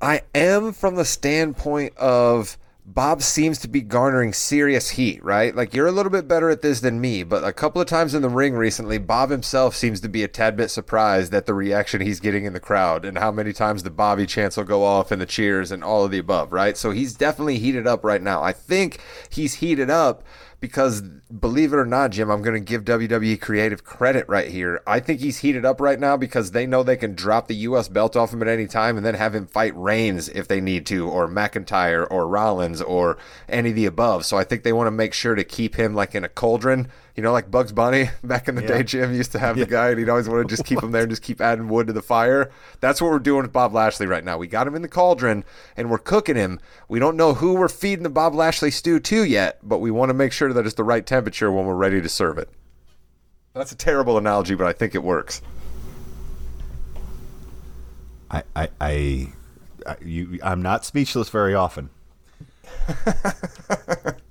I 0.00 0.22
am 0.32 0.72
from 0.72 0.94
the 0.94 1.04
standpoint 1.04 1.96
of 1.96 2.56
Bob 2.88 3.20
seems 3.20 3.58
to 3.58 3.66
be 3.66 3.80
garnering 3.80 4.32
serious 4.32 4.90
heat, 4.90 5.22
right? 5.24 5.56
Like 5.56 5.74
you're 5.74 5.88
a 5.88 5.92
little 5.92 6.10
bit 6.10 6.28
better 6.28 6.50
at 6.50 6.62
this 6.62 6.78
than 6.78 7.00
me, 7.00 7.24
but 7.24 7.42
a 7.42 7.52
couple 7.52 7.82
of 7.82 7.88
times 7.88 8.14
in 8.14 8.22
the 8.22 8.28
ring 8.28 8.54
recently, 8.54 8.96
Bob 8.98 9.30
himself 9.30 9.74
seems 9.74 10.00
to 10.02 10.08
be 10.08 10.22
a 10.22 10.28
tad 10.28 10.56
bit 10.56 10.70
surprised 10.70 11.34
at 11.34 11.46
the 11.46 11.54
reaction 11.54 12.00
he's 12.00 12.20
getting 12.20 12.44
in 12.44 12.52
the 12.52 12.60
crowd 12.60 13.04
and 13.04 13.18
how 13.18 13.32
many 13.32 13.52
times 13.52 13.82
the 13.82 13.90
Bobby 13.90 14.24
chants 14.24 14.56
will 14.56 14.62
go 14.62 14.84
off 14.84 15.10
and 15.10 15.20
the 15.20 15.26
cheers 15.26 15.72
and 15.72 15.82
all 15.82 16.04
of 16.04 16.12
the 16.12 16.18
above, 16.18 16.52
right? 16.52 16.76
So 16.76 16.92
he's 16.92 17.14
definitely 17.14 17.58
heated 17.58 17.88
up 17.88 18.04
right 18.04 18.22
now. 18.22 18.40
I 18.40 18.52
think 18.52 19.00
he's 19.30 19.54
heated 19.54 19.90
up 19.90 20.22
because 20.60 21.02
believe 21.02 21.72
it 21.72 21.76
or 21.76 21.86
not, 21.86 22.10
Jim, 22.10 22.30
I'm 22.30 22.42
going 22.42 22.54
to 22.54 22.60
give 22.60 22.84
WWE 22.84 23.40
creative 23.40 23.84
credit 23.84 24.28
right 24.28 24.48
here. 24.48 24.82
I 24.86 25.00
think 25.00 25.20
he's 25.20 25.38
heated 25.38 25.64
up 25.64 25.80
right 25.80 26.00
now 26.00 26.16
because 26.16 26.50
they 26.50 26.66
know 26.66 26.82
they 26.82 26.96
can 26.96 27.14
drop 27.14 27.48
the 27.48 27.56
U.S. 27.56 27.88
belt 27.88 28.16
off 28.16 28.32
him 28.32 28.42
at 28.42 28.48
any 28.48 28.66
time 28.66 28.96
and 28.96 29.04
then 29.04 29.14
have 29.14 29.34
him 29.34 29.46
fight 29.46 29.76
Reigns 29.76 30.28
if 30.30 30.48
they 30.48 30.60
need 30.60 30.86
to, 30.86 31.08
or 31.08 31.28
McIntyre, 31.28 32.06
or 32.10 32.26
Rollins, 32.26 32.80
or 32.80 33.18
any 33.48 33.70
of 33.70 33.76
the 33.76 33.86
above. 33.86 34.24
So 34.24 34.36
I 34.36 34.44
think 34.44 34.62
they 34.62 34.72
want 34.72 34.86
to 34.86 34.92
make 34.92 35.12
sure 35.12 35.34
to 35.34 35.44
keep 35.44 35.76
him 35.76 35.94
like 35.94 36.14
in 36.14 36.24
a 36.24 36.28
cauldron 36.28 36.88
You 37.16 37.22
know, 37.22 37.32
like 37.32 37.50
Bugs 37.50 37.72
Bunny 37.72 38.10
back 38.24 38.46
in 38.46 38.54
the 38.56 38.62
Yeah. 38.62 38.68
day, 38.68 38.82
Jim 38.82 39.14
used 39.14 39.32
to 39.32 39.38
have 39.38 39.56
the 39.56 39.64
guy, 39.64 39.88
and 39.88 39.98
he'd 39.98 40.10
always 40.10 40.28
want 40.28 40.46
to 40.46 40.54
just 40.54 40.66
keep 40.68 40.82
him 40.82 40.90
there 40.92 41.02
and 41.02 41.10
just 41.16 41.22
keep 41.22 41.40
adding 41.40 41.68
wood 41.68 41.86
to 41.86 41.94
the 41.94 42.02
fire. 42.02 42.50
That's 42.80 43.00
what 43.00 43.10
we're 43.10 43.18
doing 43.18 43.42
with 43.42 43.52
Bob 43.52 43.72
Lashley 43.72 44.06
right 44.06 44.22
now. 44.22 44.36
We 44.36 44.46
got 44.46 44.66
him 44.66 44.74
in 44.74 44.82
the 44.82 44.88
cauldron, 44.88 45.42
and 45.78 45.90
we're 45.90 45.96
cooking 45.98 46.36
him. 46.36 46.60
We 46.88 46.98
don't 46.98 47.16
know 47.16 47.32
who 47.32 47.54
we're 47.54 47.68
feeding 47.68 48.02
the 48.02 48.10
Bob 48.10 48.34
Lashley 48.34 48.70
stew 48.70 49.00
to 49.00 49.24
yet, 49.24 49.58
but 49.62 49.78
we 49.78 49.90
want 49.90 50.10
to 50.10 50.14
make 50.14 50.32
sure 50.32 50.52
that 50.52 50.66
it's 50.66 50.74
the 50.74 50.84
right 50.84 51.06
temperature 51.06 51.50
when 51.50 51.64
we're 51.64 51.74
ready 51.74 52.02
to 52.02 52.08
serve 52.08 52.36
it. 52.36 52.50
That's 53.54 53.72
a 53.72 53.76
terrible 53.76 54.18
analogy, 54.18 54.54
but 54.54 54.66
I 54.66 54.74
think 54.74 54.94
it 54.94 55.02
works. 55.02 55.40
I, 58.30 58.42
I, 58.54 58.68
I, 58.78 59.28
I 59.86 59.96
you, 60.04 60.38
I'm 60.42 60.60
not 60.60 60.84
speechless 60.84 61.30
very 61.30 61.54
often. 61.54 61.88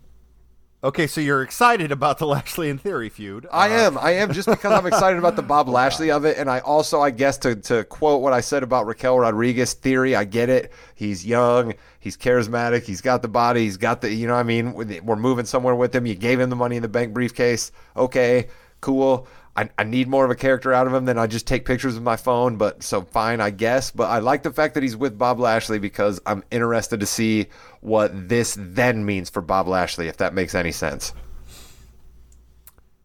okay, 0.85 1.07
so 1.07 1.19
you're 1.19 1.41
excited 1.41 1.91
about 1.91 2.17
the 2.19 2.27
Lashley 2.33 2.69
and 2.69 2.79
Theory 2.79 3.09
feud. 3.09 3.47
I 3.51 3.67
Uh, 3.69 3.87
am. 3.87 3.97
I 3.97 4.11
am 4.11 4.31
just 4.31 4.47
because 4.47 4.71
I'm 4.71 4.85
excited 4.85 5.17
about 5.19 5.35
the 5.35 5.41
Bob 5.53 5.67
Lashley 5.67 6.11
of 6.11 6.25
it. 6.25 6.37
And 6.37 6.49
I 6.49 6.59
also, 6.59 7.01
I 7.01 7.09
guess, 7.11 7.37
to, 7.39 7.55
to 7.55 7.83
quote 7.85 8.21
what 8.21 8.33
I 8.33 8.41
said 8.41 8.63
about 8.63 8.85
Raquel 8.85 9.19
Rodriguez 9.19 9.73
theory, 9.73 10.15
I 10.15 10.23
get 10.23 10.49
it. 10.49 10.71
He's 10.93 11.25
young. 11.25 11.73
He's 11.99 12.15
charismatic. 12.17 12.83
He's 12.83 13.01
got 13.01 13.21
the 13.21 13.27
body. 13.27 13.61
He's 13.61 13.77
got 13.77 14.01
the, 14.01 14.13
you 14.13 14.27
know 14.27 14.33
what 14.33 14.39
I 14.39 14.43
mean? 14.43 14.73
We're 15.03 15.15
moving 15.15 15.45
somewhere 15.45 15.75
with 15.75 15.95
him. 15.95 16.05
You 16.05 16.15
gave 16.15 16.39
him 16.39 16.49
the 16.49 16.55
money 16.55 16.75
in 16.75 16.81
the 16.81 16.87
bank 16.87 17.13
briefcase. 17.13 17.71
Okay, 17.97 18.47
cool. 18.81 19.27
I, 19.57 19.69
I 19.77 19.83
need 19.83 20.07
more 20.09 20.25
of 20.25 20.31
a 20.31 20.35
character 20.35 20.73
out 20.73 20.85
of 20.85 20.93
him 20.93 21.05
than 21.05 21.17
I 21.17 21.27
just 21.27 21.47
take 21.47 21.63
pictures 21.65 21.93
with 21.93 22.03
my 22.03 22.17
phone, 22.17 22.57
but 22.57 22.83
so 22.83 23.03
fine, 23.03 23.39
I 23.39 23.51
guess. 23.51 23.89
But 23.91 24.09
I 24.09 24.19
like 24.19 24.43
the 24.43 24.51
fact 24.51 24.73
that 24.73 24.83
he's 24.83 24.97
with 24.97 25.17
Bob 25.17 25.39
Lashley 25.39 25.79
because 25.79 26.19
I'm 26.25 26.43
interested 26.51 26.99
to 26.99 27.05
see 27.05 27.47
what 27.79 28.27
this 28.27 28.57
then 28.59 29.05
means 29.05 29.29
for 29.29 29.41
Bob 29.41 29.67
Lashley, 29.67 30.07
if 30.07 30.17
that 30.17 30.33
makes 30.33 30.55
any 30.55 30.73
sense. 30.73 31.13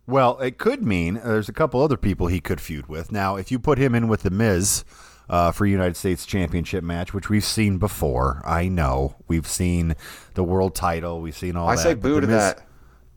Well, 0.07 0.39
it 0.41 0.59
could 0.59 0.83
mean 0.85 1.19
uh, 1.19 1.21
there's 1.25 1.49
a 1.49 1.53
couple 1.53 1.81
other 1.81 1.97
people 1.97 2.27
he 2.27 2.41
could 2.41 2.61
feud 2.61 2.89
with. 2.89 3.13
Now, 3.13 3.37
if 3.37 3.53
you 3.53 3.61
put 3.61 3.79
him 3.79 3.95
in 3.95 4.09
with 4.09 4.23
the 4.23 4.31
Miz 4.31 4.85
uh, 5.29 5.53
for 5.53 5.67
United 5.67 5.97
States 5.97 6.27
Championship 6.27 6.83
match, 6.83 7.15
which 7.15 7.29
we've 7.29 7.45
seen 7.45 7.79
before, 7.79 8.43
I 8.45 8.67
know 8.67 9.15
we've 9.29 9.47
seen 9.47 9.95
the 10.35 10.43
world 10.43 10.75
title, 10.75 11.21
we've 11.21 11.37
seen 11.37 11.55
all 11.55 11.69
I 11.69 11.77
that. 11.77 11.83
say 11.83 11.95
boo 11.95 12.21
to 12.21 12.27
Miz- 12.27 12.37
that. 12.37 12.67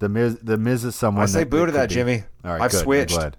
The 0.04 0.10
Miz, 0.10 0.38
the 0.40 0.58
Miz 0.58 0.84
is 0.84 0.96
someone. 0.98 1.24
I 1.24 1.28
say 1.28 1.40
that, 1.46 1.50
boo 1.50 1.66
to 1.66 1.72
that, 1.72 1.88
be- 1.88 1.96
Jimmy. 1.96 2.24
All 2.44 2.52
right, 2.52 2.62
I've 2.62 2.72
good. 2.72 2.84
Switched. 2.84 3.18
I've 3.18 3.36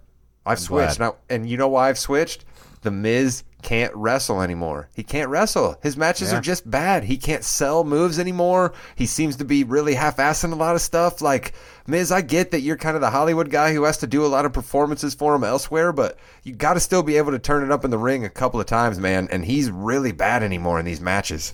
I'm 0.47 0.57
switched 0.57 0.97
glad. 0.97 1.07
now, 1.09 1.17
and 1.29 1.47
you 1.47 1.59
know 1.59 1.69
why 1.69 1.91
I've 1.91 1.99
switched? 1.99 2.47
The 2.81 2.91
Miz 2.91 3.45
can't 3.61 3.95
wrestle 3.95 4.41
anymore. 4.41 4.89
He 4.95 5.03
can't 5.03 5.29
wrestle. 5.29 5.77
His 5.83 5.99
matches 5.99 6.33
Yeah. 6.33 6.39
are 6.39 6.41
just 6.41 6.71
bad. 6.71 7.05
He 7.05 7.19
can't 7.19 7.45
sell 7.45 7.85
moves 7.85 8.19
anymore. 8.19 8.73
He 8.97 9.05
seems 9.05 9.37
to 9.37 9.45
be 9.45 9.63
really 9.63 9.93
half-assing 9.95 10.53
a 10.53 10.55
lot 10.55 10.75
of 10.75 10.81
stuff. 10.81 11.21
Like 11.21 11.53
Miz, 11.87 12.11
I 12.11 12.23
get 12.23 12.51
that 12.53 12.61
you're 12.63 12.79
kind 12.79 12.95
of 12.95 13.03
the 13.03 13.11
Hollywood 13.11 13.51
guy 13.51 13.75
who 13.75 13.83
has 13.85 13.99
to 13.99 14.07
do 14.07 14.25
a 14.25 14.29
lot 14.29 14.47
of 14.47 14.55
performances 14.55 15.15
for 15.15 15.35
him 15.35 15.45
elsewhere, 15.45 15.93
but 15.93 16.19
you 16.45 16.55
got 16.55 16.75
to 16.75 16.81
still 16.81 17.03
be 17.03 17.19
able 17.19 17.33
to 17.33 17.39
turn 17.39 17.63
it 17.63 17.71
up 17.71 17.85
in 17.85 17.91
the 17.91 17.99
ring 17.99 18.25
a 18.25 18.31
couple 18.31 18.59
of 18.59 18.65
times, 18.65 18.99
man. 18.99 19.29
And 19.31 19.45
he's 19.45 19.71
really 19.71 20.13
bad 20.13 20.43
anymore 20.43 20.79
in 20.79 20.87
these 20.87 21.03
matches. 21.03 21.53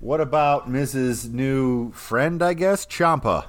What 0.00 0.22
about 0.22 0.70
Miz's 0.70 1.28
new 1.28 1.92
friend? 1.92 2.42
I 2.42 2.54
guess 2.54 2.86
Ciampa. 2.86 3.44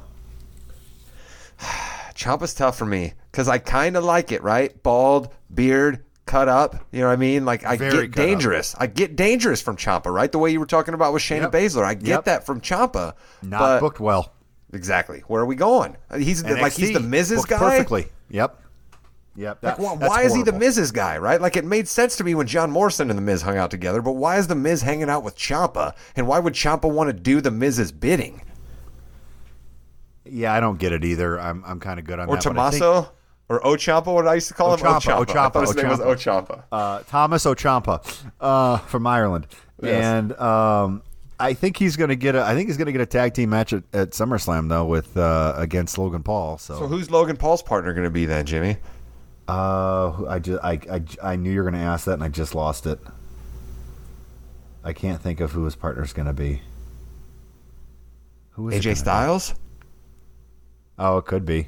Ciampa's 2.16 2.54
tough 2.54 2.78
for 2.78 2.86
me 2.86 3.14
because 3.32 3.48
I 3.48 3.58
kind 3.58 3.96
of 3.98 4.04
like 4.04 4.32
it, 4.32 4.42
right? 4.44 4.82
Bald, 4.84 5.34
beard, 5.54 6.04
cut 6.26 6.48
up. 6.50 6.76
You 6.92 7.02
know 7.02 7.08
what 7.08 7.14
I 7.14 7.18
mean? 7.18 7.46
Like 7.46 7.66
I 7.66 7.76
Very 7.78 8.08
get 8.08 8.16
cut 8.16 8.22
up. 8.24 8.28
dangerous. 8.28 8.76
I 8.80 8.88
get 8.88 9.16
dangerous 9.16 9.62
from 9.62 9.76
Ciampa, 9.78 10.12
right? 10.14 10.32
The 10.32 10.40
way 10.40 10.52
you 10.52 10.60
were 10.60 10.66
talking 10.66 10.94
about 10.94 11.14
with 11.14 11.22
Shayna 11.22 11.42
Yep. 11.44 11.52
Baszler. 11.52 11.84
I 11.84 11.94
get 11.94 12.08
Yep. 12.08 12.26
that 12.26 12.46
from 12.46 12.62
Ciampa. 12.62 13.14
Not 13.44 13.60
but 13.60 13.80
booked 13.82 14.00
well. 14.00 14.32
exactly. 14.74 15.24
Where 15.28 15.42
are 15.42 15.46
we 15.46 15.56
going? 15.56 15.98
He's 16.18 16.42
the, 16.44 16.56
like 16.56 16.74
he's 16.74 16.94
the 16.94 17.00
Miz's 17.00 17.46
guy. 17.46 17.60
Perfectly. 17.60 18.08
Yep. 18.30 18.62
Yep. 19.38 19.60
Like, 19.62 19.76
That, 19.78 19.80
why, 19.84 19.96
that's 19.98 20.10
why 20.10 20.22
is 20.24 20.34
he 20.34 20.44
the 20.44 20.52
horrible. 20.52 20.60
Miz's 20.66 20.92
guy, 20.94 21.18
right? 21.18 21.42
Like, 21.42 21.58
it 21.58 21.66
made 21.66 21.90
sense 21.90 22.16
to 22.16 22.24
me 22.24 22.36
when 22.36 22.48
John 22.48 22.72
Morrison 22.72 23.10
and 23.10 23.18
the 23.18 23.22
Miz 23.22 23.42
hung 23.42 23.58
out 23.58 23.70
together, 23.70 24.02
but 24.02 24.14
why 24.14 24.38
is 24.38 24.48
the 24.48 24.56
Miz 24.56 24.82
hanging 24.82 25.10
out 25.10 25.24
with 25.24 25.38
Ciampa, 25.38 25.92
And 26.16 26.26
why 26.26 26.40
would 26.40 26.54
Ciampa 26.54 26.90
want 26.90 27.10
to 27.10 27.14
do 27.14 27.42
the 27.42 27.52
Miz's 27.52 27.92
bidding? 27.92 28.42
Yeah, 30.26 30.54
I 30.54 30.60
don't 30.60 30.80
get 30.80 30.92
it 30.92 31.04
either. 31.06 31.40
I'm 31.40 31.64
I'm 31.66 31.80
kind 31.80 32.00
of 32.00 32.06
good 32.06 32.20
on 32.20 32.28
Or 32.30 32.36
that. 32.38 32.44
but 32.46 32.58
I 32.58 32.70
think- 32.72 32.82
Tommaso? 32.84 33.12
Or 33.48 33.60
Ochampa, 33.62 34.08
what 34.12 34.28
I 34.28 34.34
used 34.34 34.48
to 34.48 34.56
call 34.56 34.74
him? 34.74 34.80
Ochampa, 34.80 35.24
Ochampa. 35.24 35.56
I 35.58 35.62
his 35.62 35.70
Ochampa, 35.70 35.76
name 35.76 35.90
was 35.90 36.00
Ochampa. 36.00 36.48
Ochampa. 36.48 36.64
uh, 36.72 37.00
Thomas 37.08 37.46
O'Champa 37.46 38.24
uh, 38.42 38.78
from 38.80 39.06
Ireland, 39.06 39.46
Yes. 39.84 40.04
and 40.04 40.34
um, 40.40 41.04
I 41.40 41.54
think 41.54 41.78
he's 41.78 41.96
going 41.96 42.10
to 42.10 42.16
get 42.16 42.34
a. 42.34 42.44
I 42.44 42.56
think 42.56 42.70
he's 42.70 42.78
going 42.78 42.88
to 42.88 42.92
get 42.92 43.02
a 43.02 43.06
tag 43.06 43.36
team 43.36 43.52
match 43.52 43.72
at, 43.72 43.84
at 43.94 44.10
SummerSlam 44.12 44.68
though 44.68 44.86
with 44.86 45.16
uh, 45.16 45.54
against 45.58 46.00
Logan 46.00 46.24
Paul. 46.24 46.58
So, 46.58 46.80
So 46.80 46.88
who's 46.88 47.12
Logan 47.12 47.38
Paul's 47.38 47.62
partner 47.62 47.94
going 47.94 48.06
to 48.06 48.10
be 48.10 48.26
then, 48.26 48.48
Jimmy? 48.48 48.78
uh, 49.48 50.26
I 50.28 50.40
just 50.40 50.64
I, 50.64 50.80
I, 50.92 51.04
I 51.22 51.36
knew 51.36 51.52
you 51.52 51.62
were 51.62 51.70
going 51.70 51.80
to 51.80 51.88
ask 51.88 52.06
that, 52.06 52.14
and 52.14 52.24
I 52.24 52.30
just 52.30 52.56
lost 52.56 52.88
it. 52.88 53.00
I 54.84 54.92
can't 54.94 55.22
think 55.22 55.40
of 55.40 55.52
who 55.52 55.66
his 55.66 55.76
partner's 55.76 56.14
going 56.14 56.26
to 56.28 56.34
be. 56.34 56.62
Who 58.54 58.70
is 58.70 58.84
AJ 58.84 58.90
be? 58.90 58.96
Oh, 60.98 61.18
it 61.18 61.26
could 61.26 61.46
be. 61.46 61.68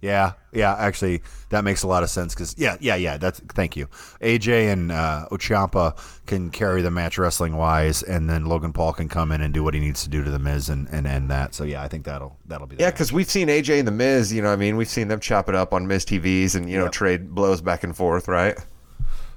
Yeah, 0.00 0.32
yeah. 0.52 0.74
Actually, 0.74 1.22
that 1.50 1.62
makes 1.62 1.84
a 1.84 1.86
lot 1.86 2.02
of 2.02 2.10
sense 2.10 2.34
because 2.34 2.56
yeah, 2.58 2.76
yeah, 2.80 2.96
yeah. 2.96 3.18
That's 3.18 3.38
thank 3.38 3.76
you. 3.76 3.86
AJ 4.20 4.72
and 4.72 4.90
uh, 4.90 5.28
Ochampa 5.30 5.96
can 6.26 6.50
carry 6.50 6.82
the 6.82 6.90
match 6.90 7.18
wrestling 7.18 7.56
wise, 7.56 8.02
and 8.02 8.28
then 8.28 8.46
Logan 8.46 8.72
Paul 8.72 8.94
can 8.94 9.08
come 9.08 9.30
in 9.30 9.40
and 9.42 9.54
do 9.54 9.62
what 9.62 9.74
he 9.74 9.80
needs 9.80 10.02
to 10.02 10.08
do 10.08 10.24
to 10.24 10.30
the 10.30 10.40
Miz 10.40 10.68
and, 10.68 10.88
and 10.90 11.06
end 11.06 11.30
that. 11.30 11.54
So 11.54 11.62
yeah, 11.62 11.82
I 11.84 11.88
think 11.88 12.04
that'll 12.04 12.36
that'll 12.46 12.66
be 12.66 12.74
the 12.74 12.82
Yeah, 12.82 12.90
because 12.90 13.12
we've 13.12 13.30
seen 13.30 13.46
AJ 13.46 13.78
and 13.78 13.86
the 13.86 13.92
Miz. 13.92 14.32
You 14.32 14.42
know, 14.42 14.48
what 14.48 14.54
I 14.54 14.56
mean, 14.56 14.76
we've 14.76 14.88
seen 14.88 15.06
them 15.06 15.20
chop 15.20 15.48
it 15.48 15.54
up 15.54 15.72
on 15.72 15.86
Miz 15.86 16.04
TVs 16.04 16.56
and 16.56 16.68
you 16.68 16.78
know 16.78 16.84
Yep. 16.84 16.92
trade 16.92 17.30
blows 17.32 17.60
back 17.60 17.84
and 17.84 17.96
forth, 17.96 18.26
right? 18.26 18.58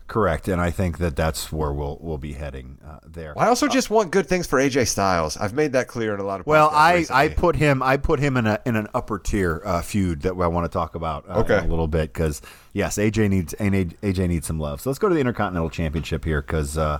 Correct. 0.07 0.47
And 0.47 0.61
I 0.61 0.71
think 0.71 0.97
that 0.99 1.15
that's 1.15 1.51
where 1.51 1.71
we'll 1.73 1.97
we'll 2.01 2.17
be 2.17 2.33
heading 2.33 2.77
uh, 2.85 2.99
there. 3.05 3.33
Well, 3.35 3.45
I 3.45 3.49
also 3.49 3.67
just 3.67 3.89
want 3.89 4.11
good 4.11 4.27
things 4.27 4.47
for 4.47 4.59
AJ 4.59 4.87
Styles. 4.87 5.37
I've 5.37 5.53
made 5.53 5.71
that 5.73 5.87
clear 5.87 6.13
in 6.13 6.19
a 6.19 6.23
lot 6.23 6.39
of. 6.39 6.47
Well, 6.47 6.69
I, 6.71 6.95
recently. 6.95 7.21
I 7.23 7.27
put 7.29 7.55
him 7.55 7.81
I 7.83 7.97
put 7.97 8.19
him 8.19 8.37
in 8.37 8.47
a 8.47 8.59
in 8.65 8.75
an 8.75 8.87
upper 8.93 9.19
tier 9.19 9.61
uh, 9.65 9.81
feud 9.81 10.21
that 10.21 10.31
I 10.31 10.47
want 10.47 10.65
to 10.71 10.73
talk 10.73 10.95
about 10.95 11.25
uh, 11.29 11.39
Okay. 11.39 11.57
a 11.57 11.63
little 11.67 11.87
bit 11.87 12.13
because 12.13 12.41
yes, 12.73 12.97
AJ 12.97 13.29
needs 13.29 13.53
AJ 13.55 14.27
needs 14.27 14.47
some 14.47 14.59
love. 14.59 14.81
So 14.81 14.89
let's 14.89 14.99
go 14.99 15.09
to 15.09 15.13
the 15.15 15.21
Intercontinental 15.21 15.69
Championship 15.69 16.23
here 16.25 16.41
because 16.41 16.77
uh, 16.77 16.99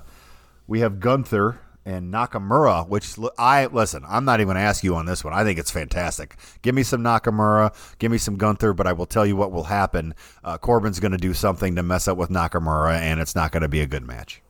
we 0.67 0.79
have 0.79 0.99
Gunther 0.99 1.59
and 1.85 2.13
Nakamura. 2.13 2.87
Which 2.87 3.15
I 3.37 3.67
listen, 3.67 4.03
I'm 4.07 4.25
not 4.25 4.39
even 4.39 4.47
going 4.47 4.55
to 4.55 4.61
ask 4.61 4.83
you 4.83 4.95
on 4.95 5.05
this 5.05 5.23
one. 5.23 5.33
I 5.33 5.43
think 5.43 5.59
it's 5.59 5.71
fantastic. 5.71 6.35
Give 6.61 6.75
me 6.75 6.83
some 6.83 7.03
Nakamura, 7.03 7.73
give 7.99 8.11
me 8.11 8.17
some 8.17 8.37
Gunther, 8.37 8.73
but 8.73 8.87
I 8.87 8.93
will 8.93 9.05
tell 9.05 9.25
you 9.25 9.35
what 9.35 9.51
will 9.51 9.65
happen. 9.65 10.15
Uh, 10.43 10.57
Corbin's 10.57 10.99
going 10.99 11.11
to 11.11 11.17
do 11.17 11.33
something 11.33 11.75
to 11.75 11.83
mess 11.83 12.07
up 12.07 12.17
with 12.17 12.29
Nakamura, 12.29 12.99
and 12.99 13.19
it's 13.19 13.35
not 13.35 13.51
going 13.51 13.61
to 13.61 13.69
be 13.69 13.81
a 13.81 13.87
good 13.87 14.05
match. 14.05 14.41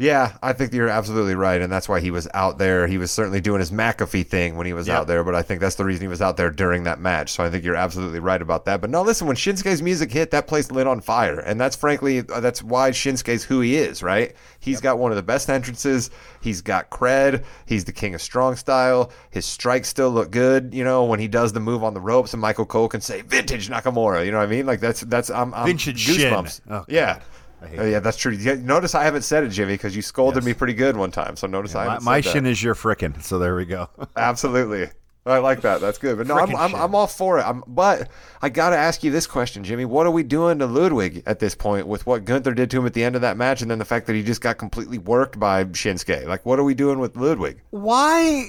Yeah, 0.00 0.32
I 0.42 0.54
think 0.54 0.72
you're 0.72 0.88
absolutely 0.88 1.34
right, 1.34 1.60
and 1.60 1.70
that's 1.70 1.86
why 1.86 2.00
he 2.00 2.10
was 2.10 2.26
out 2.32 2.56
there. 2.56 2.86
He 2.86 2.96
was 2.96 3.10
certainly 3.10 3.42
doing 3.42 3.60
his 3.60 3.70
McAfee 3.70 4.26
thing 4.26 4.56
when 4.56 4.66
he 4.66 4.72
was 4.72 4.88
Yep. 4.88 4.96
out 4.96 5.06
there, 5.08 5.22
but 5.22 5.34
I 5.34 5.42
think 5.42 5.60
that's 5.60 5.74
the 5.74 5.84
reason 5.84 6.00
he 6.00 6.08
was 6.08 6.22
out 6.22 6.38
there 6.38 6.48
during 6.48 6.84
that 6.84 6.98
match. 7.00 7.32
So 7.32 7.44
I 7.44 7.50
think 7.50 7.64
you're 7.64 7.76
absolutely 7.76 8.18
right 8.18 8.40
about 8.40 8.64
that. 8.64 8.80
But 8.80 8.88
no, 8.88 9.02
listen, 9.02 9.26
when 9.26 9.36
Shinsuke's 9.36 9.82
music 9.82 10.10
hit, 10.10 10.30
that 10.30 10.46
place 10.46 10.70
lit 10.70 10.86
on 10.86 11.02
fire, 11.02 11.38
and 11.40 11.60
that's 11.60 11.76
frankly 11.76 12.20
uh, 12.20 12.40
that's 12.40 12.62
why 12.62 12.92
Shinsuke's 12.92 13.44
who 13.44 13.60
he 13.60 13.76
is, 13.76 14.02
right? 14.02 14.34
He's 14.58 14.80
got 14.80 14.98
one 14.98 15.12
of 15.12 15.16
the 15.16 15.22
best 15.22 15.50
entrances. 15.50 16.08
He's 16.40 16.62
got 16.62 16.88
cred. 16.88 17.44
He's 17.66 17.84
the 17.84 17.92
king 17.92 18.14
of 18.14 18.22
strong 18.22 18.56
style. 18.56 19.12
His 19.30 19.44
strikes 19.44 19.88
still 19.88 20.10
look 20.10 20.30
good, 20.30 20.72
you 20.72 20.82
know, 20.82 21.04
when 21.04 21.20
he 21.20 21.28
does 21.28 21.52
the 21.52 21.60
move 21.60 21.84
on 21.84 21.92
the 21.92 22.00
ropes, 22.00 22.32
and 22.32 22.40
Michael 22.40 22.64
Cole 22.64 22.88
can 22.88 23.02
say 23.02 23.20
"Vintage 23.20 23.68
Nakamura," 23.68 24.24
you 24.24 24.32
know 24.32 24.38
what 24.38 24.44
I 24.48 24.50
mean? 24.50 24.64
Like 24.64 24.80
that's 24.80 25.02
that's 25.02 25.28
I'm, 25.28 25.52
I'm 25.52 25.66
Vintage 25.66 26.00
Shin. 26.00 26.32
goosebumps. 26.32 26.60
Oh, 26.70 26.84
yeah. 26.88 27.20
I 27.62 27.76
Oh, 27.78 27.84
yeah, 27.84 28.00
that's 28.00 28.16
true. 28.16 28.32
Yeah, 28.32 28.54
notice 28.54 28.94
I 28.94 29.04
haven't 29.04 29.22
said 29.22 29.44
it, 29.44 29.48
Jimmy, 29.48 29.74
because 29.74 29.94
you 29.94 30.02
scolded 30.02 30.42
Yes. 30.42 30.46
me 30.46 30.54
pretty 30.54 30.74
good 30.74 30.96
one 30.96 31.10
time. 31.10 31.36
So 31.36 31.46
notice 31.46 31.74
I 31.74 31.84
My, 31.86 31.92
haven't 31.92 32.04
my 32.04 32.20
said 32.20 32.32
shin 32.32 32.46
is 32.46 32.62
your 32.62 32.74
frickin', 32.74 33.22
so 33.22 33.38
there 33.38 33.54
we 33.56 33.64
go. 33.66 33.88
Absolutely. 34.16 34.88
I 35.26 35.36
like 35.36 35.60
that. 35.60 35.82
That's 35.82 35.98
good. 35.98 36.16
But 36.16 36.26
no, 36.26 36.38
I'm, 36.38 36.56
I'm. 36.56 36.74
I'm 36.74 36.94
all 36.94 37.06
for 37.06 37.38
it. 37.38 37.42
I'm, 37.42 37.62
but 37.66 38.08
I 38.40 38.48
got 38.48 38.70
to 38.70 38.76
ask 38.76 39.04
you 39.04 39.10
this 39.10 39.26
question, 39.26 39.62
Jimmy. 39.62 39.84
What 39.84 40.06
are 40.06 40.10
we 40.10 40.22
doing 40.22 40.58
to 40.60 40.66
Ludwig 40.66 41.22
at 41.26 41.38
this 41.40 41.54
point 41.54 41.86
with 41.86 42.06
what 42.06 42.24
Gunther 42.24 42.54
did 42.54 42.70
to 42.70 42.78
him 42.78 42.86
at 42.86 42.94
the 42.94 43.04
end 43.04 43.16
of 43.16 43.20
that 43.20 43.36
match 43.36 43.60
and 43.60 43.70
then 43.70 43.78
the 43.78 43.84
fact 43.84 44.06
that 44.06 44.14
he 44.16 44.22
just 44.22 44.40
got 44.40 44.56
completely 44.56 44.96
worked 44.96 45.38
by 45.38 45.64
Shinsuke? 45.64 46.26
Like, 46.26 46.46
what 46.46 46.58
are 46.58 46.64
we 46.64 46.72
doing 46.72 46.98
with 47.00 47.16
Ludwig? 47.18 47.60
why 47.68 48.46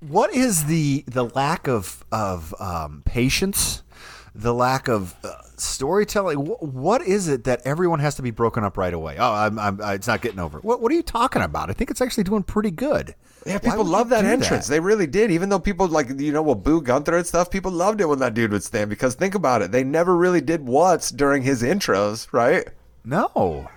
what 0.00 0.34
is 0.34 0.66
the 0.66 1.04
the 1.06 1.24
lack 1.24 1.66
of 1.68 2.04
of 2.12 2.54
um, 2.60 3.02
patience 3.06 3.82
the 4.34 4.52
lack 4.52 4.88
of 4.88 5.14
uh, 5.24 5.28
storytelling 5.56 6.38
Wh- 6.46 6.62
what 6.62 7.02
is 7.02 7.28
it 7.28 7.44
that 7.44 7.62
everyone 7.64 8.00
has 8.00 8.16
to 8.16 8.22
be 8.22 8.30
broken 8.32 8.64
up 8.64 8.76
right 8.76 8.92
away 8.92 9.16
oh 9.18 9.32
I'm, 9.32 9.58
I'm 9.58 9.80
it's 9.80 10.06
not 10.08 10.20
getting 10.22 10.40
over 10.40 10.58
what, 10.58 10.80
what 10.80 10.90
are 10.90 10.94
you 10.94 11.02
talking 11.04 11.42
about 11.42 11.70
i 11.70 11.72
think 11.72 11.90
it's 11.90 12.00
actually 12.00 12.24
doing 12.24 12.42
pretty 12.42 12.70
good 12.72 13.14
Yeah, 13.46 13.58
people 13.58 13.84
love 13.84 14.08
that 14.08 14.24
entrance. 14.24 14.66
They 14.68 14.80
really 14.80 15.06
did. 15.06 15.30
Even 15.30 15.50
though 15.50 15.58
people 15.60 15.86
like 15.86 16.08
you 16.18 16.32
know 16.32 16.42
will 16.42 16.54
boo 16.54 16.80
Gunther 16.80 17.14
and 17.18 17.26
stuff, 17.26 17.50
people 17.50 17.70
loved 17.70 18.00
it 18.00 18.06
when 18.08 18.18
that 18.20 18.32
dude 18.32 18.50
would 18.52 18.62
stand 18.64 18.88
because 18.88 19.14
think 19.14 19.34
about 19.34 19.60
it, 19.60 19.70
they 19.70 19.84
never 19.84 20.16
really 20.16 20.40
did 20.40 20.64
what's 20.66 21.10
during 21.10 21.42
his 21.42 21.62
intros, 21.62 22.26
right? 22.32 22.66
no 23.04 23.68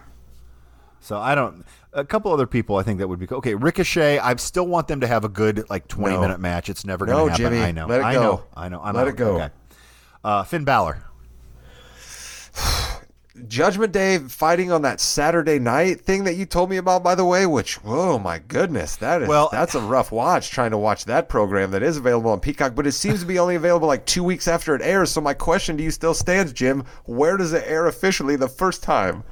so 1.01 1.17
i 1.17 1.35
don't 1.35 1.65
a 1.93 2.05
couple 2.05 2.31
other 2.31 2.47
people 2.47 2.77
I 2.77 2.83
think 2.83 2.99
that 2.99 3.07
would 3.07 3.19
be 3.19 3.27
okay. 3.29 3.55
Ricochet, 3.55 4.19
I 4.19 4.35
still 4.37 4.67
want 4.67 4.87
them 4.87 5.01
to 5.01 5.07
have 5.07 5.25
a 5.25 5.29
good 5.29 5.69
like 5.69 5.87
twenty 5.87 6.15
No. 6.15 6.21
minute 6.21 6.39
match. 6.39 6.69
It's 6.69 6.85
never 6.85 7.05
going 7.05 7.17
No, 7.17 7.25
to 7.25 7.31
happen. 7.31 7.45
Jimmy, 7.57 7.61
I 7.65 7.71
know. 7.71 7.87
let 7.87 8.01
it 8.01 8.03
I 8.05 8.13
go. 8.13 8.21
know. 8.21 8.43
I 8.55 8.69
know. 8.69 8.81
I'm 8.83 8.93
Let 8.95 9.01
out. 9.03 9.07
it 9.07 9.15
go. 9.15 9.35
Okay. 9.41 9.49
Uh, 10.23 10.43
Finn 10.43 10.63
Balor. 10.63 11.03
Judgment 13.47 13.91
Day 13.93 14.17
fighting 14.17 14.71
on 14.71 14.81
that 14.81 14.99
Saturday 14.99 15.59
night 15.59 16.01
thing 16.01 16.23
that 16.23 16.33
you 16.35 16.45
told 16.45 16.71
me 16.71 16.77
about, 16.77 17.03
by 17.03 17.13
the 17.13 17.23
way, 17.23 17.45
which, 17.45 17.77
oh 17.85 18.17
my 18.17 18.39
goodness, 18.39 18.95
that 18.95 19.21
is 19.21 19.27
Well- 19.27 19.49
that's 19.51 19.75
a 19.75 19.79
rough 19.79 20.11
watch 20.11 20.49
trying 20.49 20.71
to 20.71 20.77
watch 20.77 21.05
that 21.05 21.29
program 21.29 21.69
that 21.71 21.83
is 21.83 21.97
available 21.97 22.31
on 22.31 22.39
Peacock, 22.39 22.73
but 22.73 22.87
it 22.87 22.93
seems 22.93 23.19
to 23.19 23.27
be 23.27 23.37
only 23.37 23.55
available 23.55 23.87
like 23.87 24.05
two 24.05 24.23
weeks 24.23 24.47
after 24.47 24.73
it 24.75 24.81
airs. 24.81 25.11
So 25.11 25.21
my 25.21 25.35
question 25.35 25.77
to 25.77 25.83
you 25.83 25.91
still 25.91 26.15
stands, 26.15 26.51
Jim. 26.51 26.83
Where 27.05 27.37
does 27.37 27.53
it 27.53 27.63
air 27.67 27.85
officially 27.85 28.35
the 28.37 28.49
first 28.49 28.81
time? 28.81 29.23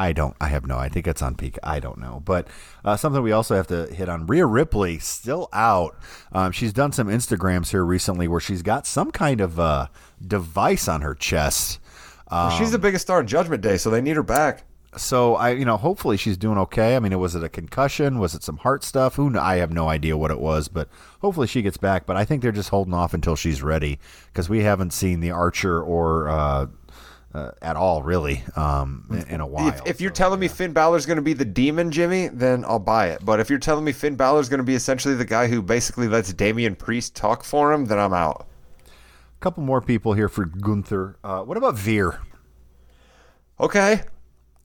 I 0.00 0.12
don't. 0.12 0.34
I 0.40 0.48
have 0.48 0.66
no. 0.66 0.78
I 0.78 0.88
think 0.88 1.06
it's 1.06 1.20
on 1.20 1.34
peak. 1.34 1.58
I 1.62 1.78
don't 1.78 1.98
know. 1.98 2.22
But 2.24 2.48
uh, 2.84 2.96
something 2.96 3.22
we 3.22 3.32
also 3.32 3.54
have 3.54 3.66
to 3.66 3.86
hit 3.94 4.08
on. 4.08 4.26
Rhea 4.26 4.46
Ripley 4.46 4.98
still 4.98 5.48
out. 5.52 5.94
Um, 6.32 6.52
she's 6.52 6.72
done 6.72 6.92
some 6.92 7.08
Instagrams 7.08 7.70
here 7.70 7.84
recently 7.84 8.26
where 8.26 8.40
she's 8.40 8.62
got 8.62 8.86
some 8.86 9.10
kind 9.10 9.40
of 9.42 9.60
uh, 9.60 9.88
device 10.26 10.88
on 10.88 11.02
her 11.02 11.14
chest. 11.14 11.80
Um, 12.28 12.52
She's 12.58 12.70
the 12.70 12.78
biggest 12.78 13.02
star 13.02 13.20
in 13.20 13.26
Judgment 13.26 13.60
Day, 13.62 13.76
so 13.76 13.90
they 13.90 14.00
need 14.00 14.16
her 14.16 14.22
back. 14.22 14.62
so 14.96 15.34
I, 15.34 15.50
you 15.50 15.64
know, 15.64 15.76
hopefully 15.76 16.16
she's 16.16 16.36
doing 16.36 16.58
okay. 16.58 16.96
I 16.96 17.00
mean, 17.00 17.18
was 17.18 17.34
it 17.34 17.44
a 17.44 17.48
concussion? 17.48 18.18
Was 18.20 18.34
it 18.34 18.42
some 18.42 18.56
heart 18.58 18.84
stuff? 18.84 19.16
Who? 19.16 19.36
I 19.38 19.56
have 19.56 19.72
no 19.72 19.88
idea 19.88 20.16
what 20.16 20.30
it 20.30 20.40
was, 20.40 20.68
but 20.68 20.88
hopefully 21.20 21.46
she 21.48 21.60
gets 21.60 21.76
back. 21.76 22.06
But 22.06 22.16
I 22.16 22.24
think 22.24 22.40
they're 22.42 22.52
just 22.52 22.70
holding 22.70 22.94
off 22.94 23.14
until 23.14 23.36
she's 23.36 23.62
ready 23.62 23.98
because 24.32 24.48
we 24.48 24.62
haven't 24.62 24.92
seen 24.92 25.20
the 25.20 25.30
Archer 25.32 25.82
or 25.82 26.28
uh, 26.28 26.66
uh, 27.34 27.52
at 27.62 27.76
all 27.76 28.02
really 28.02 28.42
um, 28.56 29.06
in, 29.10 29.34
in 29.34 29.40
a 29.40 29.46
while. 29.46 29.68
If, 29.68 29.86
if 29.86 30.00
you're 30.00 30.10
telling 30.10 30.40
me 30.40 30.48
Finn 30.48 30.72
Balor's 30.72 31.06
going 31.06 31.16
to 31.16 31.22
be 31.22 31.32
the 31.32 31.44
demon, 31.44 31.90
Jimmy, 31.90 32.28
then 32.28 32.64
I'll 32.64 32.78
buy 32.78 33.08
it. 33.08 33.24
But 33.24 33.40
if 33.40 33.48
you're 33.50 33.58
telling 33.58 33.84
me 33.84 33.92
Finn 33.92 34.16
Balor's 34.16 34.48
going 34.48 34.58
to 34.58 34.64
be 34.64 34.74
essentially 34.74 35.14
the 35.14 35.24
guy 35.24 35.46
who 35.46 35.62
basically 35.62 36.08
lets 36.08 36.32
Damian 36.32 36.74
Priest 36.74 37.14
talk 37.14 37.44
for 37.44 37.72
him, 37.72 37.86
then 37.86 37.98
I'm 37.98 38.12
out. 38.12 38.46
A 38.86 39.40
couple 39.40 39.62
more 39.62 39.80
people 39.80 40.12
here 40.12 40.28
for 40.28 40.44
Gunther. 40.44 41.16
Uh, 41.22 41.42
what 41.42 41.56
about 41.56 41.76
Veer? 41.76 42.20
Okay. 43.58 44.02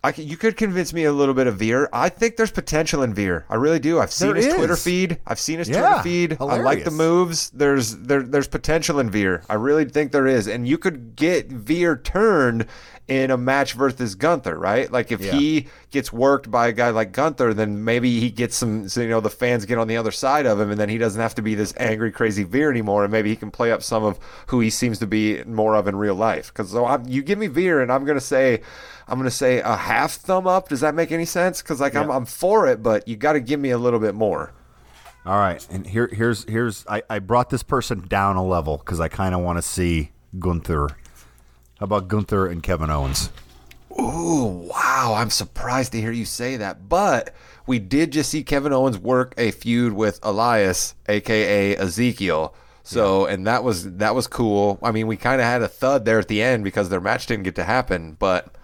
I 0.05 0.11
can, 0.11 0.27
you 0.27 0.37
could 0.37 0.55
convince 0.55 0.93
me 0.93 1.05
a 1.05 1.11
little 1.11 1.33
bit 1.33 1.47
of 1.47 1.57
Veer. 1.57 1.89
I 1.91 2.09
think 2.09 2.37
there's 2.37 2.51
potential 2.51 3.01
in 3.01 3.15
Veer. 3.15 3.43
I 3.49 3.55
really 3.55 3.79
do. 3.79 3.99
I've 3.99 4.11
seen 4.11 4.27
There 4.27 4.35
his 4.35 4.45
is. 4.45 4.53
Twitter 4.53 4.75
feed. 4.75 5.17
I've 5.25 5.39
seen 5.39 5.57
his 5.57 5.67
Yeah, 5.67 5.79
Twitter 5.81 6.03
feed. 6.03 6.37
I 6.39 6.57
like 6.61 6.83
the 6.83 6.91
moves. 6.91 7.49
There's 7.49 7.97
there 7.97 8.21
there's 8.21 8.47
potential 8.47 8.99
in 8.99 9.09
Veer. 9.09 9.41
I 9.49 9.55
really 9.55 9.85
think 9.85 10.11
there 10.11 10.27
is. 10.27 10.45
And 10.47 10.67
you 10.67 10.77
could 10.77 11.15
get 11.15 11.47
Veer 11.47 11.97
turned 11.97 12.67
in 13.07 13.29
a 13.31 13.37
match 13.37 13.73
versus 13.73 14.13
Gunther, 14.15 14.57
right? 14.57 14.91
Like 14.91 15.11
if 15.11 15.21
Yeah. 15.21 15.33
he 15.33 15.67
gets 15.91 16.13
worked 16.13 16.49
by 16.51 16.67
a 16.67 16.71
guy 16.71 16.89
like 16.91 17.11
Gunther, 17.11 17.53
then 17.55 17.83
maybe 17.83 18.19
he 18.19 18.29
gets 18.29 18.55
some 18.55 18.87
so, 18.89 19.01
you 19.01 19.09
know 19.09 19.21
the 19.21 19.29
fans 19.31 19.65
get 19.65 19.77
on 19.79 19.87
the 19.87 19.97
other 19.97 20.11
side 20.11 20.45
of 20.45 20.59
him 20.59 20.69
and 20.69 20.79
then 20.79 20.89
he 20.89 20.97
doesn't 20.99 21.21
have 21.21 21.33
to 21.35 21.41
be 21.41 21.55
this 21.55 21.73
angry 21.77 22.11
crazy 22.11 22.43
Veer 22.43 22.69
anymore 22.69 23.03
and 23.05 23.11
maybe 23.11 23.29
he 23.29 23.35
can 23.35 23.49
play 23.49 23.71
up 23.71 23.81
some 23.81 24.03
of 24.03 24.19
who 24.47 24.59
he 24.59 24.69
seems 24.69 24.99
to 24.99 25.07
be 25.07 25.43
more 25.45 25.75
of 25.75 25.87
in 25.87 25.95
real 25.95 26.15
life. 26.15 26.53
Cuz 26.53 26.69
so 26.71 26.85
I'm, 26.85 27.07
you 27.07 27.23
give 27.23 27.39
me 27.39 27.47
Veer 27.47 27.79
and 27.81 27.91
I'm 27.91 28.05
going 28.05 28.17
to 28.19 28.25
say 28.25 28.61
I'm 29.07 29.17
going 29.17 29.29
to 29.29 29.35
say 29.35 29.59
a 29.59 29.75
half 29.75 30.13
thumb 30.13 30.47
up. 30.47 30.69
Does 30.69 30.81
that 30.81 30.95
make 30.95 31.11
any 31.11 31.25
sense? 31.25 31.61
Cuz 31.61 31.79
like 31.79 31.95
I'm 31.95 32.09
I'm 32.09 32.25
for 32.25 32.67
it, 32.67 32.81
but 32.81 33.07
you 33.07 33.15
got 33.15 33.33
to 33.33 33.39
give 33.39 33.59
me 33.59 33.71
a 33.71 33.77
little 33.77 33.99
bit 33.99 34.15
more. 34.15 34.51
All 35.25 35.39
right, 35.39 35.65
and 35.71 35.87
here 35.87 36.07
here's 36.11 36.43
here's 36.43 36.85
I, 36.87 37.01
I 37.09 37.17
brought 37.19 37.49
this 37.49 37.63
person 37.63 38.05
down 38.07 38.35
a 38.35 38.45
level 38.45 38.77
because 38.77 38.99
I 38.99 39.07
kind 39.07 39.33
of 39.33 39.41
want 39.41 39.57
to 39.57 39.63
see 39.63 40.11
Gunther. 40.37 40.89
How 41.79 41.83
about 41.83 42.07
Gunther 42.07 42.47
and 42.47 42.61
Kevin 42.61 42.89
Owens? 42.89 43.31
Ooh, 43.99 44.69
wow. 44.69 45.15
I'm 45.17 45.29
surprised 45.29 45.93
to 45.93 46.01
hear 46.01 46.11
you 46.11 46.25
say 46.25 46.57
that. 46.57 46.87
But 46.89 47.33
we 47.65 47.79
did 47.79 48.11
just 48.11 48.29
see 48.29 48.43
Kevin 48.43 48.73
Owens 48.73 48.97
work 48.97 49.33
a 49.37 49.51
feud 49.51 49.93
with 49.93 50.19
Elias, 50.21 50.95
aka 51.07 51.75
Ezekiel. 51.75 52.53
So, 52.83 53.25
and 53.25 53.47
that 53.47 53.63
was 53.63 53.95
that 53.95 54.13
was 54.13 54.27
cool. 54.27 54.77
I 54.83 54.91
mean, 54.91 55.07
we 55.07 55.17
kind 55.17 55.41
of 55.41 55.47
had 55.47 55.63
a 55.63 55.67
thud 55.67 56.05
there 56.05 56.19
at 56.19 56.27
the 56.27 56.43
end 56.43 56.63
because 56.63 56.89
their 56.89 57.01
match 57.01 57.25
didn't 57.25 57.43
get 57.43 57.55
to 57.55 57.63
happen, 57.63 58.15
but 58.19 58.55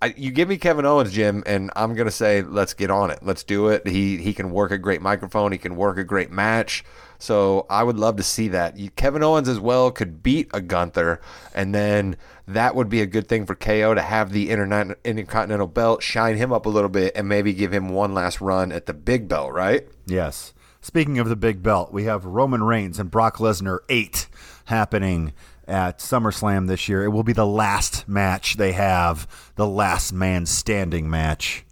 I, 0.00 0.14
you 0.16 0.30
give 0.30 0.48
me 0.48 0.58
Kevin 0.58 0.86
Owens, 0.86 1.12
Jim, 1.12 1.42
and 1.44 1.70
I'm 1.74 1.94
gonna 1.94 2.12
say 2.12 2.42
let's 2.42 2.72
get 2.72 2.90
on 2.90 3.10
it. 3.10 3.18
Let's 3.22 3.42
do 3.42 3.68
it. 3.68 3.86
He 3.86 4.18
he 4.18 4.32
can 4.32 4.50
work 4.50 4.70
a 4.70 4.78
great 4.78 5.02
microphone. 5.02 5.50
He 5.50 5.58
can 5.58 5.74
work 5.74 5.98
a 5.98 6.04
great 6.04 6.30
match. 6.30 6.84
So 7.18 7.66
I 7.68 7.82
would 7.82 7.98
love 7.98 8.16
to 8.16 8.22
see 8.22 8.46
that. 8.48 8.78
You, 8.78 8.90
Kevin 8.90 9.24
Owens 9.24 9.48
as 9.48 9.58
well 9.58 9.90
could 9.90 10.22
beat 10.22 10.48
a 10.54 10.60
Gunther, 10.60 11.20
and 11.52 11.74
then 11.74 12.16
that 12.46 12.76
would 12.76 12.88
be 12.88 13.00
a 13.00 13.06
good 13.06 13.26
thing 13.26 13.44
for 13.44 13.56
KO 13.56 13.94
to 13.94 14.00
have 14.00 14.30
the 14.30 14.50
internet, 14.50 14.98
Intercontinental 15.04 15.66
belt, 15.66 16.02
shine 16.02 16.36
him 16.36 16.52
up 16.52 16.64
a 16.64 16.68
little 16.68 16.88
bit, 16.88 17.12
and 17.16 17.28
maybe 17.28 17.52
give 17.52 17.74
him 17.74 17.88
one 17.88 18.14
last 18.14 18.40
run 18.40 18.70
at 18.70 18.86
the 18.86 18.94
big 18.94 19.26
belt, 19.26 19.52
right? 19.52 19.88
Yes. 20.06 20.54
Speaking 20.80 21.18
of 21.18 21.28
the 21.28 21.36
big 21.36 21.62
belt, 21.62 21.92
we 21.92 22.04
have 22.04 22.24
Roman 22.24 22.62
Reigns 22.62 22.98
and 22.98 23.10
Brock 23.10 23.38
Lesnar 23.38 23.80
8 23.88 24.28
happening 24.66 25.32
at 25.66 25.98
SummerSlam 25.98 26.66
this 26.66 26.88
year. 26.88 27.04
It 27.04 27.08
will 27.08 27.24
be 27.24 27.32
the 27.34 27.46
last 27.46 28.08
match 28.08 28.56
they 28.56 28.72
have, 28.72 29.52
the 29.56 29.66
last 29.66 30.12
man 30.12 30.46
standing 30.46 31.10
match. 31.10 31.64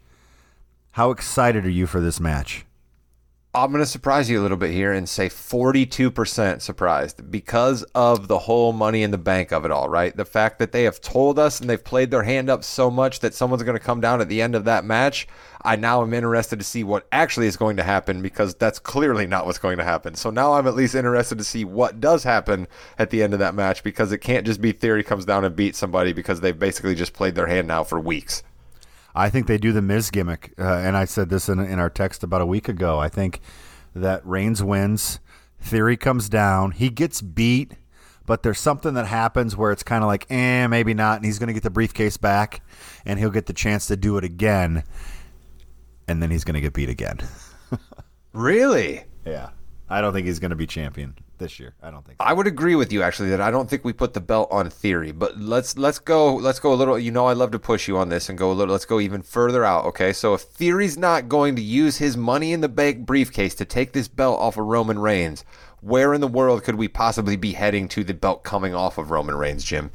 How 0.93 1.11
excited 1.11 1.65
are 1.65 1.71
you 1.71 1.87
for 1.87 2.01
this 2.01 2.21
match? 2.21 2.66
I'm 3.57 3.73
going 3.73 3.83
to 3.83 3.91
surprise 3.91 4.29
you 4.29 4.39
a 4.39 4.43
little 4.43 4.59
bit 4.59 4.73
here 4.73 4.93
and 4.93 5.09
say 5.09 5.31
42% 5.31 6.61
surprised 6.61 7.31
because 7.31 7.85
of 7.95 8.29
the 8.29 8.41
whole 8.41 8.75
money 8.75 9.03
in 9.03 9.13
the 9.13 9.17
bank 9.17 9.51
of 9.51 9.65
it 9.65 9.71
all, 9.71 9.89
right? 9.89 10.15
The 10.15 10.27
fact 10.27 10.59
that 10.59 10.73
they 10.73 10.83
have 10.83 11.01
told 11.01 11.39
us 11.39 11.59
and 11.59 11.71
they've 11.71 11.83
played 11.83 12.11
their 12.11 12.25
hand 12.25 12.51
up 12.51 12.65
so 12.65 12.91
much 12.91 13.21
that 13.21 13.33
someone's 13.33 13.63
going 13.63 13.79
to 13.79 13.83
come 13.83 14.03
down 14.03 14.21
at 14.21 14.29
the 14.29 14.43
end 14.43 14.57
of 14.57 14.67
that 14.67 14.85
match. 14.85 15.27
I 15.65 15.75
now 15.77 16.03
am 16.03 16.13
interested 16.13 16.59
to 16.59 16.67
see 16.67 16.85
what 16.85 17.07
actually 17.13 17.47
is 17.47 17.57
going 17.57 17.79
to 17.79 17.83
happen 17.83 18.21
because 18.21 18.55
that's 18.55 18.79
clearly 18.79 19.27
not 19.27 19.47
what's 19.47 19.57
going 19.57 19.79
to 19.79 19.85
happen. 19.85 20.17
So 20.17 20.29
now 20.29 20.53
I'm 20.53 20.67
at 20.67 20.75
least 20.75 20.95
interested 20.95 21.39
to 21.39 21.45
see 21.45 21.65
what 21.65 21.99
does 21.99 22.25
happen 22.25 22.69
at 22.99 23.09
the 23.09 23.23
end 23.23 23.33
of 23.33 23.39
that 23.39 23.55
match 23.55 23.83
because 23.83 24.13
it 24.13 24.19
can't 24.19 24.45
just 24.45 24.61
be 24.61 24.73
Theory 24.73 25.03
comes 25.03 25.25
down 25.25 25.47
and 25.47 25.57
beats 25.57 25.79
somebody 25.79 26.13
because 26.13 26.43
they've 26.43 26.59
basically 26.59 26.95
just 26.95 27.15
played 27.15 27.35
their 27.35 27.47
hand 27.47 27.69
now 27.69 27.85
for 27.85 27.99
weeks. 27.99 28.43
I 29.17 29.31
think 29.31 29.47
they 29.47 29.59
do 29.59 29.73
the 29.73 29.83
Miz 29.83 30.11
gimmick, 30.11 30.53
uh, 30.59 30.62
and 30.62 30.97
I 30.97 31.07
said 31.07 31.31
this 31.31 31.49
in, 31.49 31.59
in 31.59 31.79
our 31.79 31.89
text 31.89 32.23
about 32.23 32.43
a 32.43 32.47
week 32.47 32.69
ago. 32.69 32.99
I 32.99 33.09
think 33.09 33.41
that 33.95 34.25
Reigns 34.27 34.62
wins, 34.62 35.21
Theory 35.59 35.97
comes 35.97 36.29
down, 36.29 36.73
he 36.73 36.91
gets 36.91 37.23
beat, 37.23 37.73
but 38.27 38.43
there's 38.43 38.61
something 38.61 38.93
that 38.95 39.07
happens 39.07 39.57
where 39.57 39.73
it's 39.73 39.83
kind 39.83 40.05
of 40.05 40.09
like, 40.09 40.27
eh, 40.31 40.67
maybe 40.67 40.93
not, 40.93 41.17
and 41.17 41.25
he's 41.25 41.39
going 41.39 41.47
to 41.49 41.55
get 41.55 41.62
the 41.62 41.71
briefcase 41.71 42.19
back, 42.19 42.62
and 43.07 43.19
he'll 43.19 43.31
get 43.31 43.47
the 43.47 43.55
chance 43.55 43.87
to 43.87 43.97
do 43.97 44.19
it 44.19 44.25
again, 44.25 44.85
and 46.07 46.23
then 46.23 46.31
he's 46.31 46.45
going 46.45 46.55
to 46.55 46.61
get 46.61 46.75
beat 46.75 46.91
again. 46.91 47.19
Really? 48.37 49.03
Yeah, 49.25 49.49
I 49.89 50.03
don't 50.03 50.12
think 50.12 50.27
he's 50.27 50.41
going 50.41 50.51
to 50.51 50.57
be 50.57 50.67
champion 50.67 51.14
this 51.39 51.59
year. 51.59 51.74
I 51.82 51.91
don't 51.91 52.05
think. 52.05 52.16
I 52.20 52.32
would 52.32 52.47
agree 52.47 52.74
with 52.74 52.93
you 52.93 53.03
actually 53.03 53.30
that 53.30 53.41
I 53.41 53.51
don't 53.51 53.68
think 53.68 53.84
we 53.84 53.93
put 53.93 54.14
the 54.14 54.20
belt 54.20 54.49
on 54.51 54.70
theory, 54.70 55.12
but 55.12 55.39
let's 55.39 55.76
let's 55.76 55.99
go 55.99 56.34
let's 56.34 56.59
go 56.59 56.72
a 56.72 56.74
little 56.74 56.99
you 56.99 57.11
know 57.11 57.26
I 57.26 57.32
love 57.32 57.51
to 57.53 57.59
push 57.59 57.89
you 57.89 57.97
on 57.99 58.09
this 58.09 58.28
and 58.28 58.39
go 58.39 58.51
a 58.51 58.55
little 58.55 58.72
let's 58.72 58.84
go 58.84 59.01
even 59.01 59.22
further 59.22 59.64
out, 59.64 59.84
okay? 59.87 60.12
So 60.12 60.34
if 60.34 60.43
Theory's 60.43 60.97
not 60.97 61.28
going 61.28 61.57
to 61.57 61.62
use 61.62 61.99
his 61.99 62.16
money 62.16 62.53
in 62.53 62.61
the 62.61 62.68
bank 62.68 63.07
briefcase 63.07 63.55
to 63.57 63.64
take 63.64 63.93
this 63.93 64.09
belt 64.09 64.39
off 64.41 64.57
of 64.57 64.66
Roman 64.66 64.99
Reigns, 64.99 65.45
where 65.80 66.14
in 66.14 66.20
the 66.20 66.28
world 66.28 66.64
could 66.64 66.76
we 66.76 66.89
possibly 66.89 67.37
be 67.37 67.53
heading 67.53 67.89
to 67.89 68.05
the 68.05 68.14
belt 68.14 68.43
coming 68.43 68.74
off 68.74 68.99
of 68.99 69.11
Roman 69.11 69.34
Reigns, 69.34 69.64
Jim? 69.64 69.91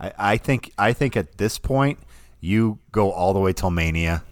I, 0.00 0.12
I 0.18 0.36
think 0.36 0.72
I 0.78 0.92
think 0.92 1.16
at 1.16 1.38
this 1.38 1.58
point 1.58 1.98
you 2.40 2.78
go 2.92 3.10
all 3.10 3.32
the 3.32 3.40
way 3.40 3.52
till 3.52 3.70
Mania, 3.70 4.24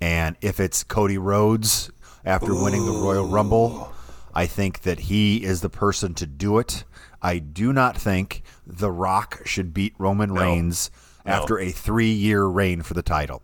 and 0.00 0.36
if 0.40 0.60
it's 0.60 0.82
Cody 0.84 1.18
Rhodes 1.18 1.90
after 2.24 2.54
winning 2.54 2.84
the 2.84 2.92
Royal 2.92 3.26
Rumble, 3.26 3.92
I 4.34 4.46
think 4.46 4.82
that 4.82 5.00
he 5.00 5.44
is 5.44 5.60
the 5.60 5.70
person 5.70 6.14
to 6.14 6.26
do 6.26 6.58
it. 6.58 6.84
I 7.22 7.38
do 7.38 7.72
not 7.72 7.96
think 7.96 8.42
The 8.66 8.90
Rock 8.90 9.42
should 9.44 9.74
beat 9.74 9.94
Roman 9.98 10.32
Reigns 10.32 10.90
after 11.26 11.58
a 11.58 11.70
three-year 11.70 12.44
reign 12.44 12.82
for 12.82 12.94
the 12.94 13.02
title. 13.02 13.42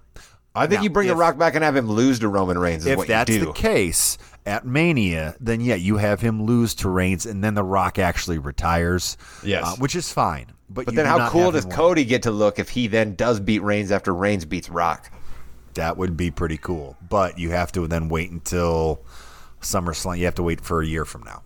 I 0.55 0.67
think 0.67 0.79
Now, 0.81 0.85
you 0.85 0.91
bring 0.91 1.09
if- 1.09 1.13
the 1.13 1.17
Rock 1.17 1.37
back 1.37 1.55
and 1.55 1.63
have 1.63 1.77
him 1.77 1.91
lose 1.91 2.19
to 2.21 2.29
Roman 2.29 2.59
Reigns 2.59 2.87
If 2.87 3.07
that's 3.07 3.31
the 3.31 3.53
case 3.53 4.17
at 4.47 4.65
Mania, 4.65 5.35
then 5.39 5.61
yeah, 5.61 5.75
you 5.75 5.99
have 5.99 6.23
him 6.23 6.45
lose 6.45 6.75
to 6.77 6.89
Reigns, 6.89 7.27
and 7.27 7.45
then 7.45 7.55
The 7.55 7.65
Rock 7.65 7.99
actually 7.99 8.39
retires. 8.39 9.19
Yes. 9.43 9.65
uh, 9.67 9.77
which 9.77 9.95
is 9.95 10.11
fine. 10.11 10.47
But, 10.69 10.87
but 10.87 10.95
then 10.95 11.07
how 11.07 11.29
cool 11.29 11.53
does 11.53 11.67
win. 11.67 11.77
Cody 11.77 12.05
get 12.05 12.23
to 12.23 12.31
look 12.31 12.59
if 12.59 12.71
he 12.71 12.87
then 12.87 13.15
does 13.15 13.39
beat 13.39 13.63
Reigns 13.63 13.93
after 13.93 14.15
Reigns 14.15 14.45
beats 14.45 14.69
Rock? 14.69 15.13
That 15.75 15.97
would 15.97 16.17
be 16.17 16.31
pretty 16.31 16.57
cool. 16.57 16.97
But 17.07 17.39
you 17.39 17.51
have 17.51 17.71
to 17.73 17.87
then 17.87 18.09
wait 18.09 18.31
until 18.31 19.05
SummerSlam. 19.67 20.19
You 20.19 20.25
have 20.25 20.35
to 20.37 20.43
wait 20.43 20.61
for 20.61 20.81
a 20.81 20.87
year 20.87 21.05
from 21.05 21.23
now. 21.25 21.43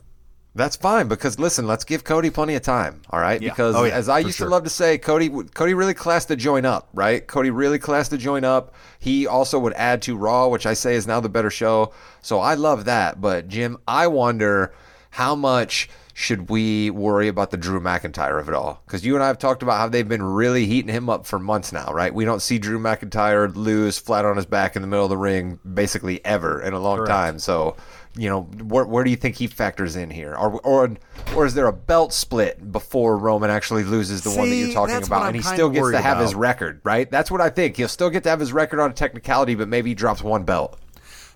That's 0.53 0.75
fine 0.75 1.07
because 1.07 1.39
listen, 1.39 1.67
let's 1.69 1.85
give 1.85 2.03
Cody 2.03 2.29
plenty 2.29 2.57
of 2.57 2.63
time, 2.63 3.03
all 3.11 3.21
right? 3.21 3.41
Yeah. 3.41 3.51
Because 3.51 3.77
Oh, 3.77 3.85
yeah, 3.85 3.95
as 3.95 4.09
I 4.09 4.19
used 4.19 4.39
sure. 4.39 4.49
to 4.49 4.51
love 4.51 4.65
to 4.65 4.71
say, 4.71 4.99
Cody 4.99 5.29
Cody 5.55 5.75
really 5.75 5.95
classed 5.95 6.27
the 6.27 6.35
join 6.35 6.65
up, 6.65 6.89
right? 6.93 7.25
Cody 7.25 7.51
really 7.51 7.79
classed 7.79 8.11
the 8.11 8.19
join 8.19 8.43
up. 8.45 8.75
He 8.99 9.29
also 9.29 9.61
would 9.61 9.75
add 9.75 10.03
to 10.03 10.17
Raw, 10.17 10.49
which 10.49 10.67
I 10.67 10.75
say 10.75 10.97
is 10.97 11.07
now 11.07 11.21
the 11.21 11.29
better 11.29 11.51
show. 11.51 11.93
So 12.21 12.41
I 12.41 12.55
love 12.55 12.85
that. 12.87 13.21
But 13.21 13.47
Jim, 13.47 13.79
I 13.87 14.09
wonder 14.09 14.75
how 15.11 15.37
much 15.37 15.89
should 16.15 16.51
we 16.51 16.91
worry 16.91 17.29
about 17.29 17.51
the 17.51 17.57
Drew 17.57 17.81
McIntyre 17.81 18.39
of 18.41 18.49
it 18.49 18.55
all? 18.55 18.83
Because 18.85 19.07
you 19.07 19.15
and 19.15 19.23
I 19.23 19.29
have 19.29 19.39
talked 19.39 19.63
about 19.63 19.79
how 19.79 19.89
they've 19.89 20.07
been 20.07 20.23
really 20.23 20.67
heating 20.67 20.93
him 20.93 21.09
up 21.09 21.27
for 21.27 21.39
months 21.39 21.73
now, 21.73 21.87
right? 21.93 22.13
We 22.13 22.25
don't 22.25 22.43
see 22.43 22.59
Drew 22.59 22.79
McIntyre 22.79 23.55
lose 23.55 23.99
flat 23.99 24.25
on 24.25 24.37
his 24.37 24.47
back 24.47 24.77
in 24.77 24.83
the 24.83 24.89
middle 24.89 25.05
of 25.07 25.11
the 25.11 25.17
ring 25.17 25.59
basically 25.75 26.23
ever 26.25 26.61
in 26.61 26.75
a 26.75 26.81
long 26.81 27.07
time. 27.07 27.39
So, 27.39 27.77
you 28.17 28.29
know, 28.29 28.43
where, 28.43 28.85
where 28.85 29.05
do 29.05 29.11
you 29.11 29.17
think 29.17 29.37
he 29.37 29.47
factors 29.47 29.95
in 29.95 30.11
here? 30.11 30.35
Or, 30.35 30.61
or 30.61 30.97
or 31.37 31.47
is 31.47 31.55
there 31.55 31.67
a 31.69 31.73
belt 31.73 32.13
split 32.13 32.73
before 32.73 33.17
Roman 33.17 33.51
actually 33.51 33.85
loses 33.85 34.23
the 34.23 34.31
one 34.31 34.51
that 34.51 34.57
you're 34.57 34.73
talking 34.73 34.97
about, 34.97 35.27
and 35.27 35.37
he 35.37 35.43
still 35.43 35.71
gets 35.71 35.91
to 35.93 36.01
have 36.01 36.19
his 36.19 36.35
record, 36.35 36.81
right? 36.83 37.09
That's 37.11 37.31
what 37.31 37.41
I 37.41 37.51
think. 37.51 37.77
He'll 37.77 37.89
still 37.89 38.11
get 38.11 38.25
to 38.25 38.31
have 38.31 38.41
his 38.41 38.53
record 38.53 38.81
on 38.81 38.91
a 38.91 38.95
technicality, 38.95 39.55
but 39.55 39.69
maybe 39.69 39.91
he 39.91 39.95
drops 39.95 40.23
one 40.23 40.43
belt. 40.45 40.79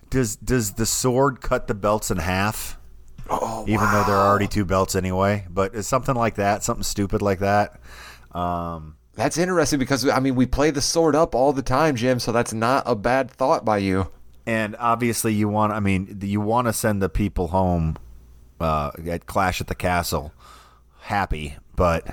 Does 0.09 0.35
does 0.35 0.73
the 0.73 0.85
sword 0.85 1.41
cut 1.41 1.67
the 1.67 1.73
belts 1.73 2.11
in 2.11 2.17
half? 2.17 2.77
Oh, 3.29 3.63
even 3.67 3.89
though 3.91 4.03
there 4.03 4.15
are 4.15 4.27
already 4.27 4.47
two 4.47 4.65
belts 4.65 4.95
anyway. 4.95 5.47
But 5.49 5.73
it's 5.73 5.87
something 5.87 6.13
like 6.13 6.35
that, 6.35 6.63
something 6.63 6.83
stupid 6.83 7.21
like 7.21 7.39
that. 7.39 7.79
Um, 8.33 8.97
That's 9.15 9.37
interesting 9.37 9.79
because 9.79 10.07
I 10.07 10.19
mean 10.19 10.35
we 10.35 10.45
play 10.45 10.71
the 10.71 10.81
sword 10.81 11.15
up 11.15 11.33
all 11.33 11.53
the 11.53 11.63
time, 11.63 11.95
Jim. 11.95 12.19
So 12.19 12.31
that's 12.33 12.53
not 12.53 12.83
a 12.85 12.95
bad 12.95 13.31
thought 13.31 13.63
by 13.63 13.77
you. 13.77 14.09
And 14.45 14.75
obviously, 14.79 15.33
you 15.33 15.47
want. 15.49 15.73
I 15.73 15.79
mean, 15.79 16.19
you 16.21 16.41
want 16.41 16.67
to 16.67 16.73
send 16.73 17.01
the 17.01 17.09
people 17.09 17.47
home 17.47 17.97
uh, 18.59 18.91
at 19.07 19.25
Clash 19.25 19.61
at 19.61 19.67
the 19.67 19.75
Castle 19.75 20.31
happy, 21.01 21.55
but 21.75 22.05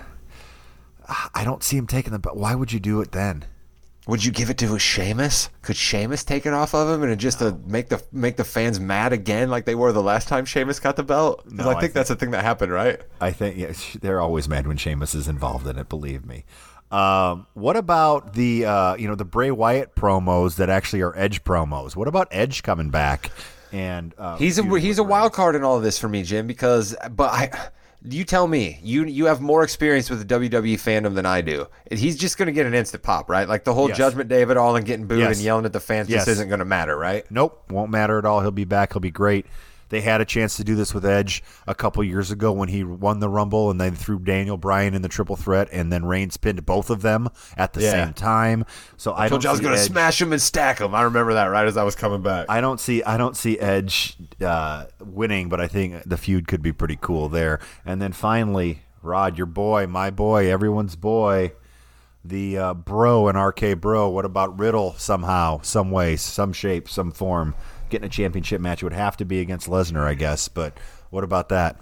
I 1.35 1.45
don't 1.45 1.63
see 1.63 1.77
him 1.77 1.87
taking 1.87 2.13
the 2.13 2.19
belt. 2.19 2.37
Why 2.37 2.55
would 2.55 2.73
you 2.73 2.81
do 2.81 3.01
it 3.01 3.13
then? 3.13 3.45
Would 4.09 4.25
you 4.25 4.33
give 4.33 4.51
it 4.51 4.59
to 4.59 4.75
a 4.75 4.81
Sheamus? 4.81 5.49
Could 5.63 5.77
Sheamus 5.77 6.25
take 6.25 6.45
it 6.45 6.53
off 6.53 6.75
of 6.75 6.89
him 6.89 7.09
and 7.09 7.21
just 7.21 7.39
to 7.39 7.57
make 7.67 7.89
the 7.89 8.03
make 8.11 8.37
the 8.37 8.43
fans 8.45 8.81
mad 8.81 9.13
again, 9.13 9.49
like 9.49 9.65
they 9.65 9.77
were 9.77 9.93
the 9.93 10.03
last 10.03 10.27
time 10.27 10.45
Sheamus 10.45 10.81
got 10.81 10.97
the 10.97 11.05
belt? 11.05 11.45
No, 11.49 11.65
I 11.65 11.67
I 11.67 11.71
think 11.71 11.81
think- 11.81 11.93
that's 11.95 12.09
the 12.09 12.17
thing 12.17 12.33
that 12.33 12.43
happened, 12.43 12.73
right? 12.73 13.01
I 13.21 13.31
think 13.31 13.57
yeah, 13.57 13.73
they're 14.01 14.21
always 14.21 14.49
mad 14.49 14.67
when 14.67 14.77
Sheamus 14.77 15.15
is 15.15 15.29
involved 15.29 15.67
in 15.69 15.79
it. 15.79 15.89
Believe 15.89 16.27
me. 16.27 16.45
Um, 16.93 17.47
what 17.55 17.77
about 17.77 18.35
the 18.35 18.67
uh, 18.67 18.95
you 18.97 19.09
know 19.09 19.15
the 19.15 19.25
Bray 19.25 19.51
Wyatt 19.51 19.95
promos 19.95 20.57
that 20.57 20.69
actually 20.69 21.03
are 21.03 21.17
Edge 21.17 21.43
promos? 21.43 21.97
What 21.97 22.07
about 22.09 22.29
Edge 22.31 22.63
coming 22.63 22.91
back? 22.91 23.31
And 23.73 24.15
uh, 24.19 24.37
He's 24.37 24.59
a 24.59 24.79
he's 24.79 24.99
a 24.99 25.03
wild 25.03 25.33
card 25.33 25.57
in 25.57 25.65
all 25.65 25.77
of 25.79 25.83
this 25.83 25.99
for 25.99 26.09
me, 26.09 26.23
Jim. 26.23 26.47
Because 26.47 26.95
but 27.11 27.33
I, 27.33 27.71
you 28.05 28.25
tell 28.25 28.47
me 28.47 28.79
you 28.83 29.05
you 29.07 29.25
have 29.27 29.41
more 29.41 29.63
experience 29.63 30.11
with 30.11 30.27
the 30.29 30.35
WWE 30.35 30.75
fandom 30.75 31.15
than 31.15 31.25
I 31.25 31.41
do. 31.41 31.67
He's 31.91 32.17
just 32.19 32.37
going 32.37 32.47
to 32.49 32.53
get 32.53 32.67
an 32.67 32.75
instant 32.75 33.03
pop, 33.03 33.31
right? 33.31 33.49
Like 33.49 33.65
the 33.65 33.73
whole 33.73 33.89
Yes. 33.89 33.97
Judgment 33.97 34.29
Day 34.29 34.43
of 34.43 34.51
it 34.51 34.59
all 34.59 34.77
and 34.77 34.85
getting 34.85 35.07
booed 35.07 35.21
Yes. 35.21 35.37
and 35.37 35.45
yelling 35.45 35.65
at 35.65 35.73
the 35.73 35.81
fans 35.81 36.11
Yes. 36.11 36.27
just 36.27 36.29
isn't 36.33 36.49
going 36.49 36.59
to 36.59 36.67
matter, 36.67 36.95
right? 36.99 37.25
Nope, 37.31 37.71
won't 37.71 37.91
matter 37.91 38.19
at 38.19 38.27
all. 38.27 38.41
He'll 38.43 38.51
be 38.51 38.65
back. 38.65 38.93
He'll 38.93 39.01
be 39.01 39.11
great. 39.11 39.47
They 39.93 40.01
had 40.01 40.23
a 40.23 40.25
chance 40.25 40.57
to 40.57 40.65
do 40.65 40.75
this 40.75 40.95
with 40.95 41.05
Edge 41.05 41.43
a 41.67 41.75
couple 41.75 42.03
years 42.03 42.31
ago 42.31 42.51
when 42.51 42.71
he 42.71 42.83
won 42.83 43.21
the 43.21 43.29
Rumble, 43.29 43.71
and 43.71 43.79
they 43.79 43.91
threw 43.91 44.19
Daniel 44.19 44.57
Bryan 44.57 44.95
in 44.95 45.03
the 45.03 45.09
triple 45.09 45.37
threat, 45.37 45.69
and 45.71 45.93
then 45.93 46.07
Reigns 46.07 46.39
pinned 46.39 46.65
both 46.65 46.89
of 46.89 47.03
them 47.03 47.29
at 47.59 47.75
the 47.75 47.83
Yeah. 47.83 47.91
same 48.07 48.15
time. 48.15 48.65
So 48.97 49.13
I, 49.15 49.29
told 49.29 49.43
don't 49.43 49.45
you 49.45 49.49
I 49.51 49.53
was 49.53 49.61
going 49.61 49.75
to 49.77 49.83
smash 49.83 50.19
him 50.23 50.33
and 50.33 50.41
stack 50.41 50.81
him. 50.81 50.95
I 50.95 51.03
remember 51.03 51.35
that 51.35 51.45
right 51.45 51.67
as 51.67 51.77
I 51.77 51.83
was 51.83 51.95
coming 51.95 52.23
back. 52.23 52.47
I 52.49 52.63
don't 52.63 52.81
see 52.81 53.03
I 53.03 53.19
don't 53.19 53.37
see 53.37 53.59
Edge 53.59 54.17
uh, 54.41 54.87
winning, 54.99 55.51
but 55.51 55.61
I 55.61 55.69
think 55.69 56.03
the 56.07 56.17
feud 56.17 56.49
could 56.49 56.63
be 56.63 56.73
pretty 56.73 56.97
cool 56.99 57.29
there. 57.29 57.61
And 57.85 58.01
then 58.01 58.13
finally, 58.13 58.85
Rod, 59.03 59.37
your 59.37 59.47
boy, 59.47 59.87
my 59.89 60.09
boy, 60.09 60.51
everyone's 60.51 60.97
boy, 60.97 61.53
the 62.25 62.57
uh, 62.57 62.73
bro 62.75 63.29
and 63.29 63.37
RK 63.39 63.79
Bro. 63.81 64.09
What 64.09 64.25
about 64.25 64.59
Riddle? 64.59 64.95
Somehow, 64.97 65.61
some 65.63 65.91
way, 65.91 66.17
some 66.17 66.55
shape, 66.55 66.89
some 66.89 67.11
form, 67.11 67.55
getting 67.93 68.07
a 68.07 68.11
championship 68.11 68.61
match 68.61 68.83
It 68.83 68.87
would 68.87 68.93
have 68.93 69.17
to 69.19 69.25
be 69.25 69.41
against 69.41 69.69
Lesnar, 69.69 70.05
I 70.05 70.15
guess. 70.15 70.49
But 70.49 70.77
what 71.11 71.23
about 71.23 71.51
that? 71.51 71.77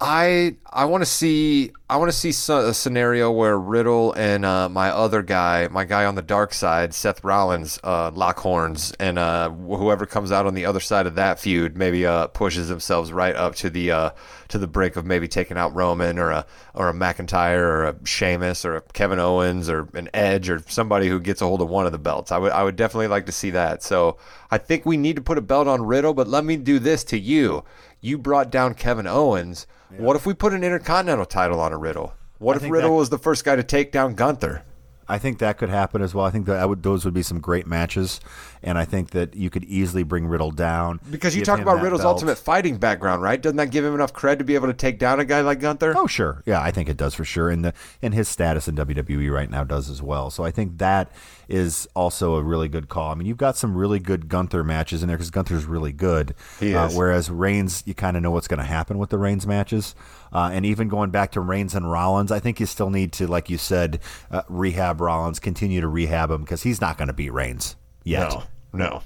I 0.00 0.56
I 0.64 0.86
want 0.86 1.02
to 1.02 1.06
see 1.06 1.72
I 1.90 1.98
want 1.98 2.10
to 2.10 2.16
see 2.16 2.30
a 2.30 2.72
scenario 2.72 3.30
where 3.30 3.58
Riddle 3.58 4.14
and 4.14 4.46
uh, 4.46 4.70
my 4.70 4.88
other 4.88 5.20
guy, 5.20 5.68
my 5.68 5.84
guy 5.84 6.06
on 6.06 6.14
the 6.14 6.22
dark 6.22 6.54
side, 6.54 6.94
Seth 6.94 7.22
Rollins, 7.22 7.78
uh, 7.84 8.10
lock 8.14 8.38
horns, 8.38 8.92
and 8.98 9.18
uh, 9.18 9.50
whoever 9.50 10.06
comes 10.06 10.32
out 10.32 10.46
on 10.46 10.54
the 10.54 10.64
other 10.64 10.80
side 10.80 11.06
of 11.06 11.16
that 11.16 11.38
feud 11.38 11.76
maybe 11.76 12.06
uh, 12.06 12.28
pushes 12.28 12.68
themselves 12.68 13.12
right 13.12 13.36
up 13.36 13.56
to 13.56 13.68
the 13.68 13.90
uh, 13.90 14.10
to 14.48 14.56
the 14.56 14.66
brink 14.66 14.96
of 14.96 15.04
maybe 15.04 15.28
taking 15.28 15.58
out 15.58 15.74
Roman 15.74 16.18
or 16.18 16.30
a 16.30 16.46
or 16.72 16.88
a 16.88 16.94
McIntyre 16.94 17.58
or 17.58 17.84
a 17.84 18.06
Sheamus 18.06 18.64
or 18.64 18.76
a 18.76 18.80
Kevin 18.80 19.18
Owens 19.18 19.68
or 19.68 19.86
an 19.92 20.08
Edge 20.14 20.48
or 20.48 20.62
somebody 20.66 21.08
who 21.08 21.20
gets 21.20 21.42
a 21.42 21.46
hold 21.46 21.60
of 21.60 21.68
one 21.68 21.84
of 21.84 21.92
the 21.92 21.98
belts. 21.98 22.32
I 22.32 22.38
would 22.38 22.52
I 22.52 22.62
would 22.62 22.76
definitely 22.76 23.08
like 23.08 23.26
to 23.26 23.32
see 23.32 23.50
that. 23.50 23.82
So 23.82 24.16
I 24.50 24.56
think 24.56 24.86
we 24.86 24.96
need 24.96 25.16
to 25.16 25.22
put 25.22 25.36
a 25.36 25.42
belt 25.42 25.68
on 25.68 25.82
Riddle, 25.82 26.14
but 26.14 26.26
let 26.26 26.46
me 26.46 26.56
do 26.56 26.78
this 26.78 27.04
to 27.04 27.18
you. 27.18 27.64
You 28.00 28.16
brought 28.16 28.50
down 28.50 28.72
Kevin 28.72 29.06
Owens. 29.06 29.66
What 29.98 30.16
if 30.16 30.24
we 30.26 30.34
put 30.34 30.52
an 30.52 30.62
Intercontinental 30.62 31.26
title 31.26 31.60
on 31.60 31.72
a 31.72 31.76
Riddle? 31.78 32.14
What 32.38 32.56
I 32.60 32.64
if 32.64 32.70
Riddle 32.70 32.90
that- 32.90 32.96
was 32.96 33.10
the 33.10 33.18
first 33.18 33.44
guy 33.44 33.56
to 33.56 33.62
take 33.62 33.92
down 33.92 34.14
Gunther? 34.14 34.62
I 35.10 35.18
think 35.18 35.38
that 35.40 35.58
could 35.58 35.68
happen 35.68 36.00
as 36.02 36.14
well. 36.14 36.24
I 36.24 36.30
think 36.30 36.46
that 36.46 36.58
I 36.58 36.64
would, 36.64 36.82
those 36.82 37.04
would 37.04 37.12
be 37.14 37.22
some 37.22 37.40
great 37.40 37.66
matches, 37.66 38.20
and 38.62 38.78
I 38.78 38.84
think 38.84 39.10
that 39.10 39.34
you 39.34 39.50
could 39.50 39.64
easily 39.64 40.02
bring 40.04 40.26
Riddle 40.26 40.50
down 40.52 41.00
Because 41.10 41.34
you 41.34 41.44
talk 41.44 41.60
about 41.60 41.82
Riddle's 41.82 42.02
belt. 42.02 42.14
ultimate 42.14 42.38
fighting 42.38 42.76
background, 42.78 43.20
right? 43.20 43.40
Doesn't 43.40 43.56
that 43.56 43.70
give 43.70 43.84
him 43.84 43.94
enough 43.94 44.12
cred 44.14 44.38
to 44.38 44.44
be 44.44 44.54
able 44.54 44.68
to 44.68 44.72
take 44.74 44.98
down 44.98 45.18
a 45.20 45.24
guy 45.24 45.40
like 45.40 45.60
Gunther? 45.60 45.94
Oh, 45.96 46.06
sure. 46.06 46.42
Yeah, 46.46 46.62
I 46.62 46.70
think 46.70 46.88
it 46.88 46.96
does 46.96 47.14
for 47.14 47.24
sure. 47.24 47.50
And 47.50 47.64
the 47.64 47.74
and 48.00 48.14
his 48.14 48.28
status 48.28 48.68
in 48.68 48.76
WWE 48.76 49.30
right 49.32 49.50
now 49.50 49.64
does 49.64 49.90
as 49.90 50.00
well. 50.00 50.30
So 50.30 50.44
I 50.44 50.50
think 50.50 50.78
that 50.78 51.10
is 51.48 51.88
also 51.94 52.36
a 52.36 52.42
really 52.42 52.68
good 52.68 52.88
call. 52.88 53.10
I 53.10 53.14
mean, 53.16 53.26
you've 53.26 53.36
got 53.36 53.56
some 53.56 53.76
really 53.76 53.98
good 53.98 54.28
Gunther 54.28 54.62
matches 54.62 55.02
in 55.02 55.08
there 55.08 55.16
because 55.16 55.30
Gunther's 55.30 55.64
really 55.64 55.92
good. 55.92 56.34
He 56.60 56.74
Uh, 56.74 56.88
whereas 56.90 57.28
Reigns, 57.30 57.82
you 57.86 57.94
kind 57.94 58.16
of 58.16 58.22
know 58.22 58.30
what's 58.30 58.46
going 58.46 58.60
to 58.60 58.64
happen 58.64 58.98
with 58.98 59.10
the 59.10 59.18
Reigns 59.18 59.46
matches. 59.46 59.94
Uh, 60.32 60.50
and 60.52 60.64
even 60.64 60.88
going 60.88 61.10
back 61.10 61.32
to 61.32 61.40
Reigns 61.40 61.74
and 61.74 61.90
Rollins, 61.90 62.30
I 62.30 62.40
think 62.40 62.60
you 62.60 62.66
still 62.66 62.90
need 62.90 63.12
to, 63.14 63.26
like 63.26 63.50
you 63.50 63.58
said, 63.58 64.00
uh, 64.30 64.42
rehab 64.48 65.00
Rollins, 65.00 65.40
continue 65.40 65.80
to 65.80 65.88
rehab 65.88 66.30
him 66.30 66.42
because 66.42 66.62
he's 66.62 66.80
not 66.80 66.98
going 66.98 67.08
to 67.08 67.14
beat 67.14 67.32
Reigns 67.32 67.76
yet. 68.04 68.30
No, 68.30 68.42
no, 68.72 69.02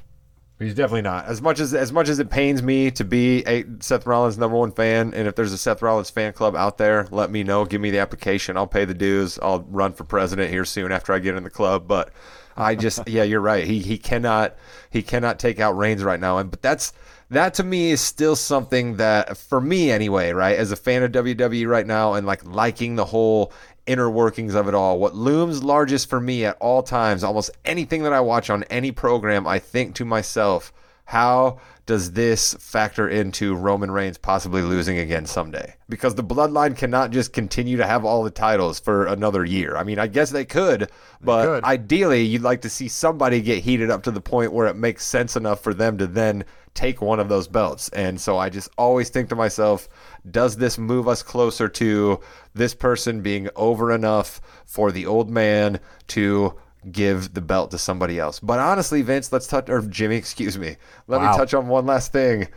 he's 0.58 0.74
definitely 0.74 1.02
not. 1.02 1.26
As 1.26 1.40
much 1.40 1.60
as 1.60 1.74
as 1.74 1.92
much 1.92 2.08
as 2.08 2.18
it 2.18 2.30
pains 2.30 2.62
me 2.62 2.90
to 2.92 3.04
be 3.04 3.42
a 3.46 3.64
Seth 3.80 4.06
Rollins 4.06 4.38
number 4.38 4.56
one 4.56 4.72
fan, 4.72 5.12
and 5.14 5.26
if 5.28 5.34
there's 5.34 5.52
a 5.52 5.58
Seth 5.58 5.82
Rollins 5.82 6.10
fan 6.10 6.32
club 6.32 6.54
out 6.56 6.78
there, 6.78 7.06
let 7.10 7.30
me 7.30 7.42
know. 7.42 7.64
Give 7.64 7.80
me 7.80 7.90
the 7.90 7.98
application. 7.98 8.56
I'll 8.56 8.66
pay 8.66 8.84
the 8.84 8.94
dues. 8.94 9.38
I'll 9.42 9.62
run 9.62 9.92
for 9.92 10.04
president 10.04 10.50
here 10.50 10.64
soon 10.64 10.92
after 10.92 11.12
I 11.12 11.18
get 11.18 11.36
in 11.36 11.44
the 11.44 11.50
club. 11.50 11.88
But 11.88 12.12
I 12.56 12.74
just, 12.74 13.00
yeah, 13.08 13.22
you're 13.22 13.40
right. 13.40 13.64
He 13.66 13.80
he 13.80 13.98
cannot 13.98 14.56
he 14.90 15.02
cannot 15.02 15.38
take 15.38 15.60
out 15.60 15.76
Reigns 15.76 16.02
right 16.04 16.20
now. 16.20 16.38
And 16.38 16.50
but 16.50 16.62
that's 16.62 16.92
that 17.30 17.54
to 17.54 17.64
me 17.64 17.90
is 17.90 18.00
still 18.00 18.36
something 18.36 18.96
that 18.96 19.36
for 19.36 19.60
me 19.60 19.90
anyway, 19.90 20.32
right? 20.32 20.58
As 20.58 20.72
a 20.72 20.76
fan 20.76 21.02
of 21.02 21.12
WWE 21.12 21.68
right 21.68 21.86
now 21.86 22.14
and 22.14 22.26
like 22.26 22.44
liking 22.44 22.96
the 22.96 23.04
whole 23.04 23.52
inner 23.86 24.10
workings 24.10 24.54
of 24.54 24.68
it 24.68 24.74
all. 24.74 24.98
What 24.98 25.14
looms 25.14 25.62
largest 25.62 26.08
for 26.08 26.20
me 26.20 26.44
at 26.44 26.56
all 26.58 26.82
times, 26.82 27.22
almost 27.22 27.50
anything 27.64 28.02
that 28.04 28.12
I 28.12 28.20
watch 28.20 28.50
on 28.50 28.64
any 28.64 28.92
program, 28.92 29.46
I 29.46 29.58
think 29.58 29.94
to 29.96 30.04
myself, 30.04 30.72
how 31.06 31.60
does 31.86 32.12
this 32.12 32.54
factor 32.54 33.06
into 33.06 33.54
Roman 33.54 33.90
Reigns 33.90 34.16
possibly 34.16 34.62
losing 34.62 34.98
again 34.98 35.26
someday? 35.26 35.74
Because 35.86 36.14
the 36.14 36.24
bloodline 36.24 36.76
cannot 36.76 37.10
just 37.10 37.34
continue 37.34 37.76
to 37.76 37.86
have 37.86 38.06
all 38.06 38.24
the 38.24 38.30
titles 38.30 38.80
for 38.80 39.06
another 39.06 39.44
year. 39.44 39.76
I 39.76 39.84
mean, 39.84 39.98
I 39.98 40.06
guess 40.06 40.30
they 40.30 40.46
could, 40.46 40.90
but 41.20 41.44
could. 41.44 41.64
ideally, 41.64 42.22
you'd 42.22 42.40
like 42.40 42.62
to 42.62 42.70
see 42.70 42.88
somebody 42.88 43.42
get 43.42 43.62
heated 43.62 43.90
up 43.90 44.02
to 44.04 44.10
the 44.10 44.20
point 44.22 44.54
where 44.54 44.66
it 44.66 44.76
makes 44.76 45.04
sense 45.04 45.36
enough 45.36 45.62
for 45.62 45.74
them 45.74 45.98
to 45.98 46.06
then 46.06 46.44
take 46.74 47.00
one 47.00 47.20
of 47.20 47.28
those 47.28 47.46
belts. 47.48 47.88
And 47.90 48.20
so 48.20 48.36
I 48.36 48.50
just 48.50 48.68
always 48.76 49.08
think 49.08 49.28
to 49.28 49.36
myself, 49.36 49.88
does 50.30 50.56
this 50.56 50.76
move 50.76 51.06
us 51.08 51.22
closer 51.22 51.68
to 51.68 52.20
this 52.54 52.74
person 52.74 53.20
being 53.22 53.48
over 53.56 53.92
enough 53.92 54.40
for 54.66 54.90
the 54.90 55.06
old 55.06 55.30
man 55.30 55.78
to 56.08 56.54
give 56.90 57.32
the 57.34 57.40
belt 57.40 57.70
to 57.70 57.78
somebody 57.78 58.18
else? 58.18 58.40
But 58.40 58.58
honestly, 58.58 59.02
Vince, 59.02 59.32
let's 59.32 59.46
touch, 59.46 59.70
or 59.70 59.82
Jimmy, 59.82 60.16
excuse 60.24 60.58
me, 60.58 60.76
let 61.06 61.20
Wow. 61.20 61.30
me 61.32 61.36
touch 61.38 61.54
on 61.54 61.68
one 61.68 61.86
last 61.86 62.10
thing. 62.12 62.48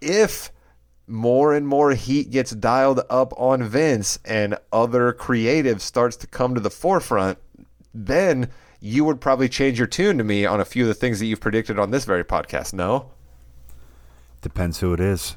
If 0.00 0.52
more 1.06 1.54
and 1.54 1.66
more 1.66 1.92
heat 1.92 2.30
gets 2.30 2.50
dialed 2.50 3.00
up 3.08 3.32
on 3.38 3.62
Vince 3.62 4.18
and 4.26 4.58
other 4.72 5.12
creative 5.14 5.80
starts 5.80 6.16
to 6.18 6.26
come 6.26 6.54
to 6.54 6.60
the 6.60 6.68
forefront, 6.70 7.38
then 7.94 8.50
you 8.80 9.04
would 9.04 9.20
probably 9.20 9.48
change 9.48 9.78
your 9.78 9.86
tune 9.88 10.18
to 10.18 10.22
me 10.24 10.44
on 10.44 10.60
a 10.60 10.64
few 10.66 10.84
of 10.84 10.88
the 10.88 10.94
things 10.94 11.18
that 11.18 11.24
you've 11.26 11.40
predicted 11.40 11.78
on 11.78 11.90
this 11.90 12.04
very 12.04 12.22
podcast. 12.24 12.74
No? 12.74 13.10
Depends 14.42 14.78
who 14.80 14.92
it 14.92 15.00
is. 15.00 15.36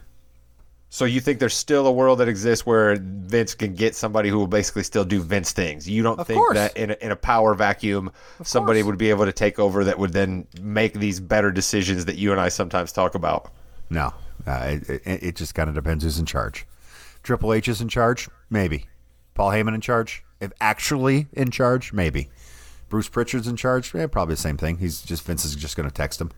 So 0.90 1.06
you 1.06 1.22
think 1.22 1.40
there's 1.40 1.56
still 1.56 1.88
a 1.88 1.92
world 1.92 2.20
that 2.20 2.28
exists 2.28 2.66
where 2.66 2.98
Vince 3.00 3.56
can 3.56 3.74
get 3.76 3.96
somebody 3.96 4.28
who 4.28 4.38
will 4.38 4.48
basically 4.48 4.84
still 4.84 5.06
do 5.06 5.22
Vince 5.22 5.54
things? 5.54 5.88
You 5.88 6.04
don't 6.04 6.20
Of 6.20 6.28
think 6.28 6.38
course. 6.38 6.56
that 6.56 6.76
in 6.76 6.92
a, 6.92 6.98
in 7.00 7.12
a 7.12 7.16
power 7.16 7.54
vacuum 7.54 8.12
somebody 8.44 8.82
course. 8.82 8.88
would 8.88 8.98
be 8.98 9.10
able 9.10 9.26
to 9.26 9.32
take 9.32 9.58
over 9.58 9.86
that 9.86 9.98
would 9.98 10.12
then 10.12 10.46
make 10.62 10.94
these 10.94 11.22
better 11.22 11.50
decisions 11.50 12.04
that 12.06 12.18
you 12.18 12.34
and 12.34 12.42
I 12.42 12.50
sometimes 12.50 12.92
talk 12.92 13.16
about? 13.16 13.52
No, 13.90 14.14
uh, 14.46 14.68
it, 14.88 14.90
it, 14.90 15.24
it 15.24 15.36
just 15.38 15.56
kind 15.56 15.70
of 15.70 15.76
depends 15.76 16.04
who's 16.04 16.20
in 16.20 16.26
charge. 16.26 16.66
Triple 17.24 17.54
H 17.54 17.70
is 17.70 17.80
in 17.80 17.88
charge, 17.88 18.28
maybe. 18.50 18.88
Paul 19.34 19.52
Heyman 19.52 19.74
in 19.76 19.82
charge, 19.82 20.26
if 20.42 20.52
actually 20.60 21.28
in 21.32 21.52
charge, 21.52 21.94
maybe. 21.94 22.30
Bruce 22.92 23.10
Pritchard's 23.10 23.48
in 23.48 23.56
charge, 23.56 23.96
yeah, 23.96 24.06
probably 24.06 24.36
the 24.36 24.42
same 24.42 24.58
thing. 24.58 24.78
He's 24.78 25.02
just 25.02 25.24
Vince 25.24 25.46
is 25.46 25.56
just 25.56 25.76
going 25.76 25.90
to 25.90 25.94
text 25.94 26.22
him, 26.22 26.30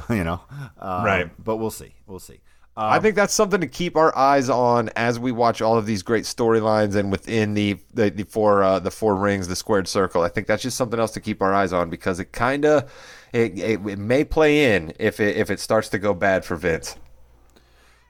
you 0.10 0.24
know. 0.24 0.42
Um, 0.78 1.04
Right. 1.04 1.30
But 1.42 1.56
we'll 1.56 1.70
see. 1.70 1.94
We'll 2.06 2.18
see. 2.18 2.40
I 2.74 3.00
think 3.00 3.16
that's 3.16 3.34
something 3.34 3.60
to 3.60 3.66
keep 3.66 3.98
our 3.98 4.16
eyes 4.16 4.48
on 4.48 4.88
as 4.96 5.18
we 5.18 5.30
watch 5.30 5.60
all 5.60 5.76
of 5.76 5.84
these 5.84 6.02
great 6.02 6.24
storylines 6.24 6.96
and 6.96 7.10
within 7.10 7.52
the 7.52 7.78
the, 7.92 8.08
the 8.10 8.24
four 8.24 8.62
uh, 8.62 8.78
the 8.78 8.90
four 8.90 9.14
rings, 9.14 9.46
the 9.46 9.56
squared 9.56 9.86
circle. 9.86 10.22
I 10.22 10.28
think 10.28 10.46
that's 10.46 10.62
just 10.62 10.76
something 10.78 10.98
else 10.98 11.12
to 11.12 11.20
keep 11.20 11.42
our 11.42 11.52
eyes 11.52 11.74
on 11.74 11.90
because 11.90 12.18
it 12.18 12.32
kind 12.32 12.64
of 12.64 12.90
it, 13.34 13.58
it, 13.58 13.86
it 13.86 13.98
may 13.98 14.24
play 14.24 14.74
in 14.74 14.94
if 14.98 15.20
it 15.20 15.36
if 15.36 15.50
it 15.50 15.60
starts 15.60 15.90
to 15.90 15.98
go 15.98 16.14
bad 16.14 16.46
for 16.46 16.56
Vince. 16.56 16.96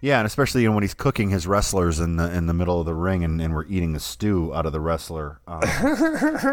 Yeah, 0.03 0.18
and 0.18 0.26
especially 0.26 0.62
you 0.62 0.68
know, 0.68 0.74
when 0.74 0.82
he's 0.82 0.94
cooking 0.94 1.30
his 1.30 1.46
wrestlers 1.46 2.00
in 2.00 2.16
the 2.16 2.28
in 2.34 2.46
the 2.46 2.53
middle 2.53 2.80
of 2.80 2.86
the 2.86 2.94
ring, 2.94 3.22
and, 3.22 3.40
and 3.40 3.55
we're 3.55 3.66
eating 3.66 3.92
the 3.92 4.00
stew 4.00 4.53
out 4.53 4.66
of 4.66 4.72
the 4.72 4.80
wrestler. 4.80 5.38
Um, 5.46 5.61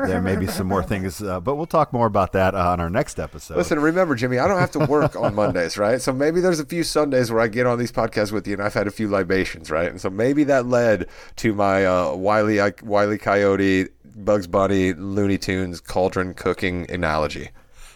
there 0.08 0.22
may 0.22 0.36
be 0.36 0.46
some 0.46 0.68
more 0.68 0.84
things, 0.84 1.20
uh, 1.20 1.40
but 1.40 1.56
we'll 1.56 1.66
talk 1.66 1.92
more 1.92 2.06
about 2.06 2.34
that 2.34 2.54
uh, 2.54 2.70
on 2.70 2.80
our 2.80 2.92
next 2.92 3.20
episode. 3.20 3.58
Listen, 3.58 3.80
remember, 3.80 4.14
Jimmy, 4.14 4.38
I 4.38 4.48
don't 4.48 4.60
have 4.60 4.70
to 4.72 4.86
work 4.86 5.16
on 5.16 5.34
Mondays, 5.34 5.80
right? 5.80 6.00
So 6.00 6.14
maybe 6.14 6.42
there's 6.42 6.60
a 6.60 6.66
few 6.66 6.84
Sundays 6.84 7.32
where 7.32 7.42
I 7.42 7.48
get 7.48 7.66
on 7.66 7.80
these 7.80 7.92
podcasts 7.92 8.32
with 8.32 8.48
you, 8.48 8.54
and 8.54 8.62
I've 8.62 8.76
had 8.76 8.86
a 8.86 8.92
few 8.92 9.08
libations, 9.08 9.72
right? 9.72 9.90
And 9.90 10.00
so 10.00 10.12
maybe 10.12 10.44
that 10.44 10.68
led 10.68 11.08
to 11.38 11.56
my 11.56 11.88
uh, 11.88 12.14
Wiley 12.14 12.60
Wiley 12.84 13.18
Coyote, 13.18 13.88
Bugs 14.16 14.46
Bunny, 14.46 14.94
Looney 14.94 15.40
Tunes 15.40 15.82
cauldron 15.82 16.36
cooking 16.36 16.86
analogy. 16.92 17.50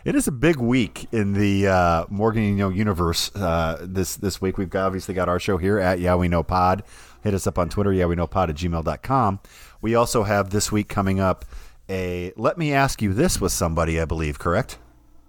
It 0.06 0.16
is 0.16 0.28
a 0.28 0.34
big 0.34 0.58
week 0.58 1.08
in 1.14 1.32
the 1.32 1.68
uh, 1.68 2.06
Morgan 2.10 2.44
You 2.44 2.56
Know 2.56 2.70
universe. 2.70 3.34
Uh, 3.34 3.78
this 3.82 4.18
this 4.18 4.42
week 4.42 4.58
we've 4.58 4.70
got, 4.70 4.86
obviously 4.86 5.14
got 5.14 5.30
our 5.30 5.40
show 5.40 5.56
here 5.58 5.80
at 5.80 6.02
Yeah 6.02 6.16
We 6.16 6.28
Know 6.28 6.44
Pod. 6.44 6.84
Hit 7.24 7.34
us 7.34 7.48
up 7.48 7.58
on 7.58 7.70
Twitter, 7.70 7.94
yeah 7.94 8.06
we 8.06 8.16
know 8.16 8.28
pod 8.28 8.50
at 8.50 8.58
gmail.com. 8.58 9.40
We 9.82 9.96
also 9.96 10.24
have 10.24 10.50
this 10.50 10.74
week 10.74 10.90
coming 10.90 11.22
up 11.22 11.46
a 11.90 12.34
Let 12.36 12.58
Me 12.58 12.74
Ask 12.74 13.02
You 13.02 13.14
This 13.14 13.40
with 13.40 13.54
somebody, 13.54 14.00
I 14.02 14.04
believe, 14.04 14.40
correct? 14.40 14.78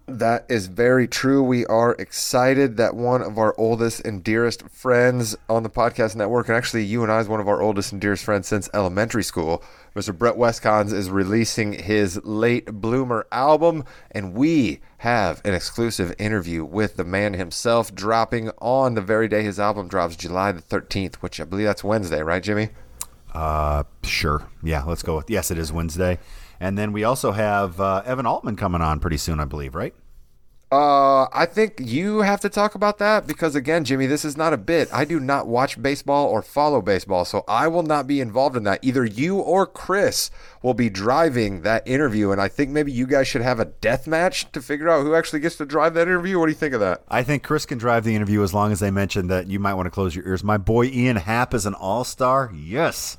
That 0.07 0.45
is 0.51 0.67
very 0.67 1.09
true. 1.09 1.43
We 1.43 1.65
are 1.65 1.93
excited 1.99 2.77
that 2.77 2.95
one 2.95 3.23
of 3.23 3.39
our 3.39 3.55
oldest 3.57 4.05
and 4.05 4.23
dearest 4.23 4.69
friends 4.69 5.35
on 5.49 5.63
the 5.63 5.71
podcast 5.71 6.15
network, 6.15 6.49
and 6.49 6.57
actually 6.57 6.85
you 6.85 7.03
and 7.03 7.11
I 7.11 7.21
is 7.21 7.29
one 7.29 7.41
of 7.41 7.49
our 7.49 7.63
oldest 7.63 7.91
and 7.91 8.03
dearest 8.03 8.23
friends 8.23 8.47
since 8.47 8.69
elementary 8.75 9.25
school, 9.25 9.65
Mr. 9.97 10.17
Brett 10.17 10.35
Westcons 10.35 10.93
is 10.93 11.09
releasing 11.09 11.73
his 11.73 12.23
late 12.23 12.67
bloomer 12.67 13.27
album, 13.33 13.83
and 14.11 14.35
we 14.35 14.81
have 14.99 15.41
an 15.43 15.55
exclusive 15.55 16.15
interview 16.19 16.67
with 16.67 16.97
the 16.97 17.05
man 17.05 17.33
himself 17.33 17.95
dropping 17.95 18.51
on 18.59 18.93
the 18.95 19.01
very 19.01 19.27
day 19.27 19.43
his 19.43 19.59
album 19.59 19.89
drops, 19.89 20.17
July 20.17 20.53
the 20.53 20.61
13th, 20.61 21.15
which 21.17 21.41
I 21.41 21.45
believe 21.45 21.65
that's 21.65 21.83
Wednesday, 21.83 22.21
right, 22.23 22.43
Jimmy? 22.43 22.69
Uh, 23.33 23.85
sure. 24.03 24.47
Yeah, 24.63 24.85
let's 24.85 25.03
go 25.03 25.17
with 25.17 25.31
yes, 25.31 25.51
it 25.51 25.57
is 25.57 25.73
Wednesday. 25.73 26.19
And 26.61 26.79
then 26.79 26.93
we 26.93 27.05
also 27.05 27.33
have 27.33 27.81
uh, 27.81 28.03
Evan 28.05 28.27
Altman 28.27 28.57
coming 28.57 28.81
on 28.81 29.01
pretty 29.01 29.19
soon, 29.19 29.41
I 29.41 29.45
believe, 29.45 29.75
right? 29.75 29.95
Uh, 30.75 31.29
I 31.33 31.47
think 31.47 31.75
you 31.79 32.23
have 32.23 32.41
to 32.41 32.49
talk 32.49 32.75
about 32.75 32.99
that 32.99 33.29
because 33.29 33.55
again, 33.55 33.85
Jimmy, 33.85 34.07
this 34.07 34.25
is 34.25 34.37
not 34.37 34.53
a 34.53 34.57
bit. 34.57 34.89
I 34.93 35.05
do 35.05 35.21
not 35.21 35.47
watch 35.47 35.81
baseball 35.81 36.27
or 36.27 36.43
follow 36.43 36.83
baseball, 36.83 37.25
so 37.25 37.45
I 37.47 37.69
will 37.69 37.85
not 37.85 38.09
be 38.09 38.21
involved 38.21 38.57
in 38.57 38.65
that. 38.65 38.81
Either 38.83 39.05
you 39.05 39.39
or 39.39 39.67
Chris 39.67 40.33
will 40.63 40.75
be 40.75 40.91
driving 40.91 41.63
that 41.63 41.87
interview, 41.87 42.33
and 42.33 42.41
I 42.41 42.49
think 42.49 42.71
maybe 42.71 42.91
you 42.91 43.07
guys 43.07 43.29
should 43.29 43.43
have 43.43 43.61
a 43.61 43.67
death 43.67 44.09
match 44.09 44.51
to 44.51 44.61
figure 44.61 44.89
out 44.89 45.05
who 45.05 45.15
actually 45.15 45.39
gets 45.41 45.55
to 45.57 45.65
drive 45.65 45.95
that 45.95 46.09
interview. 46.09 46.41
What 46.41 46.47
do 46.47 46.53
you 46.53 46.59
think 46.59 46.75
of 46.75 46.81
that? 46.81 47.05
I 47.09 47.23
think 47.23 47.45
Chris 47.45 47.67
can 47.67 47.79
drive 47.79 48.03
the 48.03 48.17
interview 48.17 48.43
as 48.43 48.53
long 48.53 48.73
as 48.73 48.81
they 48.81 48.91
mention 48.91 49.29
that 49.29 49.47
you 49.47 49.61
might 49.61 49.75
want 49.75 49.87
to 49.87 49.93
close 49.93 50.17
your 50.17 50.27
ears. 50.27 50.43
My 50.43 50.57
boy 50.57 50.87
Ian 50.87 51.19
Happ 51.19 51.55
is 51.55 51.67
an 51.67 51.75
all 51.75 52.03
star. 52.03 52.51
Yes. 52.53 53.17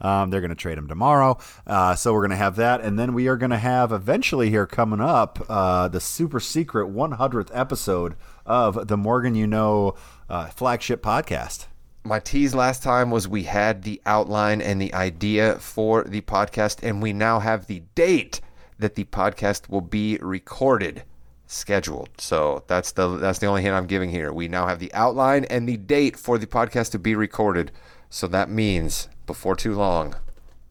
Um, 0.00 0.30
they're 0.30 0.40
going 0.40 0.50
to 0.50 0.54
trade 0.54 0.78
him 0.78 0.88
tomorrow. 0.88 1.38
Uh, 1.66 1.94
so 1.94 2.12
we're 2.12 2.20
going 2.20 2.30
to 2.30 2.36
have 2.36 2.56
that. 2.56 2.80
And 2.80 2.98
then 2.98 3.14
we 3.14 3.28
are 3.28 3.36
going 3.36 3.50
to 3.50 3.58
have 3.58 3.92
eventually 3.92 4.50
here 4.50 4.66
coming 4.66 5.00
up 5.00 5.44
uh, 5.48 5.88
the 5.88 6.00
super 6.00 6.40
secret 6.40 6.88
100th 6.88 7.50
episode 7.52 8.16
of 8.44 8.88
the 8.88 8.96
Morgan 8.96 9.34
You 9.34 9.46
Know 9.46 9.94
uh, 10.28 10.46
flagship 10.46 11.02
podcast. 11.02 11.66
My 12.04 12.20
tease 12.20 12.54
last 12.54 12.84
time 12.84 13.10
was 13.10 13.26
we 13.26 13.44
had 13.44 13.82
the 13.82 14.00
outline 14.06 14.60
and 14.60 14.80
the 14.80 14.94
idea 14.94 15.56
for 15.58 16.04
the 16.04 16.20
podcast, 16.20 16.78
and 16.84 17.02
we 17.02 17.12
now 17.12 17.40
have 17.40 17.66
the 17.66 17.82
date 17.96 18.40
that 18.78 18.94
the 18.94 19.04
podcast 19.04 19.68
will 19.68 19.80
be 19.80 20.16
recorded 20.18 21.02
scheduled. 21.46 22.10
So 22.18 22.64
that's 22.66 22.92
the 22.92 23.16
that's 23.16 23.38
the 23.38 23.46
only 23.46 23.62
hint 23.62 23.74
I'm 23.74 23.86
giving 23.86 24.10
here. 24.10 24.32
We 24.32 24.48
now 24.48 24.66
have 24.66 24.78
the 24.78 24.92
outline 24.94 25.44
and 25.46 25.68
the 25.68 25.76
date 25.76 26.16
for 26.16 26.38
the 26.38 26.46
podcast 26.46 26.92
to 26.92 26.98
be 26.98 27.14
recorded. 27.14 27.72
So 28.10 28.26
that 28.28 28.48
means 28.48 29.08
before 29.26 29.56
too 29.56 29.74
long, 29.74 30.14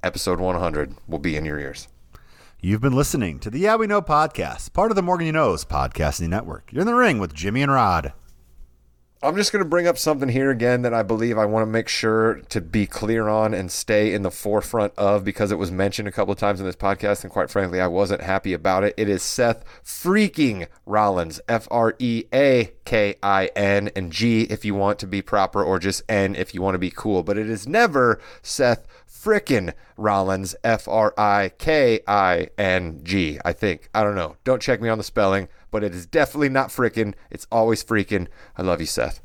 episode 0.02 0.40
100 0.40 0.96
will 1.08 1.20
be 1.20 1.36
in 1.36 1.46
your 1.46 1.60
ears. 1.60 1.88
You've 2.62 2.82
been 2.82 2.96
listening 2.96 3.40
to 3.40 3.50
the 3.50 3.60
Yeah 3.60 3.76
We 3.76 3.86
Know 3.86 4.02
podcast, 4.02 4.74
part 4.74 4.92
of 4.92 4.96
the 4.96 5.04
Morgan 5.04 5.28
You 5.28 5.34
Knows 5.34 5.66
podcasting 5.66 6.30
network. 6.30 6.72
You're 6.72 6.82
in 6.82 6.88
the 6.88 6.96
ring 6.96 7.20
with 7.20 7.34
Jimmy 7.34 7.62
and 7.62 7.72
Rod. 7.72 8.14
I'm 9.26 9.36
just 9.36 9.52
going 9.52 9.64
to 9.64 9.68
bring 9.68 9.88
up 9.88 9.98
something 9.98 10.30
here 10.30 10.52
again 10.52 10.84
that 10.84 10.94
I 10.94 11.02
believe 11.02 11.36
I 11.36 11.46
want 11.46 11.64
to 11.64 11.72
make 11.72 11.88
sure 11.88 12.42
to 12.50 12.62
be 12.62 12.86
clear 12.86 13.28
on 13.28 13.56
and 13.56 13.72
stay 13.72 14.14
in 14.14 14.22
the 14.22 14.30
forefront 14.30 14.94
of 15.00 15.24
because 15.24 15.52
it 15.52 15.58
was 15.58 15.72
mentioned 15.72 16.08
a 16.08 16.12
couple 16.12 16.32
of 16.32 16.38
times 16.38 16.60
in 16.60 16.66
this 16.68 16.76
podcast, 16.76 17.24
and 17.24 17.34
quite 17.34 17.50
frankly, 17.50 17.82
I 17.82 17.88
wasn't 17.88 18.22
happy 18.22 18.54
about 18.54 18.84
it. 18.84 18.94
It 18.98 19.10
is 19.10 19.24
Seth 19.24 19.66
freaking 19.84 20.68
Rollins, 20.86 21.42
F 21.50 21.68
R 21.72 21.96
E 21.98 22.26
A 22.32 22.72
K 22.86 23.16
I 23.24 23.48
N, 23.56 23.90
and 23.96 24.12
G 24.12 24.44
if 24.44 24.64
you 24.64 24.76
want 24.76 25.00
to 25.00 25.08
be 25.08 25.24
proper, 25.24 25.64
or 25.64 25.80
just 25.80 26.04
N 26.08 26.36
if 26.36 26.54
you 26.54 26.62
want 26.62 26.76
to 26.76 26.80
be 26.80 26.92
cool. 26.92 27.24
But 27.24 27.40
it 27.40 27.50
is 27.50 27.68
never 27.68 28.22
Seth 28.44 28.86
frickin' 29.10 29.74
Rollins, 29.98 30.56
F 30.64 30.88
R 30.88 31.16
I 31.18 31.52
K 31.58 32.02
I 32.08 32.50
N 32.60 33.00
G, 33.02 33.40
I 33.44 33.54
think. 33.54 33.90
I 33.92 34.04
don't 34.04 34.14
know. 34.14 34.36
Don't 34.44 34.62
check 34.62 34.82
me 34.82 34.90
on 34.90 35.00
the 35.00 35.04
spelling, 35.04 35.48
but 35.76 35.84
it 35.84 35.94
is 35.94 36.06
definitely 36.06 36.48
not 36.48 36.70
freaking. 36.70 37.14
It's 37.30 37.46
always 37.52 37.84
freaking. 37.84 38.30
I 38.56 38.62
love 38.62 38.80
you, 38.80 38.88
Seth. 38.88 39.20